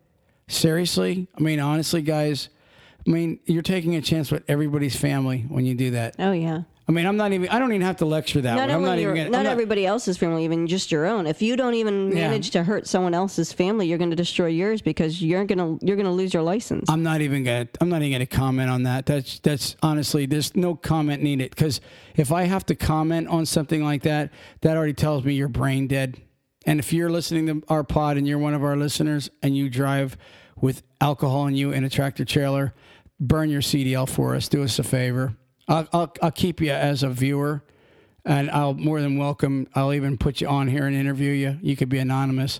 Seriously? 0.47 1.27
I 1.37 1.41
mean, 1.41 1.59
honestly, 1.59 2.01
guys, 2.01 2.49
I 3.05 3.09
mean, 3.09 3.39
you're 3.45 3.63
taking 3.63 3.95
a 3.95 4.01
chance 4.01 4.31
with 4.31 4.43
everybody's 4.47 4.95
family 4.95 5.45
when 5.47 5.65
you 5.65 5.75
do 5.75 5.91
that. 5.91 6.15
Oh 6.19 6.31
yeah. 6.31 6.61
I 6.87 6.91
mean, 6.91 7.07
I'm 7.07 7.17
not 7.17 7.33
even. 7.33 7.49
I 7.49 7.57
don't 7.57 7.71
even 7.71 7.81
have 7.81 7.97
to 7.97 8.05
lecture 8.05 8.41
that. 8.41 8.53
Not 8.55 8.67
one. 8.69 8.75
I'm 8.75 8.81
not 8.83 8.99
even. 8.99 9.15
Gonna, 9.15 9.29
not, 9.29 9.47
everybody 9.47 9.87
else's 9.87 10.17
family, 10.17 10.43
even 10.45 10.67
just 10.67 10.91
your 10.91 11.07
own. 11.07 11.25
If 11.25 11.41
you 11.41 11.55
don't 11.55 11.73
even 11.73 12.11
Yeah. 12.11 12.27
manage 12.29 12.51
to 12.51 12.63
hurt 12.63 12.85
someone 12.87 13.15
else's 13.15 13.51
family, 13.51 13.87
you're 13.87 13.97
going 13.97 14.11
to 14.11 14.15
destroy 14.15 14.47
yours 14.47 14.83
because 14.83 15.19
you're 15.19 15.45
going 15.45 15.57
to 15.57 15.83
you're 15.83 15.95
going 15.95 16.05
to 16.05 16.11
lose 16.11 16.31
your 16.31 16.43
license. 16.43 16.87
I'm 16.87 17.01
not 17.01 17.21
even 17.21 17.43
gonna. 17.43 17.67
I'm 17.81 17.89
not 17.89 18.03
even 18.03 18.11
gonna 18.11 18.27
comment 18.27 18.69
on 18.69 18.83
that. 18.83 19.07
That's 19.07 19.39
that's 19.39 19.75
honestly, 19.81 20.27
there's 20.27 20.55
no 20.55 20.75
comment 20.75 21.23
needed 21.23 21.49
because 21.49 21.81
if 22.15 22.31
I 22.31 22.43
have 22.43 22.65
to 22.67 22.75
comment 22.75 23.29
on 23.29 23.47
something 23.47 23.83
like 23.83 24.03
that, 24.03 24.31
that 24.61 24.77
already 24.77 24.93
tells 24.93 25.23
me 25.23 25.33
you're 25.33 25.47
brain 25.47 25.87
dead. 25.87 26.21
And 26.67 26.79
if 26.79 26.93
you're 26.93 27.09
listening 27.09 27.47
to 27.47 27.63
our 27.67 27.83
pod 27.83 28.17
and 28.17 28.27
you're 28.27 28.39
one 28.39 28.53
of 28.53 28.63
our 28.63 28.75
listeners 28.75 29.29
and 29.41 29.57
you 29.57 29.69
drive 29.69 30.17
with 30.59 30.83
alcohol 31.01 31.47
in 31.47 31.55
you 31.55 31.71
in 31.71 31.83
a 31.83 31.89
tractor 31.89 32.25
trailer, 32.25 32.73
burn 33.19 33.49
your 33.49 33.61
CDL 33.61 34.07
for 34.07 34.35
us. 34.35 34.47
Do 34.49 34.63
us 34.63 34.77
a 34.79 34.83
favor. 34.83 35.35
I'll 35.67 35.87
I'll, 35.93 36.13
I'll 36.21 36.31
keep 36.31 36.61
you 36.61 36.71
as 36.71 37.03
a 37.03 37.09
viewer. 37.09 37.63
And 38.27 38.49
I'll 38.49 38.73
more 38.73 39.01
than 39.01 39.17
welcome. 39.17 39.67
I'll 39.75 39.93
even 39.93 40.17
put 40.17 40.41
you 40.41 40.47
on 40.47 40.67
here 40.67 40.87
and 40.87 40.95
interview 40.95 41.31
you. 41.31 41.59
You 41.61 41.75
could 41.75 41.89
be 41.89 41.99
anonymous 41.99 42.59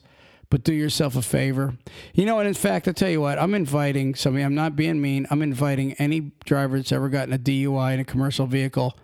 but 0.49 0.64
do 0.64 0.74
yourself 0.74 1.16
a 1.16 1.22
favor. 1.22 1.76
You 2.14 2.26
know, 2.26 2.39
and 2.39 2.47
in 2.47 2.53
fact, 2.53 2.88
I'll 2.88 2.93
tell 2.93 3.10
you 3.10 3.22
what, 3.22 3.38
I'm 3.38 3.53
inviting 3.53 4.16
somebody, 4.16 4.43
I'm 4.43 4.56
not 4.56 4.76
being 4.76 5.01
mean, 5.01 5.28
I'm 5.30 5.41
inviting 5.41 5.93
any 5.93 6.32
driver 6.45 6.78
that's 6.78 6.91
ever 6.91 7.10
gotten 7.10 7.34
a 7.34 7.38
DUI 7.39 7.93
in 7.93 7.99
a 7.99 8.06
commercial 8.06 8.45
vehicle 8.45 8.97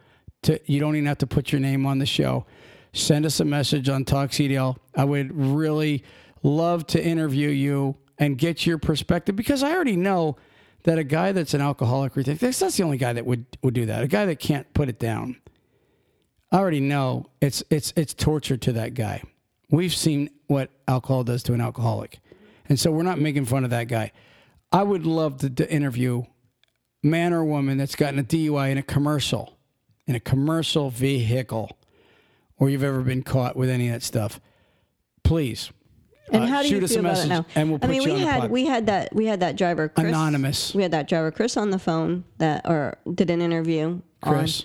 to, 0.43 0.59
you 0.71 0.79
don't 0.79 0.95
even 0.95 1.07
have 1.07 1.19
to 1.19 1.27
put 1.27 1.51
your 1.51 1.61
name 1.61 1.85
on 1.85 1.99
the 1.99 2.05
show. 2.05 2.45
Send 2.93 3.25
us 3.25 3.39
a 3.39 3.45
message 3.45 3.89
on 3.89 4.05
Talk 4.05 4.31
CDL. 4.31 4.77
I 4.95 5.03
would 5.03 5.33
really 5.33 6.03
love 6.43 6.87
to 6.87 7.03
interview 7.03 7.49
you 7.49 7.95
and 8.17 8.37
get 8.37 8.65
your 8.65 8.77
perspective 8.77 9.35
because 9.35 9.63
I 9.63 9.73
already 9.73 9.95
know 9.95 10.37
that 10.83 10.97
a 10.97 11.03
guy 11.03 11.31
that's 11.31 11.53
an 11.53 11.61
alcoholic, 11.61 12.17
or 12.17 12.23
that's 12.23 12.59
that's 12.59 12.77
the 12.77 12.83
only 12.83 12.97
guy 12.97 13.13
that 13.13 13.25
would, 13.25 13.45
would 13.61 13.73
do 13.73 13.85
that. 13.85 14.03
A 14.03 14.07
guy 14.07 14.25
that 14.25 14.39
can't 14.39 14.71
put 14.73 14.89
it 14.89 14.99
down. 14.99 15.37
I 16.51 16.57
already 16.57 16.79
know 16.79 17.27
it's 17.39 17.63
it's 17.69 17.93
it's 17.95 18.13
torture 18.13 18.57
to 18.57 18.73
that 18.73 18.93
guy. 18.93 19.23
We've 19.69 19.93
seen 19.93 20.29
what 20.47 20.69
alcohol 20.87 21.23
does 21.23 21.43
to 21.43 21.53
an 21.53 21.61
alcoholic, 21.61 22.19
and 22.67 22.79
so 22.79 22.91
we're 22.91 23.03
not 23.03 23.19
making 23.19 23.45
fun 23.45 23.63
of 23.63 23.69
that 23.69 23.87
guy. 23.87 24.11
I 24.71 24.83
would 24.83 25.05
love 25.05 25.37
to, 25.39 25.49
to 25.49 25.71
interview 25.71 26.23
man 27.03 27.33
or 27.33 27.43
woman 27.43 27.77
that's 27.77 27.95
gotten 27.95 28.19
a 28.19 28.23
DUI 28.23 28.71
in 28.71 28.77
a 28.77 28.83
commercial, 28.83 29.57
in 30.07 30.15
a 30.15 30.19
commercial 30.19 30.89
vehicle, 30.89 31.77
or 32.57 32.69
you've 32.69 32.83
ever 32.83 33.01
been 33.01 33.23
caught 33.23 33.55
with 33.55 33.69
any 33.69 33.87
of 33.87 33.93
that 33.93 34.03
stuff. 34.03 34.39
Please 35.23 35.71
and 36.31 36.43
uh, 36.43 36.47
how 36.47 36.61
do 36.61 36.67
shoot 36.69 36.77
you 36.79 36.83
us 36.83 36.91
a 36.91 36.93
feel 36.95 36.99
about 37.01 37.09
it 37.11 37.13
message 37.15 37.29
now? 37.29 37.45
and 37.55 37.69
we'll 37.69 37.79
I 37.81 37.87
mean, 37.87 38.01
you 38.01 38.13
we 38.13 38.19
had 38.21 38.49
we 38.51 38.65
had 38.65 38.85
that 38.87 39.13
we 39.13 39.25
had 39.25 39.39
that 39.41 39.55
driver 39.57 39.89
Chris, 39.89 40.07
Anonymous. 40.07 40.73
We 40.73 40.81
had 40.83 40.91
that 40.91 41.07
driver 41.07 41.31
Chris 41.31 41.57
on 41.57 41.69
the 41.69 41.79
phone 41.79 42.23
that 42.37 42.61
or 42.69 42.97
did 43.13 43.29
an 43.29 43.41
interview 43.41 43.99
Chris. 44.23 44.63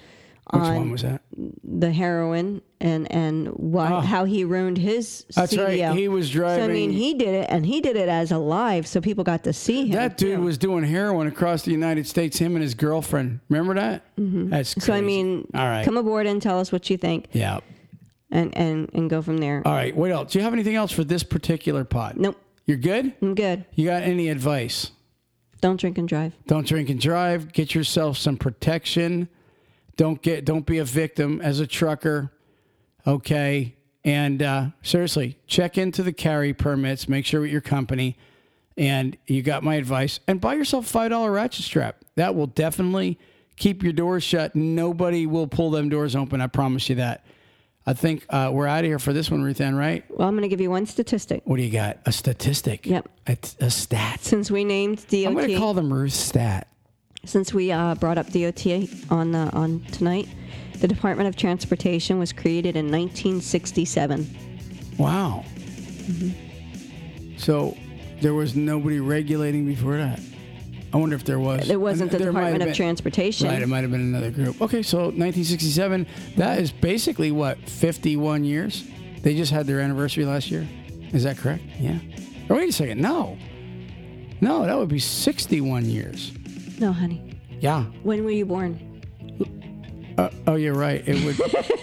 on, 0.49 0.61
Which 0.61 0.69
on 0.69 0.77
one 0.77 0.91
was 0.91 1.03
that? 1.03 1.23
the 1.65 1.91
heroin 1.93 2.63
and 2.81 3.11
and 3.11 3.49
why 3.49 3.91
Oh. 3.91 4.01
how 4.01 4.25
he 4.27 4.45
ruined 4.45 4.79
his 4.79 5.25
That's 5.35 5.53
CDL. 5.55 5.89
right. 5.91 5.99
He 5.99 6.09
was 6.09 6.31
So 6.31 6.45
I 6.47 6.69
mean, 6.69 6.91
he 6.91 7.15
did 7.15 7.35
it, 7.35 7.47
and 7.51 7.65
he 7.67 7.81
did 7.81 7.97
it 7.97 8.09
as 8.09 8.31
a 8.31 8.39
live, 8.39 8.87
so 8.87 9.01
people 9.01 9.25
got 9.25 9.45
to 9.45 9.53
see 9.53 9.83
him. 9.87 9.93
That 9.93 10.17
dude 10.19 10.39
was 10.41 10.59
doing 10.59 10.85
heroin 10.85 11.27
across 11.27 11.63
the 11.63 11.71
United 11.73 12.07
States. 12.07 12.37
Him 12.39 12.55
and 12.55 12.63
his 12.63 12.75
girlfriend. 12.75 13.41
Remember 13.49 13.75
that? 13.75 14.15
Mm-hmm. 14.17 14.51
That's 14.51 14.75
crazy. 14.75 14.87
So 14.87 14.93
I 14.93 15.01
mean, 15.01 15.49
all 15.55 15.67
right. 15.67 15.85
come 15.85 15.97
aboard 15.97 16.27
and 16.27 16.41
tell 16.41 16.61
us 16.61 16.71
what 16.71 16.91
you 16.91 16.97
think, 16.99 17.27
Yeah. 17.33 17.61
And 18.37 18.57
and 18.57 18.91
and 18.93 19.11
go 19.11 19.23
from 19.23 19.39
there. 19.39 19.63
All 19.65 19.73
right. 19.73 19.97
What 19.97 20.11
else? 20.11 20.33
Do 20.33 20.39
you 20.39 20.45
have 20.45 20.53
anything 20.53 20.75
else 20.77 20.93
for 20.93 21.03
this 21.05 21.23
particular 21.23 21.85
pod? 21.85 22.17
Nope, 22.17 22.41
You're 22.67 22.77
good? 22.77 23.15
I'm 23.23 23.35
good. 23.35 23.65
You 23.75 23.87
got 23.87 24.03
any 24.03 24.29
advice? 24.29 24.91
Don't 25.63 25.81
drink 25.81 25.97
and 25.99 26.07
drive. 26.07 26.35
Don't 26.47 26.67
drink 26.67 26.91
and 26.91 27.01
drive. 27.01 27.53
Get 27.53 27.75
yourself 27.75 28.19
some 28.19 28.37
protection. 28.37 29.29
Don't 29.97 30.21
get 30.21 30.45
don't 30.45 30.67
be 30.67 30.79
a 30.79 30.85
victim 30.85 31.41
as 31.41 31.61
a 31.61 31.67
trucker. 31.67 32.31
Okay. 33.07 33.75
And 34.05 34.41
uh, 34.43 34.67
seriously, 34.83 35.39
check 35.49 35.79
into 35.79 36.03
the 36.05 36.13
carry 36.13 36.53
permits. 36.53 37.09
Make 37.09 37.27
sure 37.27 37.41
with 37.41 37.51
your 37.51 37.61
company. 37.63 38.17
And 38.77 39.17
you 39.27 39.43
got 39.43 39.65
my 39.65 39.77
advice. 39.77 40.21
And 40.29 40.41
buy 40.41 40.55
yourself 40.55 40.85
a 40.85 40.89
five 40.89 41.11
dollar 41.11 41.33
ratchet 41.33 41.65
strap. 41.65 42.05
That 42.17 42.35
will 42.35 42.47
definitely 42.47 43.19
keep 43.57 43.83
your 43.83 43.95
doors 43.95 44.23
shut. 44.23 44.55
Nobody 44.55 45.27
will 45.27 45.47
pull 45.47 45.71
them 45.71 45.89
doors 45.89 46.15
open. 46.15 46.43
I 46.43 46.47
promise 46.47 46.91
you 46.91 46.97
that. 46.97 47.25
I 47.89 47.95
think 47.95 48.27
uh, 48.31 48.51
we're 48.53 48.67
out 48.67 48.81
of 48.81 48.87
here 48.87 48.99
for 48.99 49.13
this 49.13 49.31
one, 49.31 49.43
Ruth 49.43 49.61
Ann, 49.61 49.77
right? 49.77 50.05
Well, 50.11 50.27
I'm 50.27 50.35
going 50.35 50.43
to 50.43 50.49
give 50.49 50.61
you 50.61 50.71
one 50.71 50.87
statistic. 50.87 51.43
What 51.45 51.57
do 51.57 51.63
you 51.63 51.71
got? 51.71 51.99
A 52.05 52.11
statistic. 52.11 52.85
Yep. 52.85 53.09
A, 53.29 53.39
a 53.61 53.71
stat. 53.71 54.23
Since 54.23 54.51
we 54.51 54.65
named 54.65 55.07
DOT. 55.09 55.27
I'm 55.27 55.35
going 55.35 55.49
to 55.49 55.59
call 55.59 55.73
them 55.73 55.93
Ruth 55.93 56.13
Stat. 56.13 56.67
since 57.25 57.55
we 57.55 57.71
uh, 57.71 57.95
brought 57.95 58.19
up 58.19 58.33
DOT 58.33 58.67
on 59.11 59.35
uh, 59.37 59.51
on 59.53 59.83
tonight, 59.93 60.29
the 60.81 60.89
Department 60.89 61.29
of 61.29 61.37
Transportation 61.37 62.19
was 62.19 62.33
created 62.33 62.75
in 62.75 62.87
1967. 62.87 64.27
Wow. 64.99 65.45
So 67.37 67.77
there 68.21 68.35
was 68.35 68.57
nobody 68.57 68.99
regulating 68.99 69.65
before 69.65 69.97
that. 69.97 70.19
I 70.97 70.99
wonder 70.99 71.15
if 71.15 71.25
there 71.25 71.39
was. 71.39 71.69
It 71.69 71.79
wasn't 71.79 72.11
the 72.11 72.17
There 72.17 72.29
Department 72.29 72.63
of 72.63 72.69
been- 72.69 72.75
Transportation. 72.75 73.49
Right, 73.49 73.61
it 73.61 73.67
might 73.69 73.83
have 73.83 73.91
been 73.91 74.01
another 74.01 74.31
group. 74.31 74.63
Okay, 74.63 74.83
so 74.83 74.99
1967. 75.11 76.07
That 76.39 76.59
is 76.59 76.73
basically 76.73 77.31
what 77.31 77.59
51 77.69 78.45
years. 78.45 78.83
They 79.21 79.35
just 79.37 79.53
had 79.53 79.67
their 79.67 79.81
anniversary 79.81 80.25
last 80.25 80.51
year. 80.51 80.67
Is 81.13 81.25
that 81.25 81.37
correct? 81.37 81.65
Yeah. 81.79 81.99
Oh, 82.49 82.55
wait 82.55 82.71
a 82.71 82.73
second. 82.73 82.99
No. 83.03 83.37
No, 84.41 84.65
that 84.65 84.79
would 84.79 84.89
be 84.89 84.99
61 84.99 85.85
years. 85.85 86.33
No, 86.81 86.93
honey. 86.93 87.39
Yeah. 87.61 87.83
When 88.03 88.25
were 88.25 88.31
you 88.31 88.47
born? 88.47 89.03
Uh, 90.17 90.31
oh, 90.47 90.55
you're 90.55 90.73
right. 90.73 91.07
It 91.07 91.23
would. 91.27 91.37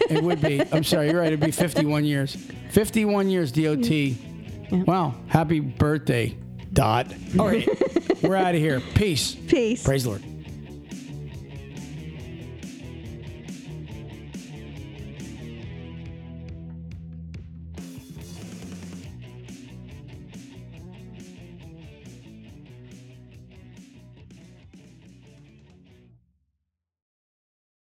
it 0.10 0.24
would 0.24 0.42
be. 0.42 0.60
I'm 0.72 0.84
sorry. 0.84 1.12
You're 1.12 1.20
right. 1.20 1.28
It'd 1.28 1.40
be 1.40 1.52
51 1.52 2.04
years. 2.04 2.36
51 2.72 3.30
years 3.30 3.52
DOT. 3.52 4.16
Wow. 4.88 5.14
Happy 5.28 5.60
birthday, 5.60 6.36
Dot. 6.74 7.14
All 7.38 7.46
right. 7.46 7.70
We're 8.24 8.36
out 8.36 8.56
of 8.56 8.62
here. 8.62 8.80
Peace. 8.96 9.36
Peace. 9.36 9.84
Praise 9.84 10.04
the 10.04 10.10
Lord. 10.12 10.33